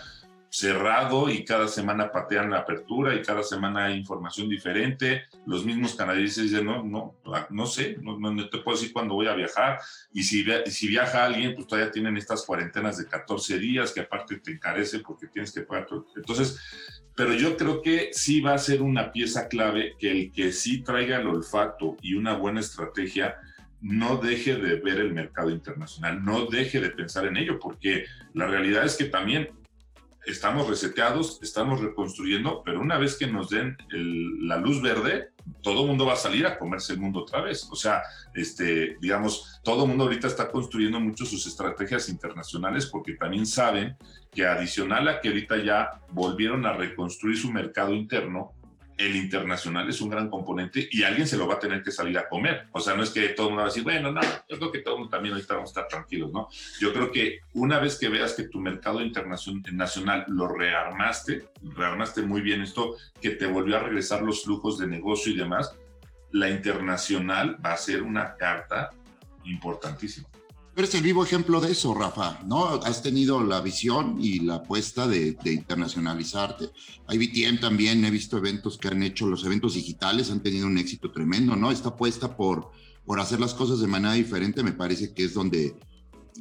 cerrado 0.52 1.30
y 1.30 1.45
cada 1.45 1.68
semana 1.68 2.12
patean 2.12 2.50
la 2.50 2.60
apertura 2.60 3.16
y 3.16 3.22
cada 3.22 3.43
semana 3.43 3.86
hay 3.86 3.97
información 3.97 4.50
diferente. 4.50 5.24
Los 5.45 5.66
mismos 5.66 5.95
canadienses 5.95 6.45
dicen, 6.45 6.66
no, 6.66 6.84
no, 6.84 7.16
no 7.50 7.66
sé, 7.66 7.97
no, 8.02 8.20
no, 8.20 8.50
te 8.50 8.60
puedo 8.60 8.78
decir 8.78 8.91
cuándo 8.91 9.14
voy 9.14 9.28
a 9.28 9.36
viajar. 9.36 9.80
Y 10.12 10.24
si, 10.24 10.45
si 10.68 10.88
viaja 10.88 11.26
alguien, 11.26 11.56
pues 11.56 11.68
todavía 11.68 11.91
tienen 11.91 12.18
estas 12.18 12.45
cuarentenas 12.45 12.97
de 12.97 13.08
14 13.08 13.60
días 13.60 13.91
que 13.91 14.02
aparte 14.02 14.38
te 14.38 14.52
encarece 14.52 15.00
porque 15.00 15.28
tienes 15.28 15.52
que 15.52 15.62
pagar 15.62 15.86
todo. 15.86 16.08
Entonces, 16.16 16.60
pero 17.20 17.34
yo 17.34 17.58
creo 17.58 17.82
que 17.82 18.12
sí 18.14 18.40
va 18.40 18.54
a 18.54 18.58
ser 18.58 18.82
una 18.82 19.12
pieza 19.12 19.50
clave 19.50 19.96
que 20.00 20.10
el 20.10 20.32
que 20.32 20.54
sí 20.54 20.84
traiga 20.84 21.20
el 21.20 21.28
olfato 21.28 21.98
y 22.02 22.14
una 22.14 22.36
buena 22.36 22.62
estrategia 22.62 23.36
no 23.82 24.16
deje 24.16 24.56
de 24.56 24.80
ver 24.80 25.02
el 25.02 25.14
mercado 25.14 25.50
internacional, 25.50 26.24
no 26.24 26.46
deje 26.46 26.80
de 26.80 26.92
pensar 26.92 27.26
en 27.26 27.36
ello, 27.36 27.60
porque 27.60 28.06
la 28.34 28.48
realidad 28.48 28.86
es 28.86 28.96
que 28.96 29.04
también 29.04 29.50
estamos 30.26 30.70
reseteados, 30.70 31.40
estamos 31.44 31.82
reconstruyendo, 31.82 32.64
pero 32.64 32.80
una 32.80 32.98
vez 32.98 33.18
que 33.18 33.28
nos 33.28 33.50
den 33.50 33.76
la 33.92 34.56
luz 34.56 34.82
verde, 34.82 35.32
todo 35.62 35.82
el 35.82 35.88
mundo 35.88 36.06
va 36.06 36.14
a 36.14 36.18
salir 36.18 36.45
a 36.45 36.58
comerse 36.58 36.93
el 36.93 37.00
mundo 37.00 37.22
otra 37.22 37.41
vez. 37.41 37.68
O 37.72 37.76
sea, 37.76 38.02
este, 38.34 38.97
digamos, 39.02 39.60
todo 39.64 39.84
el 39.84 39.89
mundo 39.89 40.06
ahorita 40.06 40.28
está 40.28 40.50
construyendo 40.50 41.00
mucho 41.00 41.26
sus 41.26 41.45
estrategias 41.47 42.10
internacionales 42.10 42.86
porque 42.88 43.14
también 43.14 43.45
saben 43.45 43.97
que 44.32 44.45
adicional 44.45 45.08
a 45.08 45.20
que 45.20 45.30
ahorita 45.30 45.58
ya 45.64 46.02
volvieron 46.12 46.66
a 46.66 46.74
reconstruir 46.74 47.38
su 47.38 47.52
mercado 47.52 47.93
interno, 47.93 48.54
el 49.00 49.16
internacional 49.16 49.89
es 49.89 50.02
un 50.02 50.10
gran 50.10 50.30
componente 50.30 50.89
y 50.91 51.04
alguien 51.04 51.26
se 51.26 51.38
lo 51.38 51.47
va 51.47 51.54
a 51.54 51.60
tener 51.60 51.82
que 51.82 51.89
salir 51.89 52.18
a 52.18 52.28
comer. 52.28 52.68
O 52.74 52.82
sea, 52.82 52.95
no 52.95 53.04
es 53.04 53.12
que 53.12 53.30
todo 53.30 53.47
el 53.47 53.52
mundo 53.52 53.62
va 53.62 53.70
a 53.70 53.72
decir, 53.72 53.84
bueno, 53.84 54.12
no, 54.12 54.20
yo 54.22 54.58
creo 54.58 54.72
que 54.74 54.80
todo 54.80 54.95
el 54.95 55.00
mundo 55.00 55.16
también 55.16 55.34
ahorita 55.34 55.54
vamos 55.54 55.70
a 55.70 55.72
estar 55.72 55.88
tranquilos, 55.88 56.34
¿no? 56.34 56.50
Yo 56.82 56.91
creo 56.91 57.10
que 57.10 57.39
una 57.54 57.80
vez 57.80 57.97
que 57.97 58.10
veas 58.10 58.34
que 58.34 58.43
tu 58.43 58.60
mercado 58.60 59.02
internacional 59.02 60.26
lo 60.28 60.50
rearmaste, 60.50 61.47
rearmaste 61.78 62.24
muy 62.24 62.41
bien 62.41 62.62
esto, 62.62 62.97
que 63.22 63.32
te 63.32 63.47
volvió 63.47 63.78
a 63.78 63.80
regresar 63.80 64.22
los 64.22 64.43
flujos 64.43 64.78
de 64.78 64.88
negocio 64.88 65.32
y 65.32 65.38
demás, 65.38 65.74
la 66.32 66.50
internacional 66.50 67.58
va 67.66 67.74
a 67.74 67.78
ser 67.78 68.04
una 68.04 68.36
carta 68.36 68.89
importantísima 69.45 70.28
eres 70.76 70.96
el 70.96 71.02
vivo 71.02 71.24
ejemplo 71.24 71.60
de 71.60 71.72
eso, 71.72 71.94
Rafa, 71.94 72.40
¿no? 72.46 72.66
Has 72.68 73.02
tenido 73.02 73.44
la 73.44 73.62
visión 73.62 74.18
y 74.22 74.40
la 74.40 74.56
apuesta 74.56 75.08
de, 75.08 75.36
internacionalizarte. 75.46 76.70
IBTM 77.10 77.60
también, 77.60 78.04
he 78.06 78.12
visto 78.12 78.38
eventos 78.38 78.78
que 78.78 78.88
han 78.88 79.04
hecho, 79.04 79.28
los 79.28 79.46
eventos 79.46 79.74
digitales 79.74 80.32
han 80.32 80.42
tenido 80.42 80.68
un 80.68 80.78
éxito 80.78 81.12
tremendo, 81.12 81.56
¿no? 81.56 81.72
Esta 81.72 81.90
apuesta 81.90 82.36
por, 82.36 82.72
por 83.06 83.20
hacer 83.20 83.40
las 83.40 83.54
cosas 83.54 83.80
de 83.80 83.88
manera 83.88 84.14
diferente 84.14 84.64
me 84.64 84.72
parece 84.72 85.14
que 85.14 85.26
es 85.26 85.34
donde 85.34 85.76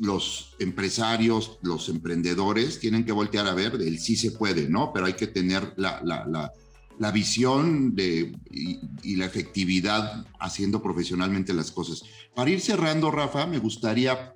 los 0.00 0.54
empresarios, 0.60 1.58
los 1.62 1.88
emprendedores 1.88 2.78
tienen 2.78 3.04
que 3.04 3.12
voltear 3.12 3.46
a 3.48 3.54
ver 3.54 3.74
el 3.74 3.98
sí 3.98 4.14
se 4.14 4.30
puede, 4.30 4.68
¿no? 4.68 4.92
Pero 4.92 5.06
hay 5.06 5.14
que 5.14 5.26
tener 5.26 5.74
la 5.76 6.52
la 6.98 7.12
visión 7.12 7.94
de, 7.94 8.32
y, 8.50 9.16
la 9.16 9.26
efectividad 9.26 10.26
haciendo 10.40 10.82
profesionalmente 10.82 11.52
las 11.52 11.70
cosas. 11.70 12.02
Para 12.34 12.50
ir 12.50 12.60
cerrando, 12.60 13.10
Rafa, 13.10 13.46
me 13.46 13.58
gustaría 13.58 14.34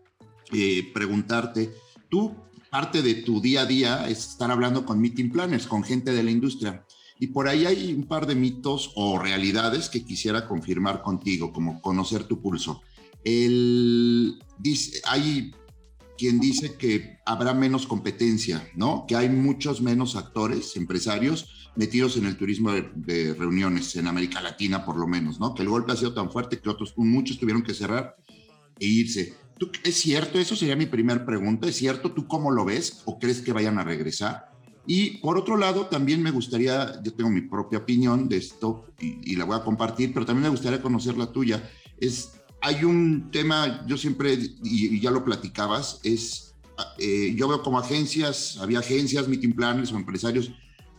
eh, 0.53 0.91
preguntarte, 0.95 1.75
tú, 2.09 2.35
parte 2.71 3.03
de 3.03 3.15
tu 3.15 3.41
día 3.41 3.63
a 3.63 3.67
día 3.67 4.09
es 4.09 4.31
estar 4.31 4.51
hablando 4.51 4.85
con 4.87 5.01
meeting 5.01 5.31
planners, 5.31 5.67
con 5.67 5.83
gente 5.83 6.13
de 6.13 6.23
la 6.23 6.31
industria. 6.31 6.85
Y 7.19 7.29
por 7.29 7.49
ahí 7.49 7.67
hay 7.67 7.93
un 7.93 8.05
par 8.05 8.27
de 8.27 8.35
mitos 8.35 8.93
o 8.97 9.19
realidades 9.19 9.89
que 9.89 10.05
quisiera 10.05 10.49
confirmar 10.49 11.03
contigo, 11.03 11.53
como 11.53 11.81
conocer 11.81 12.25
tu 12.25 12.41
pulso. 12.41 12.83
El, 13.25 14.43
hay 15.05 15.53
quien 16.19 16.41
dice 16.41 16.77
que 16.77 17.19
habrá 17.25 17.55
menos 17.55 17.87
competencia, 17.87 18.69
¿no? 18.75 19.07
Que 19.07 19.17
hay 19.17 19.29
muchos 19.29 19.81
menos 19.81 20.17
actores, 20.17 20.77
empresarios, 20.77 21.62
metidos 21.77 22.17
en 22.17 22.27
el 22.27 22.37
turismo 22.37 22.73
de, 22.73 23.35
reuniones 23.35 23.97
en 23.97 24.07
América 24.07 24.41
Latina, 24.41 24.85
por 24.85 24.97
lo 24.97 25.07
menos, 25.07 25.41
¿no? 25.41 25.55
Que 25.55 25.63
el 25.63 25.69
golpe 25.69 25.93
ha 25.93 25.97
sido 25.97 26.13
tan 26.13 26.31
fuerte 26.31 26.61
que 26.61 26.69
otros, 26.69 26.95
muchos 26.97 27.39
tuvieron 27.39 27.63
que 27.63 27.75
cerrar 27.75 28.17
e 28.79 28.87
irse. 28.87 29.35
¿Tú, 29.59 29.71
¿Es 29.85 30.01
cierto? 30.01 30.39
Eso 30.39 30.57
sería 30.57 30.77
mi 30.77 30.87
primera 30.87 31.25
pregunta. 31.25 31.69
¿Es 31.69 31.77
cierto? 31.77 32.13
¿Tú 32.13 32.27
cómo 32.27 32.51
lo 32.51 32.65
ves? 32.65 33.03
¿O 33.05 33.19
crees 33.19 33.41
que 33.41 33.53
vayan 33.53 33.79
a 33.79 33.85
regresar? 33.85 34.53
Y 34.87 35.19
por 35.19 35.39
otro 35.39 35.57
lado, 35.57 35.87
también 35.87 36.23
me 36.23 36.31
gustaría, 36.33 37.01
yo 37.03 37.13
tengo 37.13 37.31
mi 37.31 37.43
propia 37.43 37.79
opinión 37.79 38.29
de 38.29 38.39
esto 38.39 38.87
y, 38.99 39.37
la 39.37 39.45
voy 39.45 39.57
a 39.57 39.63
compartir, 39.63 40.13
pero 40.13 40.27
también 40.27 40.45
me 40.45 40.49
gustaría 40.49 40.83
conocer 40.83 41.17
la 41.17 41.31
tuya. 41.31 41.71
Es, 41.99 42.33
hay 42.61 42.85
un 42.85 43.31
tema, 43.31 43.87
yo 43.87 43.97
siempre, 43.97 44.37
y, 44.65 45.01
ya 45.01 45.13
lo 45.13 45.25
platicabas, 45.25 46.01
es, 46.03 46.55
eh, 46.99 47.33
yo 47.37 47.47
veo 47.47 47.63
como 47.63 47.79
agencias, 47.79 48.59
había 48.61 48.81
agencias, 48.81 49.29
meeting 49.29 49.53
planners 49.53 49.93
o 49.93 49.97
empresarios 49.97 50.51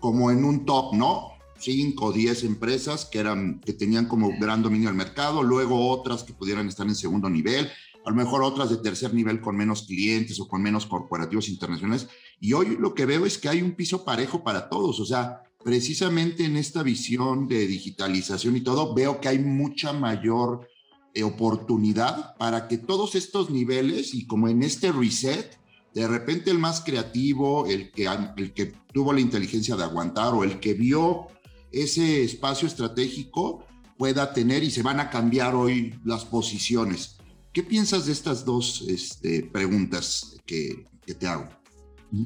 como 0.03 0.31
en 0.31 0.43
un 0.43 0.65
top, 0.65 0.95
¿no? 0.95 1.31
cinco 1.57 2.07
o 2.07 2.11
diez 2.11 2.43
empresas 2.43 3.05
que, 3.05 3.19
eran, 3.19 3.61
que 3.61 3.71
tenían 3.71 4.05
como 4.05 4.37
gran 4.37 4.61
dominio 4.61 4.89
del 4.89 4.97
mercado, 4.97 5.41
luego 5.43 5.89
otras 5.91 6.23
que 6.23 6.33
pudieran 6.33 6.67
estar 6.67 6.85
en 6.85 6.95
segundo 6.95 7.29
nivel, 7.29 7.69
a 8.05 8.09
lo 8.09 8.15
mejor 8.17 8.43
otras 8.43 8.69
de 8.69 8.75
tercer 8.75 9.13
nivel 9.13 9.39
con 9.39 9.55
menos 9.55 9.83
clientes 9.83 10.41
o 10.41 10.47
con 10.49 10.61
menos 10.61 10.85
corporativos 10.87 11.47
internacionales. 11.47 12.09
Y 12.41 12.51
hoy 12.51 12.75
lo 12.77 12.93
que 12.93 13.05
veo 13.05 13.25
es 13.25 13.37
que 13.37 13.47
hay 13.47 13.61
un 13.61 13.75
piso 13.75 14.03
parejo 14.03 14.43
para 14.43 14.67
todos. 14.67 14.99
O 14.99 15.05
sea, 15.05 15.43
precisamente 15.63 16.43
en 16.43 16.57
esta 16.57 16.83
visión 16.83 17.47
de 17.47 17.65
digitalización 17.65 18.57
y 18.57 18.61
todo, 18.61 18.93
veo 18.93 19.21
que 19.21 19.29
hay 19.29 19.39
mucha 19.39 19.93
mayor 19.93 20.67
eh, 21.13 21.23
oportunidad 21.23 22.35
para 22.35 22.67
que 22.67 22.77
todos 22.77 23.15
estos 23.15 23.49
niveles 23.49 24.13
y 24.13 24.27
como 24.27 24.49
en 24.49 24.63
este 24.63 24.91
reset, 24.91 25.62
de 25.93 26.07
repente 26.07 26.49
el 26.49 26.59
más 26.59 26.81
creativo, 26.81 27.67
el 27.67 27.91
que, 27.91 28.07
el 28.37 28.53
que 28.53 28.73
tuvo 28.91 29.13
la 29.13 29.19
inteligencia 29.19 29.75
de 29.75 29.83
aguantar 29.83 30.33
o 30.33 30.43
el 30.43 30.59
que 30.59 30.73
vio 30.73 31.27
ese 31.71 32.23
espacio 32.23 32.67
estratégico 32.67 33.65
pueda 33.97 34.33
tener 34.33 34.63
y 34.63 34.71
se 34.71 34.83
van 34.83 34.99
a 34.99 35.09
cambiar 35.09 35.55
hoy 35.55 35.95
las 36.03 36.25
posiciones. 36.25 37.17
¿Qué 37.51 37.63
piensas 37.63 38.05
de 38.05 38.11
estas 38.11 38.45
dos 38.45 38.83
este, 38.87 39.43
preguntas 39.43 40.39
que, 40.45 40.87
te 41.19 41.27
hago? 41.27 41.47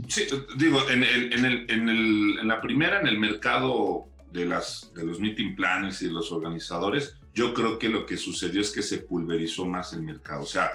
Sí, 0.08 0.24
digo, 0.58 0.90
en, 0.90 1.04
en, 1.04 1.46
el, 1.46 1.70
en, 1.70 1.90
el, 1.90 2.40
en, 2.40 2.48
la 2.48 2.62
primera, 2.62 3.02
en 3.02 3.08
el 3.08 3.20
mercado 3.20 4.08
de, 4.32 4.46
las, 4.46 4.92
de 4.96 5.06
los 5.06 5.20
meeting 5.20 5.56
planners 5.56 6.02
y 6.02 6.10
los 6.10 6.32
organizadores, 6.32 7.16
yo 7.34 7.54
creo 7.54 7.78
que 7.78 7.90
lo 7.90 8.06
que 8.06 8.18
sucedió 8.18 8.62
es 8.62 8.72
que 8.72 8.82
se 8.82 9.00
pulverizó 9.00 9.66
más 9.66 9.94
el 9.94 10.02
mercado. 10.04 10.44
O 10.44 10.48
sea, 10.48 10.70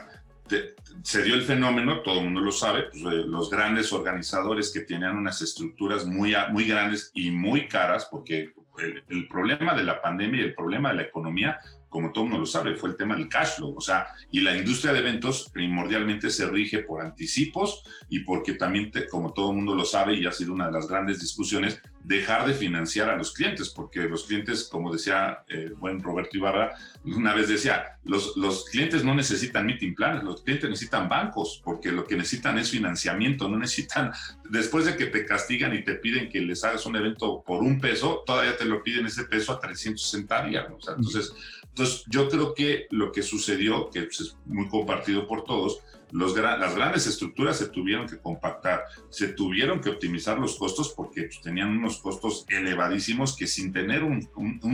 se 1.02 1.22
dio 1.22 1.34
el 1.34 1.42
fenómeno, 1.42 2.02
todo 2.02 2.18
el 2.18 2.24
mundo 2.24 2.40
lo 2.40 2.52
sabe, 2.52 2.84
pues, 2.90 3.02
eh, 3.02 3.24
los 3.26 3.50
grandes 3.50 3.92
organizadores 3.92 4.70
que 4.72 4.80
tenían 4.80 5.16
unas 5.16 5.40
estructuras 5.42 6.06
muy, 6.06 6.34
muy 6.50 6.64
grandes 6.64 7.10
y 7.14 7.30
muy 7.30 7.68
caras, 7.68 8.06
porque 8.10 8.52
el, 8.78 9.02
el, 9.08 9.28
problema 9.28 9.74
de 9.74 9.84
la 9.84 10.00
pandemia 10.00 10.40
y 10.40 10.44
el 10.44 10.54
problema 10.54 10.90
de 10.90 10.96
la 10.96 11.02
economía 11.02 11.58
como 11.92 12.10
todo 12.10 12.24
mundo 12.24 12.40
lo 12.40 12.46
sabe, 12.46 12.74
fue 12.74 12.88
el 12.88 12.96
tema 12.96 13.14
del 13.14 13.28
cash 13.28 13.56
flow. 13.56 13.76
O 13.76 13.80
sea, 13.80 14.06
y 14.30 14.40
la 14.40 14.56
industria 14.56 14.94
de 14.94 15.00
eventos 15.00 15.50
primordialmente 15.52 16.30
se 16.30 16.46
rige 16.46 16.78
por 16.78 17.02
anticipos 17.02 17.84
y 18.08 18.20
porque 18.20 18.54
también, 18.54 18.90
como 19.10 19.34
todo 19.34 19.50
el 19.50 19.56
mundo 19.56 19.74
lo 19.74 19.84
sabe 19.84 20.14
y 20.14 20.26
ha 20.26 20.32
sido 20.32 20.54
una 20.54 20.66
de 20.66 20.72
las 20.72 20.88
grandes 20.88 21.20
discusiones, 21.20 21.80
dejar 22.04 22.46
de 22.46 22.54
financiar 22.54 23.08
a 23.10 23.16
los 23.16 23.32
clientes, 23.32 23.68
porque 23.68 24.00
los 24.00 24.24
clientes, 24.24 24.68
como 24.70 24.92
decía 24.92 25.44
el 25.48 25.72
eh, 25.72 25.74
buen 25.78 26.02
Roberto 26.02 26.36
Ibarra, 26.36 26.74
una 27.04 27.34
vez 27.34 27.48
decía, 27.48 27.98
los, 28.04 28.36
los 28.36 28.64
clientes 28.66 29.04
no 29.04 29.14
necesitan 29.14 29.66
meeting 29.66 29.94
plans, 29.94 30.24
los 30.24 30.42
clientes 30.42 30.68
necesitan 30.68 31.08
bancos, 31.08 31.60
porque 31.64 31.92
lo 31.92 32.04
que 32.04 32.16
necesitan 32.16 32.58
es 32.58 32.70
financiamiento, 32.70 33.48
no 33.48 33.58
necesitan, 33.58 34.12
después 34.50 34.84
de 34.84 34.96
que 34.96 35.06
te 35.06 35.24
castigan 35.24 35.74
y 35.74 35.84
te 35.84 35.94
piden 35.94 36.28
que 36.28 36.40
les 36.40 36.64
hagas 36.64 36.86
un 36.86 36.96
evento 36.96 37.42
por 37.46 37.62
un 37.62 37.80
peso, 37.80 38.22
todavía 38.26 38.56
te 38.56 38.64
lo 38.64 38.82
piden 38.82 39.06
ese 39.06 39.24
peso 39.24 39.52
a 39.52 39.60
360 39.60 40.46
días. 40.46 40.66
O 40.76 40.80
sea, 40.80 40.94
entonces, 40.94 41.32
entonces, 41.62 42.04
yo 42.08 42.28
creo 42.28 42.52
que 42.54 42.86
lo 42.90 43.12
que 43.12 43.22
sucedió, 43.22 43.88
que 43.88 44.02
pues, 44.02 44.20
es 44.20 44.36
muy 44.44 44.68
compartido 44.68 45.26
por 45.26 45.44
todos, 45.44 45.80
las 46.12 46.74
grandes 46.74 47.06
estructuras 47.06 47.56
se 47.56 47.68
tuvieron 47.68 48.06
que 48.06 48.18
compactar, 48.18 48.84
se 49.08 49.28
tuvieron 49.28 49.80
que 49.80 49.90
optimizar 49.90 50.38
los 50.38 50.56
costos 50.56 50.92
porque 50.94 51.22
pues, 51.22 51.40
tenían 51.40 51.70
unos 51.70 51.98
costos 51.98 52.44
elevadísimos 52.48 53.34
que 53.36 53.46
sin 53.46 53.72
tener 53.72 54.04
un, 54.04 54.28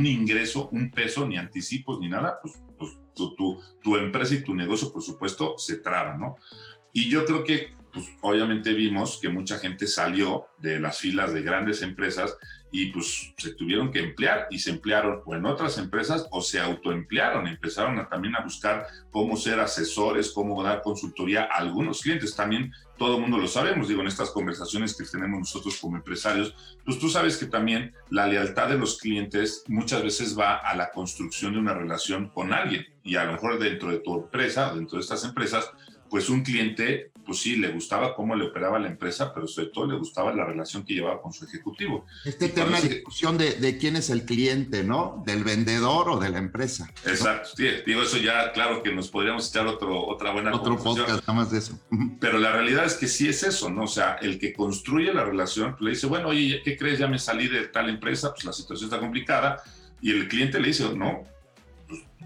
ingreso, 0.06 0.68
un 0.72 0.90
peso, 0.90 1.26
ni 1.26 1.36
anticipos, 1.36 2.00
ni 2.00 2.08
nada, 2.08 2.40
pues, 2.42 2.54
pues 2.76 2.98
tu, 3.14 3.96
empresa 3.96 4.34
y 4.34 4.42
tu 4.42 4.54
negocio, 4.54 4.92
por 4.92 5.02
supuesto, 5.02 5.56
se 5.58 5.76
traban, 5.76 6.20
¿no? 6.20 6.36
Y 6.92 7.08
yo 7.08 7.24
creo 7.24 7.44
que, 7.44 7.72
pues, 7.92 8.06
obviamente 8.20 8.72
vimos 8.72 9.18
que 9.20 9.28
mucha 9.28 9.58
gente 9.58 9.86
salió 9.86 10.48
de 10.58 10.80
las 10.80 10.98
filas 10.98 11.32
de 11.32 11.42
grandes 11.42 11.82
empresas 11.82 12.36
y 12.70 12.86
pues 12.86 13.32
se 13.36 13.54
tuvieron 13.54 13.90
que 13.90 14.00
emplear 14.00 14.46
y 14.50 14.58
se 14.58 14.70
emplearon 14.70 15.22
o 15.24 15.34
en 15.34 15.46
otras 15.46 15.78
empresas 15.78 16.26
o 16.30 16.42
se 16.42 16.60
autoemplearon, 16.60 17.46
empezaron 17.46 18.06
también 18.08 18.36
a 18.36 18.42
buscar 18.42 18.86
cómo 19.10 19.36
ser 19.36 19.60
asesores, 19.60 20.32
cómo 20.32 20.62
dar 20.62 20.82
consultoría 20.82 21.44
a 21.44 21.58
algunos 21.58 22.02
clientes. 22.02 22.36
También 22.36 22.72
todo 22.98 23.16
el 23.16 23.22
mundo 23.22 23.38
lo 23.38 23.48
sabemos, 23.48 23.88
digo, 23.88 24.02
en 24.02 24.08
estas 24.08 24.30
conversaciones 24.30 24.96
que 24.96 25.04
tenemos 25.04 25.38
nosotros 25.38 25.78
como 25.80 25.96
empresarios, 25.96 26.54
pues 26.84 26.98
tú 26.98 27.08
sabes 27.08 27.36
que 27.36 27.46
también 27.46 27.94
la 28.10 28.26
lealtad 28.26 28.68
de 28.68 28.78
los 28.78 28.98
clientes 28.98 29.64
muchas 29.68 30.02
veces 30.02 30.38
va 30.38 30.56
a 30.56 30.76
la 30.76 30.90
construcción 30.90 31.52
de 31.52 31.60
una 31.60 31.74
relación 31.74 32.28
con 32.28 32.52
alguien 32.52 32.86
y 33.02 33.16
a 33.16 33.24
lo 33.24 33.32
mejor 33.32 33.58
dentro 33.58 33.90
de 33.90 34.00
tu 34.00 34.16
empresa, 34.16 34.74
dentro 34.74 34.98
de 34.98 35.02
estas 35.02 35.24
empresas, 35.24 35.70
pues 36.10 36.28
un 36.28 36.42
cliente, 36.42 37.12
pues 37.28 37.40
sí, 37.40 37.56
le 37.56 37.68
gustaba 37.68 38.14
cómo 38.14 38.34
le 38.34 38.46
operaba 38.46 38.78
la 38.78 38.88
empresa, 38.88 39.34
pero 39.34 39.46
sobre 39.46 39.68
todo 39.68 39.86
le 39.86 39.98
gustaba 39.98 40.32
la 40.32 40.46
relación 40.46 40.82
que 40.82 40.94
llevaba 40.94 41.20
con 41.20 41.30
su 41.30 41.44
ejecutivo. 41.44 42.06
Este 42.24 42.48
tema 42.48 42.80
de 42.80 42.88
discusión 42.88 43.36
de, 43.36 43.52
de, 43.56 43.76
quién 43.76 43.96
es 43.96 44.08
el 44.08 44.24
cliente, 44.24 44.82
¿no? 44.82 45.22
¿Del 45.26 45.44
vendedor 45.44 46.08
o 46.08 46.18
de 46.18 46.30
la 46.30 46.38
empresa? 46.38 46.90
Exacto, 47.04 47.50
sí, 47.54 47.68
digo, 47.84 48.00
eso 48.00 48.16
ya, 48.16 48.50
claro 48.52 48.82
que 48.82 48.94
nos 48.94 49.08
podríamos 49.08 49.50
echar 49.50 49.66
otro, 49.66 50.06
otra 50.06 50.32
buena 50.32 50.54
Otro 50.54 50.78
podcast, 50.78 51.20
nada 51.28 51.32
más 51.34 51.50
de 51.50 51.58
eso. 51.58 51.78
Pero 52.18 52.38
la 52.38 52.50
realidad 52.50 52.86
es 52.86 52.94
que 52.94 53.08
sí 53.08 53.28
es 53.28 53.42
eso, 53.42 53.68
¿no? 53.68 53.84
O 53.84 53.88
sea, 53.88 54.14
el 54.22 54.38
que 54.38 54.54
construye 54.54 55.12
la 55.12 55.24
relación, 55.24 55.72
pues 55.72 55.82
le 55.82 55.90
dice, 55.90 56.06
bueno, 56.06 56.28
oye, 56.28 56.62
¿qué 56.64 56.78
crees? 56.78 56.98
Ya 56.98 57.08
me 57.08 57.18
salí 57.18 57.46
de 57.46 57.68
tal 57.68 57.90
empresa, 57.90 58.32
pues 58.32 58.46
la 58.46 58.54
situación 58.54 58.88
está 58.88 59.00
complicada, 59.00 59.62
y 60.00 60.12
el 60.12 60.28
cliente 60.28 60.58
le 60.58 60.68
dice, 60.68 60.88
no, 60.94 61.24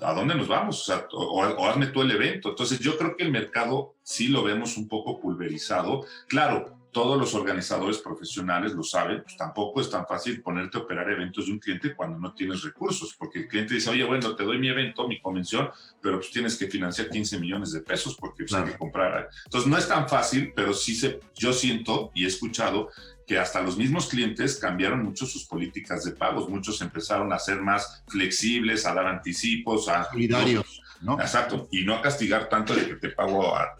¿a 0.00 0.14
dónde 0.14 0.34
nos 0.34 0.48
vamos? 0.48 0.90
O, 1.12 1.66
hazme 1.66 1.88
tú 1.88 2.02
el 2.02 2.10
evento. 2.10 2.50
Entonces 2.50 2.78
yo 2.78 2.96
creo 2.96 3.16
que 3.16 3.24
el 3.24 3.32
mercado 3.32 3.94
sí 4.02 4.28
lo 4.28 4.42
vemos 4.42 4.76
un 4.76 4.88
poco 4.88 5.20
pulverizado. 5.20 6.04
Claro, 6.28 6.78
todos 6.92 7.18
los 7.18 7.34
organizadores 7.34 7.98
profesionales 7.98 8.74
lo 8.74 8.82
saben, 8.82 9.22
pues 9.22 9.36
tampoco 9.36 9.80
es 9.80 9.88
tan 9.88 10.06
fácil 10.06 10.42
ponerte 10.42 10.76
a 10.76 10.82
operar 10.82 11.10
eventos 11.10 11.46
de 11.46 11.52
un 11.52 11.58
cliente 11.58 11.96
cuando 11.96 12.18
no 12.18 12.34
tienes 12.34 12.62
recursos, 12.62 13.14
porque 13.18 13.40
el 13.40 13.48
cliente 13.48 13.74
dice, 13.74 13.88
oye, 13.88 14.04
bueno, 14.04 14.36
te 14.36 14.44
doy 14.44 14.58
mi 14.58 14.68
evento, 14.68 15.08
mi 15.08 15.18
convención, 15.18 15.70
pero 16.02 16.18
pues 16.18 16.30
tienes 16.30 16.56
que 16.58 16.66
financiar 16.66 17.08
15 17.08 17.40
millones 17.40 17.72
de 17.72 17.80
pesos 17.80 18.14
porque 18.14 18.44
pues, 18.44 18.52
hay 18.52 18.70
que 18.70 18.76
comprar. 18.76 19.30
Entonces 19.46 19.70
no 19.70 19.78
es 19.78 19.88
tan 19.88 20.06
fácil, 20.06 20.52
pero 20.54 20.74
sí 20.74 20.94
se, 20.94 21.18
yo 21.34 21.54
siento 21.54 22.10
y 22.14 22.24
he 22.24 22.28
escuchado 22.28 22.90
que 23.32 23.38
hasta 23.38 23.62
los 23.62 23.78
mismos 23.78 24.08
clientes 24.10 24.56
cambiaron 24.56 25.02
mucho 25.02 25.24
sus 25.24 25.46
políticas 25.46 26.04
de 26.04 26.10
pagos. 26.10 26.50
Muchos 26.50 26.82
empezaron 26.82 27.32
a 27.32 27.38
ser 27.38 27.62
más 27.62 28.04
flexibles, 28.06 28.84
a 28.84 28.92
dar 28.92 29.06
anticipos, 29.06 29.88
a... 29.88 30.04
Solidarios, 30.04 30.82
¿no? 31.00 31.18
Exacto, 31.18 31.66
y 31.72 31.82
no 31.82 31.94
a 31.94 32.02
castigar 32.02 32.50
tanto 32.50 32.74
de 32.74 32.86
que 32.86 32.96
te 32.96 33.08
pago 33.08 33.56
a, 33.56 33.74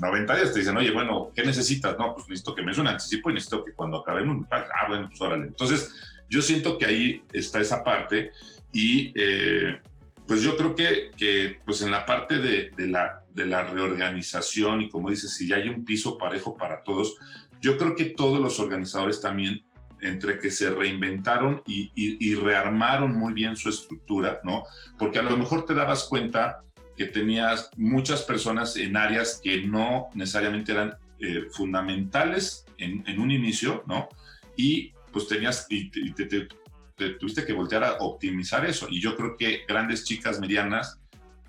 90 0.00 0.34
días. 0.34 0.52
Te 0.52 0.58
dicen, 0.58 0.76
oye, 0.76 0.90
bueno, 0.90 1.30
¿qué 1.32 1.44
necesitas? 1.44 1.96
No, 1.96 2.12
pues 2.12 2.28
necesito 2.28 2.56
que 2.56 2.62
me 2.62 2.72
des 2.72 2.78
un 2.78 2.88
anticipo 2.88 3.30
y 3.30 3.34
necesito 3.34 3.64
que 3.64 3.72
cuando 3.72 3.98
acabemos 3.98 4.36
me 4.36 4.46
pagues. 4.46 4.68
Ah, 4.74 4.88
bueno, 4.88 5.06
pues 5.08 5.20
órale. 5.20 5.46
Entonces, 5.46 5.94
yo 6.28 6.42
siento 6.42 6.76
que 6.76 6.86
ahí 6.86 7.22
está 7.32 7.60
esa 7.60 7.84
parte 7.84 8.32
y... 8.72 9.12
Eh, 9.14 9.80
pues 10.24 10.40
yo 10.40 10.56
creo 10.56 10.74
que, 10.74 11.10
que, 11.16 11.58
pues 11.64 11.82
en 11.82 11.90
la 11.90 12.06
parte 12.06 12.38
de, 12.38 12.70
de, 12.76 12.86
la, 12.86 13.24
de 13.34 13.44
la 13.44 13.64
reorganización 13.64 14.80
y 14.80 14.88
como 14.88 15.10
dices, 15.10 15.34
si 15.34 15.48
ya 15.48 15.56
hay 15.56 15.68
un 15.68 15.84
piso 15.84 16.16
parejo 16.16 16.56
para 16.56 16.84
todos, 16.84 17.16
yo 17.62 17.78
creo 17.78 17.94
que 17.94 18.06
todos 18.06 18.40
los 18.40 18.58
organizadores 18.58 19.20
también, 19.20 19.64
entre 20.00 20.40
que 20.40 20.50
se 20.50 20.68
reinventaron 20.68 21.62
y, 21.64 22.34
rearmaron 22.34 23.16
muy 23.16 23.32
bien 23.32 23.56
su 23.56 23.68
estructura, 23.68 24.40
¿no? 24.42 24.64
Porque 24.98 25.20
a 25.20 25.22
lo 25.22 25.36
mejor 25.36 25.64
te 25.64 25.72
dabas 25.72 26.04
cuenta 26.04 26.64
que 26.96 27.06
tenías 27.06 27.70
muchas 27.76 28.22
personas 28.22 28.76
en 28.76 28.96
áreas 28.96 29.40
que 29.42 29.62
no 29.62 30.08
necesariamente 30.14 30.72
eran 30.72 30.96
eh, 31.20 31.46
fundamentales 31.52 32.66
en, 32.78 33.20
un 33.20 33.30
inicio, 33.30 33.84
¿no? 33.86 34.08
Y 34.56 34.92
pues 35.12 35.28
tenías, 35.28 35.66
y 35.70 35.88
te, 35.88 36.48
tuviste 36.96 37.44
que 37.44 37.52
voltear 37.52 37.84
a 37.84 37.92
optimizar 38.00 38.64
eso. 38.64 38.88
Y 38.90 39.00
yo 39.00 39.16
creo 39.16 39.36
que 39.36 39.60
grandes 39.68 40.04
chicas, 40.04 40.40
medianas, 40.40 40.98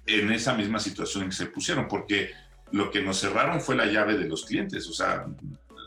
en 0.05 0.31
esa 0.31 0.53
misma 0.53 0.79
situación 0.79 1.25
que 1.25 1.35
se 1.35 1.47
pusieron, 1.47 1.87
porque 1.87 2.31
lo 2.71 2.91
que 2.91 3.01
nos 3.01 3.19
cerraron 3.19 3.61
fue 3.61 3.75
la 3.75 3.87
llave 3.87 4.15
de 4.15 4.27
los 4.27 4.45
clientes. 4.45 4.87
O 4.87 4.93
sea, 4.93 5.25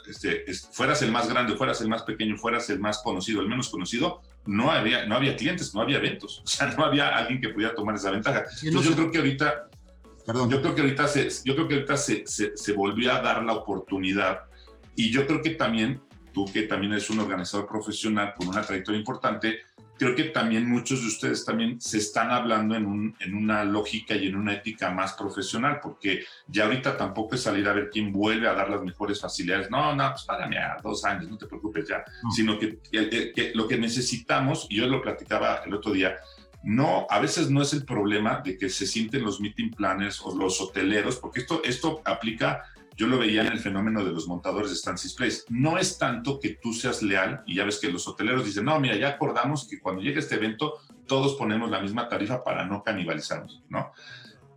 este, 0.08 0.44
fueras 0.72 1.02
el 1.02 1.12
más 1.12 1.28
grande, 1.28 1.56
fueras 1.56 1.80
el 1.80 1.88
más 1.88 2.02
pequeño, 2.02 2.36
fueras 2.36 2.70
el 2.70 2.78
más 2.78 2.98
conocido, 3.02 3.40
el 3.40 3.48
menos 3.48 3.68
conocido, 3.68 4.22
no 4.46 4.70
había, 4.70 5.06
no 5.06 5.16
había 5.16 5.36
clientes, 5.36 5.74
no 5.74 5.80
había 5.80 5.98
eventos, 5.98 6.40
o 6.44 6.46
sea, 6.46 6.68
no 6.76 6.84
había 6.84 7.16
alguien 7.16 7.40
que 7.40 7.48
pudiera 7.50 7.74
tomar 7.74 7.94
esa 7.94 8.10
ventaja. 8.10 8.44
Entonces 8.62 8.90
yo 8.90 8.96
creo 8.96 9.10
que 9.10 9.18
ahorita, 9.18 9.68
Perdón. 10.24 10.50
yo 10.50 10.60
creo 10.60 10.74
que 10.74 10.80
ahorita, 10.82 11.08
se, 11.08 11.28
yo 11.44 11.54
creo 11.54 11.68
que 11.68 11.74
ahorita 11.74 11.96
se, 11.96 12.26
se, 12.26 12.56
se 12.56 12.72
volvió 12.72 13.12
a 13.12 13.20
dar 13.20 13.42
la 13.42 13.54
oportunidad 13.54 14.40
y 14.94 15.10
yo 15.10 15.26
creo 15.26 15.42
que 15.42 15.50
también, 15.50 16.00
tú 16.32 16.46
que 16.46 16.62
también 16.62 16.92
eres 16.92 17.10
un 17.10 17.20
organizador 17.20 17.66
profesional 17.66 18.34
con 18.36 18.48
una 18.48 18.62
trayectoria 18.62 18.98
importante, 18.98 19.60
creo 19.98 20.14
que 20.14 20.24
también 20.24 20.68
muchos 20.68 21.00
de 21.02 21.08
ustedes 21.08 21.44
también 21.44 21.80
se 21.80 21.98
están 21.98 22.30
hablando 22.30 22.74
en, 22.74 22.86
un, 22.86 23.16
en 23.20 23.34
una 23.34 23.64
lógica 23.64 24.14
y 24.14 24.26
en 24.26 24.36
una 24.36 24.54
ética 24.54 24.90
más 24.90 25.14
profesional, 25.14 25.80
porque 25.82 26.24
ya 26.46 26.64
ahorita 26.64 26.96
tampoco 26.96 27.34
es 27.34 27.42
salir 27.42 27.66
a 27.68 27.72
ver 27.72 27.90
quién 27.90 28.12
vuelve 28.12 28.48
a 28.48 28.54
dar 28.54 28.70
las 28.70 28.82
mejores 28.82 29.20
facilidades. 29.20 29.70
No, 29.70 29.94
no, 29.94 30.10
pues 30.10 30.24
págame 30.24 30.58
a 30.58 30.76
dos 30.82 31.04
años, 31.04 31.28
no 31.28 31.38
te 31.38 31.46
preocupes 31.46 31.88
ya, 31.88 32.04
sino 32.34 32.58
que, 32.58 32.78
que, 32.90 33.52
lo 33.54 33.66
que 33.66 33.78
necesitamos, 33.78 34.66
y 34.68 34.76
yo 34.76 34.86
lo 34.86 35.02
platicaba 35.02 35.62
el 35.64 35.74
otro 35.74 35.92
día, 35.92 36.16
no, 36.62 37.06
a 37.08 37.20
veces 37.20 37.48
no 37.50 37.62
es 37.62 37.72
el 37.72 37.84
problema 37.84 38.40
de 38.44 38.58
que 38.58 38.68
se 38.68 38.86
sienten 38.86 39.22
los 39.22 39.40
meeting 39.40 39.70
planners 39.70 40.20
o 40.22 40.36
los 40.36 40.60
hoteleros, 40.60 41.16
porque 41.16 41.40
esto, 41.40 41.62
esto 41.64 42.02
aplica 42.04 42.64
yo 42.96 43.06
lo 43.06 43.18
veía 43.18 43.42
en 43.42 43.52
el 43.52 43.58
fenómeno 43.58 44.04
de 44.04 44.10
los 44.10 44.26
montadores 44.26 44.70
de 44.70 44.76
stand 44.76 45.00
displays. 45.00 45.44
No 45.48 45.78
es 45.78 45.98
tanto 45.98 46.40
que 46.40 46.56
tú 46.60 46.72
seas 46.72 47.02
leal, 47.02 47.42
y 47.46 47.56
ya 47.56 47.64
ves 47.64 47.78
que 47.78 47.92
los 47.92 48.08
hoteleros 48.08 48.44
dicen, 48.44 48.64
no, 48.64 48.80
mira, 48.80 48.96
ya 48.96 49.08
acordamos 49.08 49.68
que 49.68 49.78
cuando 49.78 50.02
llegue 50.02 50.20
este 50.20 50.36
evento 50.36 50.80
todos 51.06 51.34
ponemos 51.34 51.70
la 51.70 51.80
misma 51.80 52.08
tarifa 52.08 52.42
para 52.42 52.64
no 52.64 52.82
canibalizarnos, 52.82 53.62
¿no? 53.68 53.92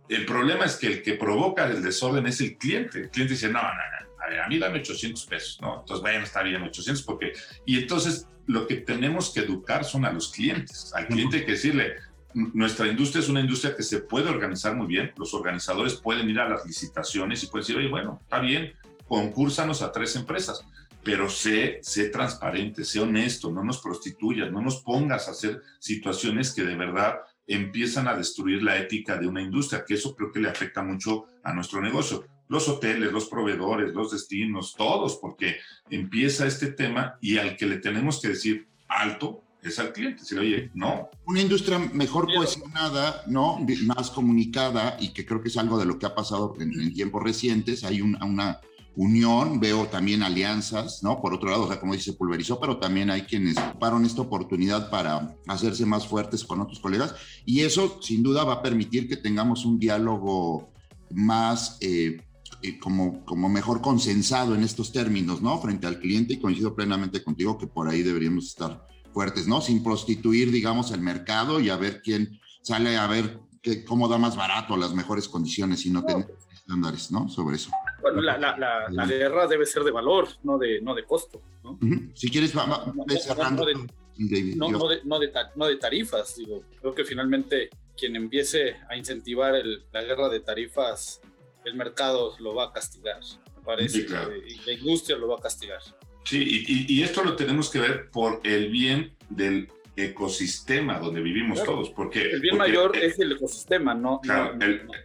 El 0.08 0.26
problema 0.26 0.64
es 0.64 0.76
que 0.76 0.88
el 0.88 1.02
que 1.02 1.14
provoca 1.14 1.66
el 1.66 1.82
desorden 1.82 2.26
es 2.26 2.40
el 2.40 2.56
cliente. 2.56 2.98
El 2.98 3.10
cliente 3.10 3.34
dice, 3.34 3.48
no, 3.48 3.62
no, 3.62 3.68
no, 3.68 4.24
a 4.24 4.28
ver, 4.28 4.40
a 4.40 4.48
mí 4.48 4.58
dame 4.58 4.80
800 4.80 5.24
pesos, 5.26 5.58
¿no? 5.60 5.80
Entonces, 5.80 6.02
vayan, 6.02 6.22
está 6.22 6.42
bien, 6.42 6.62
800, 6.62 7.04
porque... 7.04 7.32
Y 7.64 7.78
entonces, 7.78 8.26
lo 8.46 8.66
que 8.66 8.76
tenemos 8.76 9.32
que 9.32 9.40
educar 9.40 9.84
son 9.84 10.04
a 10.04 10.12
los 10.12 10.32
clientes. 10.32 10.92
Al 10.94 11.06
cliente 11.06 11.38
hay 11.38 11.44
que 11.44 11.52
decirle, 11.52 11.94
nuestra 12.34 12.86
industria 12.86 13.20
es 13.20 13.28
una 13.28 13.40
industria 13.40 13.74
que 13.76 13.82
se 13.82 14.00
puede 14.00 14.28
organizar 14.28 14.74
muy 14.74 14.86
bien. 14.86 15.12
Los 15.16 15.34
organizadores 15.34 15.94
pueden 15.94 16.28
ir 16.30 16.38
a 16.40 16.48
las 16.48 16.64
licitaciones 16.64 17.42
y 17.42 17.46
pueden 17.48 17.62
decir, 17.62 17.76
oye, 17.76 17.88
bueno, 17.88 18.20
está 18.22 18.40
bien, 18.40 18.72
concúrsanos 19.08 19.82
a 19.82 19.90
tres 19.90 20.14
empresas, 20.16 20.64
pero 21.02 21.28
sé, 21.28 21.80
sé 21.82 22.10
transparente, 22.10 22.84
sé 22.84 23.00
honesto, 23.00 23.50
no 23.50 23.64
nos 23.64 23.80
prostituyas, 23.80 24.52
no 24.52 24.60
nos 24.60 24.82
pongas 24.82 25.28
a 25.28 25.32
hacer 25.32 25.62
situaciones 25.78 26.52
que 26.52 26.62
de 26.62 26.76
verdad 26.76 27.20
empiezan 27.46 28.06
a 28.06 28.14
destruir 28.14 28.62
la 28.62 28.78
ética 28.78 29.16
de 29.16 29.26
una 29.26 29.42
industria, 29.42 29.84
que 29.84 29.94
eso 29.94 30.14
creo 30.14 30.30
que 30.30 30.40
le 30.40 30.48
afecta 30.48 30.82
mucho 30.82 31.24
a 31.42 31.52
nuestro 31.52 31.80
negocio. 31.80 32.24
Los 32.48 32.68
hoteles, 32.68 33.12
los 33.12 33.28
proveedores, 33.28 33.92
los 33.94 34.12
destinos, 34.12 34.74
todos, 34.76 35.18
porque 35.20 35.56
empieza 35.88 36.46
este 36.46 36.72
tema 36.72 37.16
y 37.20 37.38
al 37.38 37.56
que 37.56 37.66
le 37.66 37.78
tenemos 37.78 38.20
que 38.20 38.28
decir 38.28 38.68
alto 38.86 39.42
es 39.62 39.78
al 39.78 39.92
cliente. 39.92 40.24
Si 40.24 40.36
oye, 40.36 40.70
no. 40.74 41.10
Una 41.26 41.40
industria 41.40 41.78
mejor 41.78 42.32
cohesionada, 42.32 43.22
¿no? 43.26 43.58
Más 43.84 44.10
comunicada 44.10 44.96
y 45.00 45.12
que 45.12 45.26
creo 45.26 45.42
que 45.42 45.48
es 45.48 45.56
algo 45.56 45.78
de 45.78 45.86
lo 45.86 45.98
que 45.98 46.06
ha 46.06 46.14
pasado 46.14 46.54
en, 46.58 46.92
tiempos 46.94 47.22
recientes. 47.22 47.84
Hay 47.84 48.00
una 48.00 48.60
unión, 48.96 49.60
veo 49.60 49.86
también 49.86 50.22
alianzas, 50.22 51.02
¿no? 51.02 51.20
Por 51.20 51.34
otro 51.34 51.50
lado, 51.50 51.64
o 51.64 51.68
sea, 51.68 51.80
como 51.80 51.94
dice, 51.94 52.12
pulverizó, 52.12 52.58
pero 52.60 52.78
también 52.78 53.10
hay 53.10 53.22
quienes 53.22 53.56
ocuparon 53.56 54.04
esta 54.04 54.22
oportunidad 54.22 54.90
para 54.90 55.36
hacerse 55.46 55.86
más 55.86 56.06
fuertes 56.06 56.44
con 56.44 56.60
otros 56.60 56.80
colegas 56.80 57.14
y 57.46 57.60
eso 57.60 58.00
sin 58.02 58.22
duda 58.22 58.44
va 58.44 58.54
a 58.54 58.62
permitir 58.62 59.08
que 59.08 59.16
tengamos 59.16 59.64
un 59.64 59.78
diálogo 59.78 60.72
más... 61.10 61.78
Eh, 61.80 62.18
eh, 62.62 62.78
como, 62.78 63.24
como 63.24 63.48
mejor 63.48 63.80
consensado 63.80 64.54
en 64.54 64.62
estos 64.62 64.92
términos, 64.92 65.40
¿no? 65.40 65.58
Frente 65.62 65.86
al 65.86 65.98
cliente 65.98 66.34
y 66.34 66.40
coincido 66.40 66.74
plenamente 66.74 67.22
contigo 67.22 67.56
que 67.56 67.66
por 67.66 67.88
ahí 67.88 68.02
deberíamos 68.02 68.48
estar 68.48 68.86
fuertes, 69.12 69.46
¿no? 69.46 69.60
Sin 69.60 69.82
prostituir, 69.82 70.50
digamos, 70.50 70.90
el 70.92 71.00
mercado 71.00 71.60
y 71.60 71.70
a 71.70 71.76
ver 71.76 72.02
quién 72.02 72.40
sale 72.62 72.96
a 72.96 73.06
ver 73.06 73.38
qué, 73.62 73.84
cómo 73.84 74.08
da 74.08 74.18
más 74.18 74.36
barato 74.36 74.76
las 74.76 74.94
mejores 74.94 75.28
condiciones 75.28 75.84
y 75.86 75.90
no 75.90 76.04
tener 76.04 76.26
estándares, 76.52 77.10
¿no? 77.10 77.28
Sobre 77.28 77.56
eso. 77.56 77.70
Bueno, 78.00 78.22
la, 78.22 78.38
la, 78.38 78.56
la, 78.88 79.06
guerra 79.06 79.46
debe 79.46 79.66
ser 79.66 79.82
de 79.82 79.90
valor, 79.90 80.28
no 80.42 80.58
de, 80.58 80.80
no 80.80 80.94
de 80.94 81.04
costo. 81.04 81.42
¿no? 81.62 81.78
Si 82.14 82.30
quieres, 82.30 82.56
va, 82.56 82.64
va, 82.64 82.92
no, 82.94 83.04
cerrando. 83.16 83.66
No, 83.66 84.70
no, 84.70 84.88
de, 84.88 85.00
no, 85.04 85.18
de, 85.18 85.28
no, 85.56 85.66
de, 85.66 85.76
tarifas, 85.76 86.36
digo. 86.36 86.62
Creo 86.80 86.94
que 86.94 87.04
finalmente 87.04 87.70
quien 87.96 88.16
empiece 88.16 88.76
a 88.88 88.96
incentivar 88.96 89.54
el, 89.54 89.84
la 89.92 90.02
guerra 90.02 90.28
de 90.28 90.40
tarifas, 90.40 91.20
el 91.64 91.74
mercado 91.74 92.34
lo 92.38 92.54
va 92.54 92.66
a 92.66 92.72
castigar, 92.72 93.20
me 93.56 93.62
parece. 93.62 94.06
Y 94.48 94.66
la 94.66 94.72
industria 94.72 95.16
lo 95.16 95.28
va 95.28 95.36
a 95.36 95.40
castigar. 95.40 95.80
Sí, 96.24 96.64
y, 96.66 96.94
y, 96.94 97.02
esto 97.02 97.24
lo 97.24 97.34
tenemos 97.34 97.70
que 97.70 97.80
ver 97.80 98.10
por 98.10 98.40
el 98.44 98.70
bien 98.70 99.12
del 99.30 99.68
ecosistema 99.96 100.98
donde 100.98 101.20
vivimos 101.20 101.62
todos. 101.64 101.90
Porque, 101.90 102.22
el 102.22 102.40
bien 102.40 102.56
mayor 102.56 102.96
es 102.96 103.18
el 103.18 103.32
ecosistema, 103.32 103.94
no, 103.94 104.20
no, 104.24 104.52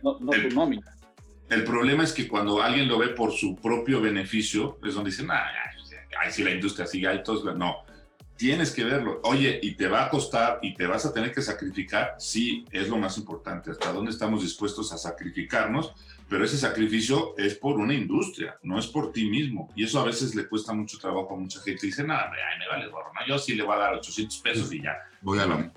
no, 0.04 0.32
tu 0.32 0.50
nómina. 0.50 0.96
El 1.50 1.64
problema 1.64 2.04
es 2.04 2.12
que 2.12 2.28
cuando 2.28 2.62
alguien 2.62 2.88
lo 2.88 2.98
ve 2.98 3.10
por 3.10 3.32
su 3.32 3.56
propio 3.56 4.02
beneficio, 4.02 4.80
es 4.84 4.96
donde 4.96 5.12
dicen, 5.12 5.30
ah, 5.30 5.46
ay, 6.20 6.32
si 6.32 6.44
la 6.44 6.52
industria 6.52 6.88
sigue 6.88 7.08
ahí, 7.08 7.22
todos, 7.24 7.44
no, 7.56 7.78
tienes 8.36 8.72
que 8.72 8.84
verlo. 8.84 9.22
Oye, 9.24 9.60
y 9.62 9.76
te 9.76 9.88
va 9.88 10.06
a 10.06 10.10
costar 10.10 10.60
y 10.62 10.74
te 10.74 10.88
vas 10.88 11.06
a 11.06 11.14
tener 11.14 11.32
que 11.32 11.42
sacrificar, 11.42 12.16
sí, 12.18 12.66
es 12.72 12.90
lo 12.90 12.98
más 12.98 13.18
importante, 13.18 13.72
hasta 13.72 13.94
dónde 13.94 14.12
estamos 14.12 14.42
dispuestos 14.42 14.92
a 14.92 14.98
sacrificarnos, 14.98 15.94
pero 16.28 16.44
ese 16.44 16.58
sacrificio 16.58 17.36
es 17.38 17.56
por 17.56 17.76
una 17.80 17.94
industria, 17.94 18.58
no 18.64 18.80
es 18.80 18.88
por 18.88 19.12
ti 19.12 19.30
mismo. 19.30 19.72
Y 19.76 19.84
eso 19.84 20.00
a 20.00 20.06
veces 20.06 20.34
le 20.36 20.48
cuesta 20.48 20.74
mucho 20.74 20.98
trabajo 20.98 21.34
a 21.34 21.38
mucha 21.38 21.60
gente. 21.62 21.86
Dice, 21.86 22.04
nada, 22.04 22.32
ay, 22.32 22.60
me 22.60 22.68
vale 22.68 22.88
gorro, 22.88 23.12
¿no? 23.14 23.28
yo 23.28 23.38
sí 23.38 23.56
le 23.56 23.64
voy 23.64 23.76
a 23.76 23.80
dar 23.80 23.94
800 23.96 24.40
pesos 24.40 24.74
y 24.74 24.82
ya. 24.82 24.98
Voy 25.22 25.40
a 25.40 25.46
lo... 25.46 25.72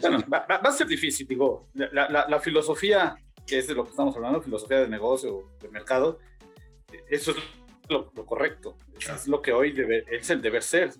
Bueno, 0.00 0.24
va, 0.32 0.46
va, 0.46 0.68
a 0.68 0.72
ser 0.72 0.86
difícil, 0.86 1.26
digo, 1.26 1.68
la, 1.74 2.08
la, 2.08 2.26
la 2.28 2.40
filosofía 2.40 3.16
que 3.46 3.58
es 3.58 3.66
de 3.66 3.74
lo 3.74 3.84
que 3.84 3.90
estamos 3.90 4.14
hablando, 4.16 4.40
filosofía 4.40 4.80
de 4.80 4.88
negocio, 4.88 5.50
de 5.60 5.68
mercado, 5.68 6.18
eso 7.08 7.32
es 7.32 7.36
lo, 7.88 8.10
correcto, 8.12 8.76
es 8.98 9.26
lo 9.26 9.42
que 9.42 9.52
hoy 9.52 9.72
debe, 9.72 10.04
es 10.10 10.30
el 10.30 10.40
deber 10.40 10.62
ser. 10.62 10.92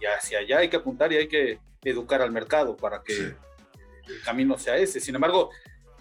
Y 0.00 0.06
hacia 0.06 0.38
allá 0.38 0.58
hay 0.58 0.68
que 0.68 0.76
apuntar 0.76 1.12
y 1.12 1.16
hay 1.16 1.28
que 1.28 1.58
educar 1.82 2.22
al 2.22 2.30
mercado 2.30 2.76
para 2.76 3.02
que 3.02 3.14
el 3.14 4.22
camino 4.24 4.58
sea 4.58 4.76
ese. 4.76 5.00
Sin 5.00 5.14
embargo, 5.14 5.50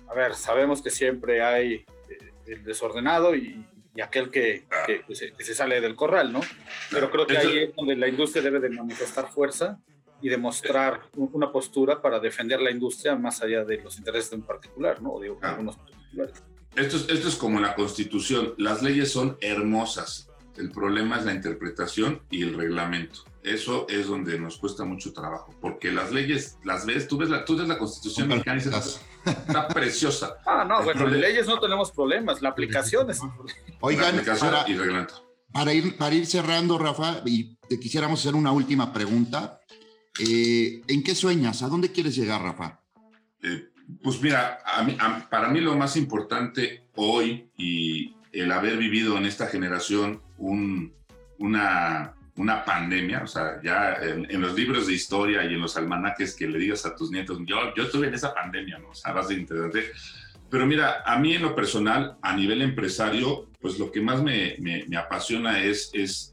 a 0.10 0.14
ver, 0.14 0.36
sabemos 0.36 0.82
que 0.82 0.90
siempre 0.90 1.42
hay 1.42 1.86
eh, 2.10 2.34
el 2.48 2.64
desordenado 2.64 3.36
y, 3.36 3.66
aquel 4.04 4.30
que, 4.30 4.66
que, 4.86 5.16
se, 5.16 5.32
que, 5.32 5.44
se, 5.44 5.56
sale 5.56 5.80
del 5.80 5.96
corral, 5.96 6.34
¿no? 6.34 6.42
Pero 6.92 7.10
creo 7.10 7.26
que 7.26 7.38
ahí 7.38 7.60
es 7.60 7.76
donde 7.76 7.96
la 7.96 8.10
industria 8.10 8.44
debe 8.44 8.60
de 8.60 8.70
manifestar 8.70 9.32
fuerza 9.32 9.80
y 10.22 10.30
demostrar 10.30 11.02
una 11.16 11.52
postura 11.52 12.02
para 12.02 12.20
defender 12.20 12.60
la 12.60 12.72
industria 12.72 13.16
más 13.16 13.42
allá 13.42 13.64
de 13.64 13.78
los 13.82 13.98
intereses 13.98 14.32
de 14.32 14.38
un 14.38 14.42
particular, 14.42 15.02
¿no? 15.02 15.20
digo, 15.20 15.40
ah. 15.42 15.52
algunos 15.52 15.78
particulares. 15.78 16.44
Esto 16.76 16.98
es, 16.98 17.10
esto 17.10 17.28
es 17.30 17.36
como 17.36 17.60
la 17.60 17.76
constitución, 17.76 18.54
las 18.58 18.82
leyes 18.82 19.12
son 19.12 19.38
hermosas, 19.40 20.30
el 20.58 20.72
problema 20.72 21.20
es 21.20 21.26
la 21.26 21.34
interpretación 21.34 22.22
y 22.30 22.44
el 22.44 22.54
reglamento. 22.54 23.24
Eso 23.44 23.86
es 23.88 24.08
donde 24.08 24.40
nos 24.40 24.58
cuesta 24.58 24.84
mucho 24.84 25.14
trabajo, 25.14 25.54
porque 25.62 25.92
las 25.92 26.12
leyes, 26.12 26.58
las 26.64 26.86
ves, 26.86 27.08
tú 27.08 27.18
ves 27.18 27.30
la, 27.30 27.46
tú 27.46 27.56
ves 27.56 27.68
la 27.68 27.78
constitución 27.78 28.28
mexicana 28.28 28.60
y 28.60 28.66
dices, 28.66 29.00
está 29.26 29.68
preciosa. 29.68 30.38
Ah, 30.46 30.64
no, 30.64 30.84
bueno, 30.84 31.10
de 31.10 31.18
leyes 31.18 31.48
no 31.48 31.60
tenemos 31.60 31.92
problemas, 31.92 32.42
la 32.42 32.50
aplicación 32.50 33.10
es 33.10 33.20
Oigan, 33.82 34.24
para, 34.40 34.70
y 34.70 34.76
reglamento. 34.76 35.16
Para 35.52 35.74
ir, 35.74 35.98
para 35.98 36.16
ir 36.16 36.26
cerrando, 36.26 36.78
Rafa, 36.78 37.22
y 37.26 37.56
te 37.68 37.80
quisiéramos 37.80 38.20
hacer 38.20 38.36
una 38.36 38.52
última 38.52 38.94
pregunta. 38.94 39.60
Eh, 40.20 40.82
¿En 40.88 41.04
qué 41.04 41.14
sueñas? 41.16 41.62
¿A 41.64 41.68
dónde 41.68 41.92
quieres 41.92 42.16
llegar, 42.16 42.42
Rafa? 42.42 42.80
Eh, 43.44 43.70
pues 44.02 44.22
mira, 44.22 44.60
para 45.30 45.50
mí 45.50 45.60
lo 45.60 45.76
más 45.76 45.98
importante 45.98 46.90
hoy 46.96 47.52
y 47.58 48.16
el 48.32 48.52
haber 48.52 48.78
vivido 48.78 49.18
en 49.18 49.26
esta 49.26 49.48
generación 49.48 50.22
una, 51.38 52.15
una 52.38 52.66
pandemia, 52.66 53.24
o 53.24 53.28
sea, 53.28 53.62
ya 53.64 53.96
en, 54.02 54.42
los 54.42 54.54
libros 54.56 54.88
de 54.88 54.94
historia 54.94 55.44
y 55.46 55.54
en 55.54 55.62
los 55.62 55.78
almanaques 55.78 56.36
que 56.36 56.48
le 56.48 56.60
digas 56.60 56.86
a 56.86 56.96
tus 56.96 57.10
nietos, 57.10 57.40
yo, 57.46 57.74
yo 57.76 57.84
estuve 57.84 58.08
en 58.08 58.14
esa 58.14 58.34
pandemia, 58.34 58.78
¿no? 58.80 58.90
O 58.90 58.96
sea, 58.96 59.14
vas 59.14 59.30
de 59.30 59.36
entender. 59.36 59.94
Pero 60.50 60.66
mira, 60.66 61.02
a 61.06 61.18
mí 61.18 61.34
en 61.34 61.42
lo 61.42 61.56
personal, 61.56 62.18
a 62.22 62.36
nivel 62.36 62.62
empresario, 62.62 63.50
pues 63.60 63.80
lo 63.80 63.92
que 63.92 64.02
más 64.02 64.22
me, 64.22 64.56
me, 64.60 64.98
apasiona 64.98 65.64
es, 65.64 65.90
es, 65.94 66.32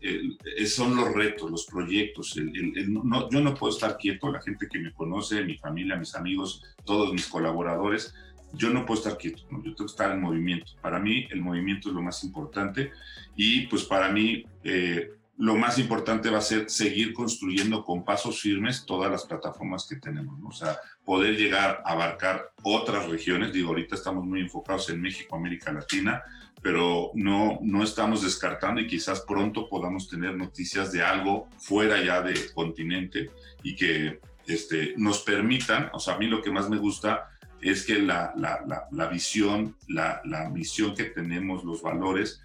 son 0.74 0.96
los 0.96 1.12
retos, 1.14 1.50
los 1.50 1.66
proyectos. 1.66 2.36
no, 2.36 3.30
yo 3.30 3.40
no 3.40 3.54
puedo 3.54 3.72
estar 3.72 3.96
quieto, 3.96 4.30
la 4.30 4.42
gente 4.42 4.68
que 4.70 4.80
me 4.80 4.92
conoce, 4.92 5.44
mi 5.44 5.56
familia, 5.56 5.96
mis 5.96 6.14
amigos, 6.14 6.62
todos 6.84 7.12
mis 7.12 7.26
colaboradores, 7.26 8.14
yo 8.54 8.70
no 8.70 8.84
puedo 8.84 9.00
estar 9.00 9.16
quieto, 9.16 9.42
yo 9.50 9.62
tengo 9.62 9.76
que 9.76 9.86
estar 9.86 10.10
en 10.10 10.20
movimiento. 10.20 10.72
Para 10.82 10.98
mí 10.98 11.26
el 11.30 11.40
movimiento 11.40 11.88
es 11.88 11.94
lo 11.94 12.02
más 12.02 12.22
importante 12.22 12.92
y 13.34 13.66
pues 13.68 13.84
para 13.84 14.10
mí 14.10 14.44
eh, 14.62 15.10
lo 15.38 15.56
más 15.56 15.78
importante 15.78 16.30
va 16.30 16.38
a 16.38 16.42
ser 16.42 16.68
seguir 16.68 17.12
construyendo 17.12 17.84
con 17.84 18.04
pasos 18.04 18.40
firmes 18.40 18.84
todas 18.86 19.10
las 19.10 19.24
plataformas 19.24 19.86
que 19.88 19.96
tenemos, 19.96 20.38
o 20.44 20.52
sea, 20.52 20.78
poder 21.04 21.36
llegar 21.36 21.82
a 21.84 21.92
abarcar 21.92 22.52
otras 22.62 23.08
regiones. 23.08 23.52
Digo, 23.52 23.68
ahorita 23.68 23.94
estamos 23.94 24.24
muy 24.24 24.40
enfocados 24.40 24.90
en 24.90 25.00
México, 25.00 25.34
América 25.34 25.72
Latina, 25.72 26.22
pero 26.62 27.10
no, 27.14 27.58
no 27.62 27.82
estamos 27.82 28.22
descartando 28.22 28.80
y 28.80 28.86
quizás 28.86 29.20
pronto 29.22 29.68
podamos 29.68 30.08
tener 30.08 30.36
noticias 30.36 30.92
de 30.92 31.02
algo 31.02 31.48
fuera 31.58 32.02
ya 32.02 32.22
del 32.22 32.52
continente 32.52 33.30
y 33.62 33.74
que 33.74 34.20
este, 34.46 34.94
nos 34.96 35.22
permitan, 35.22 35.90
o 35.92 35.98
sea, 35.98 36.14
a 36.14 36.18
mí 36.18 36.26
lo 36.26 36.42
que 36.42 36.50
más 36.50 36.68
me 36.68 36.76
gusta 36.76 37.28
es 37.60 37.86
que 37.86 37.98
la, 37.98 38.32
la, 38.36 38.60
la, 38.66 38.86
la 38.90 39.06
visión, 39.06 39.76
la, 39.88 40.20
misión 40.52 40.94
que 40.94 41.04
tenemos, 41.04 41.64
los 41.64 41.80
valores, 41.80 42.42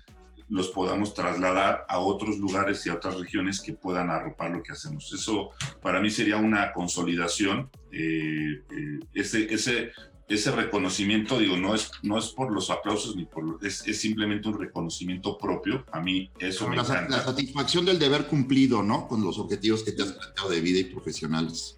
los 0.50 0.70
podamos 0.70 1.14
trasladar 1.14 1.86
a 1.90 2.00
otros 2.00 2.38
lugares 2.38 2.86
y 2.86 2.90
a 2.90 2.96
otras 2.96 3.20
regiones 3.20 3.62
que 3.62 3.74
puedan 3.74 4.10
arropar 4.10 4.52
lo 4.52 4.64
que 4.64 4.72
hacemos. 4.72 5.12
Eso 5.14 5.52
para 5.82 6.00
mí 6.00 6.10
sería 6.10 6.38
una 6.38 6.72
consolidación. 6.74 7.70
Eh, 7.92 8.64
eh, 8.72 9.00
ese, 9.14 9.54
ese, 9.54 9.92
ese 10.28 10.52
reconocimiento, 10.52 11.38
digo, 11.40 11.58
no 11.58 11.76
es, 11.76 11.92
no 12.02 12.18
es 12.18 12.28
por 12.28 12.52
los 12.52 12.70
aplausos 12.70 13.16
ni 13.16 13.26
por 13.26 13.60
es, 13.62 13.86
es 13.88 14.00
simplemente 14.00 14.48
un 14.48 14.60
reconocimiento 14.60 15.38
propio. 15.38 15.86
A 15.92 16.00
mí 16.00 16.30
eso 16.40 16.68
me 16.68 16.76
encanta. 16.76 17.18
La 17.18 17.24
satisfacción 17.24 17.86
del 17.86 18.00
deber 18.00 18.28
cumplido, 18.28 18.84
¿no? 18.84 19.08
Con 19.08 19.24
los 19.24 19.40
objetivos 19.40 19.84
que 19.84 19.92
te 19.92 20.04
has 20.04 20.14
planteado 20.14 20.50
de 20.50 20.62
vida 20.62 20.80
y 20.80 20.86
profesionales. 20.86 21.76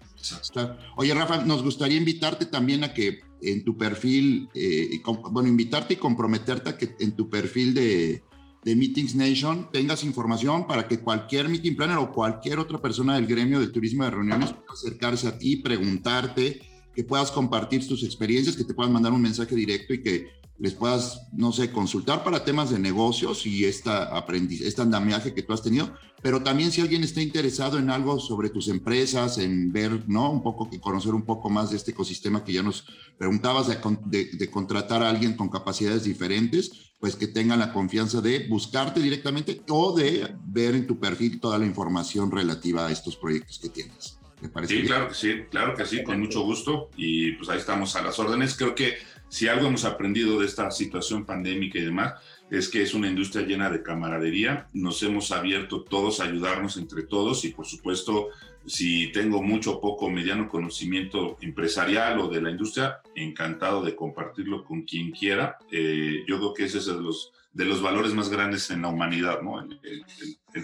Oye, 0.96 1.14
Rafa, 1.14 1.44
nos 1.44 1.62
gustaría 1.62 1.96
invitarte 1.96 2.46
también 2.46 2.84
a 2.84 2.92
que 2.92 3.20
en 3.40 3.64
tu 3.64 3.76
perfil, 3.78 4.50
eh, 4.54 5.00
bueno, 5.30 5.48
invitarte 5.48 5.94
y 5.94 5.96
comprometerte 5.96 6.70
a 6.70 6.76
que 6.76 6.94
en 7.00 7.16
tu 7.16 7.30
perfil 7.30 7.72
de, 7.72 8.22
de 8.64 8.76
Meetings 8.76 9.14
Nation 9.14 9.68
tengas 9.72 10.04
información 10.04 10.66
para 10.66 10.86
que 10.86 11.00
cualquier 11.00 11.48
meeting 11.48 11.76
planner 11.76 11.96
o 11.96 12.12
cualquier 12.12 12.58
otra 12.58 12.78
persona 12.78 13.14
del 13.14 13.26
gremio 13.26 13.58
del 13.58 13.72
turismo 13.72 14.04
de 14.04 14.10
reuniones 14.10 14.52
pueda 14.52 14.72
acercarse 14.72 15.28
a 15.28 15.38
ti, 15.38 15.56
preguntarte, 15.56 16.60
que 16.94 17.04
puedas 17.04 17.30
compartir 17.30 17.86
tus 17.86 18.02
experiencias, 18.02 18.56
que 18.56 18.64
te 18.64 18.74
puedan 18.74 18.92
mandar 18.92 19.12
un 19.12 19.22
mensaje 19.22 19.54
directo 19.54 19.94
y 19.94 20.02
que 20.02 20.39
les 20.60 20.74
puedas, 20.74 21.26
no 21.32 21.52
sé, 21.52 21.72
consultar 21.72 22.22
para 22.22 22.44
temas 22.44 22.70
de 22.70 22.78
negocios 22.78 23.46
y 23.46 23.64
esta 23.64 24.16
aprendiz, 24.16 24.60
este 24.60 24.82
andamiaje 24.82 25.32
que 25.32 25.42
tú 25.42 25.54
has 25.54 25.62
tenido, 25.62 25.94
pero 26.22 26.42
también 26.42 26.70
si 26.70 26.82
alguien 26.82 27.02
está 27.02 27.22
interesado 27.22 27.78
en 27.78 27.88
algo 27.88 28.20
sobre 28.20 28.50
tus 28.50 28.68
empresas, 28.68 29.38
en 29.38 29.72
ver, 29.72 30.04
¿no? 30.06 30.30
Un 30.30 30.42
poco, 30.42 30.68
que 30.68 30.78
conocer 30.78 31.14
un 31.14 31.24
poco 31.24 31.48
más 31.48 31.70
de 31.70 31.78
este 31.78 31.92
ecosistema 31.92 32.44
que 32.44 32.52
ya 32.52 32.62
nos 32.62 32.84
preguntabas, 33.16 33.68
de, 33.68 34.24
de 34.32 34.50
contratar 34.50 35.02
a 35.02 35.08
alguien 35.08 35.34
con 35.34 35.48
capacidades 35.48 36.04
diferentes, 36.04 36.92
pues 37.00 37.16
que 37.16 37.26
tengan 37.26 37.58
la 37.58 37.72
confianza 37.72 38.20
de 38.20 38.46
buscarte 38.46 39.00
directamente 39.00 39.62
o 39.70 39.96
de 39.96 40.36
ver 40.44 40.74
en 40.74 40.86
tu 40.86 41.00
perfil 41.00 41.40
toda 41.40 41.58
la 41.58 41.64
información 41.64 42.30
relativa 42.30 42.86
a 42.86 42.92
estos 42.92 43.16
proyectos 43.16 43.58
que 43.58 43.70
tienes. 43.70 44.18
parece 44.52 44.76
sí, 44.76 44.82
claro 44.82 45.08
que 45.08 45.14
sí, 45.14 45.34
claro 45.50 45.74
que 45.74 45.86
sí, 45.86 46.04
con 46.04 46.20
mucho 46.20 46.42
gusto. 46.42 46.90
Y 46.98 47.32
pues 47.32 47.48
ahí 47.48 47.58
estamos 47.58 47.96
a 47.96 48.02
las 48.02 48.18
órdenes. 48.18 48.54
Creo 48.54 48.74
que 48.74 48.98
si 49.30 49.46
algo 49.46 49.68
hemos 49.68 49.84
aprendido 49.84 50.40
de 50.40 50.46
esta 50.46 50.70
situación 50.72 51.24
pandémica 51.24 51.78
y 51.78 51.84
demás, 51.84 52.14
es 52.50 52.68
que 52.68 52.82
es 52.82 52.94
una 52.94 53.08
industria 53.08 53.46
llena 53.46 53.70
de 53.70 53.80
camaradería. 53.80 54.66
Nos 54.72 55.02
hemos 55.04 55.30
abierto 55.30 55.84
todos 55.84 56.18
a 56.18 56.24
ayudarnos 56.24 56.76
entre 56.76 57.04
todos 57.04 57.44
y 57.44 57.50
por 57.50 57.64
supuesto, 57.64 58.30
si 58.66 59.12
tengo 59.12 59.40
mucho, 59.40 59.80
poco, 59.80 60.10
mediano 60.10 60.48
conocimiento 60.48 61.38
empresarial 61.40 62.18
o 62.18 62.28
de 62.28 62.42
la 62.42 62.50
industria, 62.50 62.98
encantado 63.14 63.84
de 63.84 63.94
compartirlo 63.94 64.64
con 64.64 64.82
quien 64.82 65.12
quiera. 65.12 65.58
Eh, 65.70 66.24
yo 66.26 66.38
creo 66.38 66.52
que 66.52 66.64
ese 66.64 66.78
es 66.78 66.86
de 66.86 67.00
los, 67.00 67.32
de 67.52 67.66
los 67.66 67.80
valores 67.80 68.12
más 68.12 68.30
grandes 68.30 68.68
en 68.72 68.82
la 68.82 68.88
humanidad, 68.88 69.42
¿no? 69.42 69.60
El, 69.60 70.04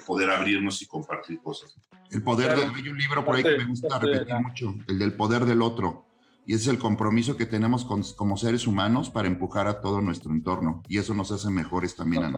poder 0.05 0.29
abrirnos 0.31 0.83
y 0.83 0.87
compartir 0.87 1.39
cosas. 1.41 1.77
El 2.11 2.23
poder, 2.23 2.51
hay 2.51 2.89
un 2.89 2.99
libro 2.99 3.25
por 3.25 3.37
ahí 3.37 3.45
que 3.45 3.59
me 3.59 3.67
gusta 3.67 3.97
repetir 4.01 4.35
mucho, 4.35 4.75
el 4.89 4.99
del 4.99 5.13
poder 5.13 5.45
del 5.45 5.63
otro 5.63 6.06
y 6.47 6.55
es 6.55 6.67
el 6.69 6.79
compromiso 6.79 7.37
que 7.37 7.45
tenemos 7.45 7.85
como 7.85 8.37
seres 8.37 8.67
humanos 8.67 9.11
para 9.11 9.27
empujar 9.27 9.67
a 9.67 9.81
todo 9.81 10.01
nuestro 10.01 10.31
entorno 10.31 10.83
y 10.89 10.99
eso 10.99 11.13
nos 11.13 11.33
hace 11.33 11.51
mejores 11.51 11.97
también. 11.97 12.37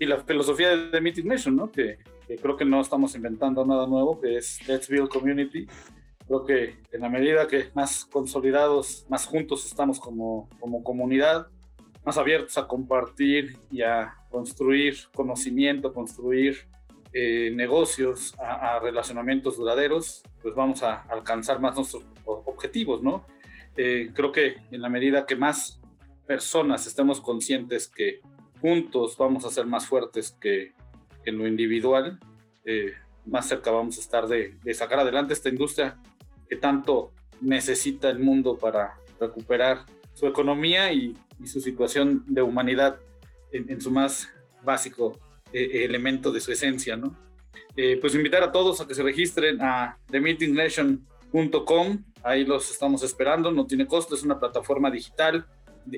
Y 0.00 0.06
la 0.06 0.24
filosofía 0.24 0.74
de 0.74 1.00
Meeting 1.00 1.26
Nation, 1.26 1.54
¿no? 1.54 1.70
Que, 1.70 1.98
creo 2.40 2.56
que 2.56 2.64
no 2.64 2.80
estamos 2.80 3.14
inventando 3.14 3.64
nada 3.64 3.86
nuevo, 3.86 4.20
que 4.20 4.36
es 4.36 4.66
Let's 4.66 4.88
Build 4.88 5.08
Community. 5.08 5.66
Creo 6.26 6.44
que 6.44 6.76
en 6.92 7.00
la 7.00 7.08
medida 7.08 7.46
que 7.46 7.68
más 7.74 8.04
consolidados, 8.06 9.06
más 9.08 9.26
juntos 9.26 9.66
estamos 9.66 9.98
como, 10.00 10.48
como 10.58 10.82
comunidad, 10.82 11.48
más 12.04 12.16
abiertos 12.16 12.56
a 12.56 12.66
compartir 12.66 13.58
y 13.70 13.82
a 13.82 14.14
construir 14.30 14.96
conocimiento, 15.14 15.92
construir 15.92 16.68
eh, 17.12 17.50
negocios, 17.54 18.34
a, 18.38 18.78
relacionamientos 18.78 19.56
duraderos, 19.56 20.22
pues 20.42 20.54
vamos 20.54 20.82
a 20.82 21.02
alcanzar 21.08 21.58
más 21.60 21.74
nuestros 21.74 22.04
objetivos, 22.28 23.02
¿no? 23.02 23.24
Eh, 23.78 24.10
creo 24.12 24.32
que 24.32 24.56
en 24.72 24.82
la 24.82 24.88
medida 24.88 25.24
que 25.24 25.36
más 25.36 25.80
personas 26.26 26.84
estemos 26.88 27.20
conscientes 27.20 27.86
que 27.86 28.20
juntos 28.60 29.16
vamos 29.16 29.44
a 29.44 29.50
ser 29.50 29.66
más 29.66 29.86
fuertes 29.86 30.36
que, 30.40 30.72
en 31.24 31.38
lo 31.38 31.46
individual, 31.46 32.18
eh, 32.64 32.94
más 33.24 33.46
cerca 33.46 33.70
vamos 33.70 33.96
a 33.98 34.00
estar 34.00 34.26
de, 34.26 34.56
sacar 34.74 34.98
adelante 34.98 35.32
esta 35.32 35.48
industria 35.48 35.96
que 36.48 36.56
tanto 36.56 37.12
necesita 37.40 38.10
el 38.10 38.18
mundo 38.18 38.58
para 38.58 38.98
recuperar 39.20 39.86
su 40.12 40.26
economía 40.26 40.92
y, 40.92 41.16
su 41.44 41.60
situación 41.60 42.24
de 42.26 42.42
humanidad 42.42 42.98
en, 43.52 43.80
su 43.80 43.92
más 43.92 44.28
básico 44.64 45.16
eh, 45.52 45.84
elemento 45.84 46.32
de 46.32 46.40
su 46.40 46.50
esencia, 46.50 46.96
¿no? 46.96 47.16
pues 48.00 48.12
invitar 48.16 48.42
a 48.42 48.50
todos 48.50 48.80
a 48.80 48.88
que 48.88 48.94
se 48.94 49.04
registren 49.04 49.62
a 49.62 49.96
themeetingsnation.com 50.10 52.02
Ahí 52.28 52.44
los 52.44 52.70
estamos 52.70 53.02
esperando, 53.02 53.50
no 53.50 53.66
tiene 53.66 53.86
costo, 53.86 54.14
es 54.14 54.22
una 54.22 54.38
plataforma 54.38 54.90
digital 54.90 55.46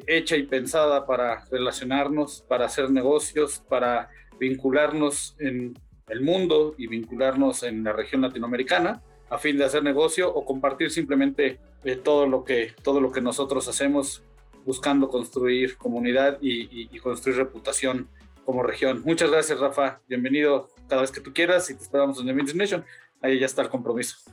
hecha 0.06 0.36
y 0.36 0.44
pensada 0.44 1.04
para 1.04 1.44
relacionarnos, 1.50 2.44
para 2.46 2.66
hacer 2.66 2.88
negocios, 2.88 3.64
para 3.68 4.10
vincularnos 4.38 5.34
en 5.40 5.76
el 6.06 6.20
mundo 6.20 6.76
y 6.78 6.86
vincularnos 6.86 7.64
en 7.64 7.82
la 7.82 7.92
región 7.92 8.20
latinoamericana 8.20 9.02
a 9.28 9.38
fin 9.38 9.58
de 9.58 9.64
hacer 9.64 9.82
negocio 9.82 10.32
o 10.32 10.44
compartir 10.44 10.92
simplemente 10.92 11.58
eh, 11.82 11.96
todo, 11.96 12.28
lo 12.28 12.44
que, 12.44 12.74
todo 12.80 13.00
lo 13.00 13.10
que 13.10 13.20
nosotros 13.20 13.66
hacemos 13.66 14.22
buscando 14.64 15.08
construir 15.08 15.78
comunidad 15.78 16.38
y, 16.40 16.96
construir 17.00 17.38
reputación 17.38 18.08
como 18.44 18.62
región. 18.62 19.02
Muchas 19.04 19.32
gracias, 19.32 19.58
Rafa. 19.58 20.00
Bienvenido 20.06 20.68
cada 20.88 21.00
vez 21.00 21.10
que 21.10 21.20
tú 21.20 21.32
quieras 21.32 21.68
y 21.70 21.74
te 21.74 21.82
esperamos 21.82 22.20
en 22.20 22.26
The 22.46 22.54
Nation. 22.54 22.84
Ahí 23.20 23.40
ya 23.40 23.46
está 23.46 23.62
el 23.62 23.68
compromiso. 23.68 24.30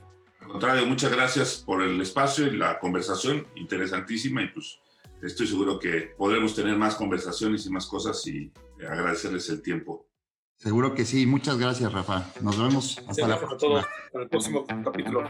Al 0.47 0.53
contrario, 0.53 0.85
muchas 0.85 1.11
gracias 1.11 1.57
por 1.57 1.83
el 1.83 1.99
espacio 1.99 2.47
y 2.47 2.55
la 2.55 2.79
conversación 2.79 3.45
interesantísima 3.55 4.41
y 4.41 4.47
pues 4.47 4.79
estoy 5.21 5.45
seguro 5.45 5.77
que 5.77 6.13
podremos 6.17 6.55
tener 6.55 6.77
más 6.77 6.95
conversaciones 6.95 7.65
y 7.65 7.69
más 7.69 7.85
cosas 7.85 8.25
y 8.27 8.53
agradecerles 8.79 9.49
el 9.49 9.61
tiempo. 9.61 10.07
Seguro 10.55 10.95
que 10.95 11.03
sí. 11.03 11.25
Muchas 11.25 11.57
gracias, 11.57 11.91
Rafa. 11.91 12.31
Nos 12.41 12.57
vemos 12.57 12.97
hasta 13.09 13.27
la 13.27 13.37
próxima. 13.37 13.85
Para 14.13 14.23
el 14.23 14.29
próximo 14.29 14.65
capítulo. 14.65 15.27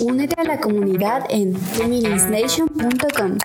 Únete 0.00 0.34
a 0.40 0.44
la 0.44 0.60
comunidad 0.60 1.24
en 1.30 1.56
feminisnation.com. 1.56 3.38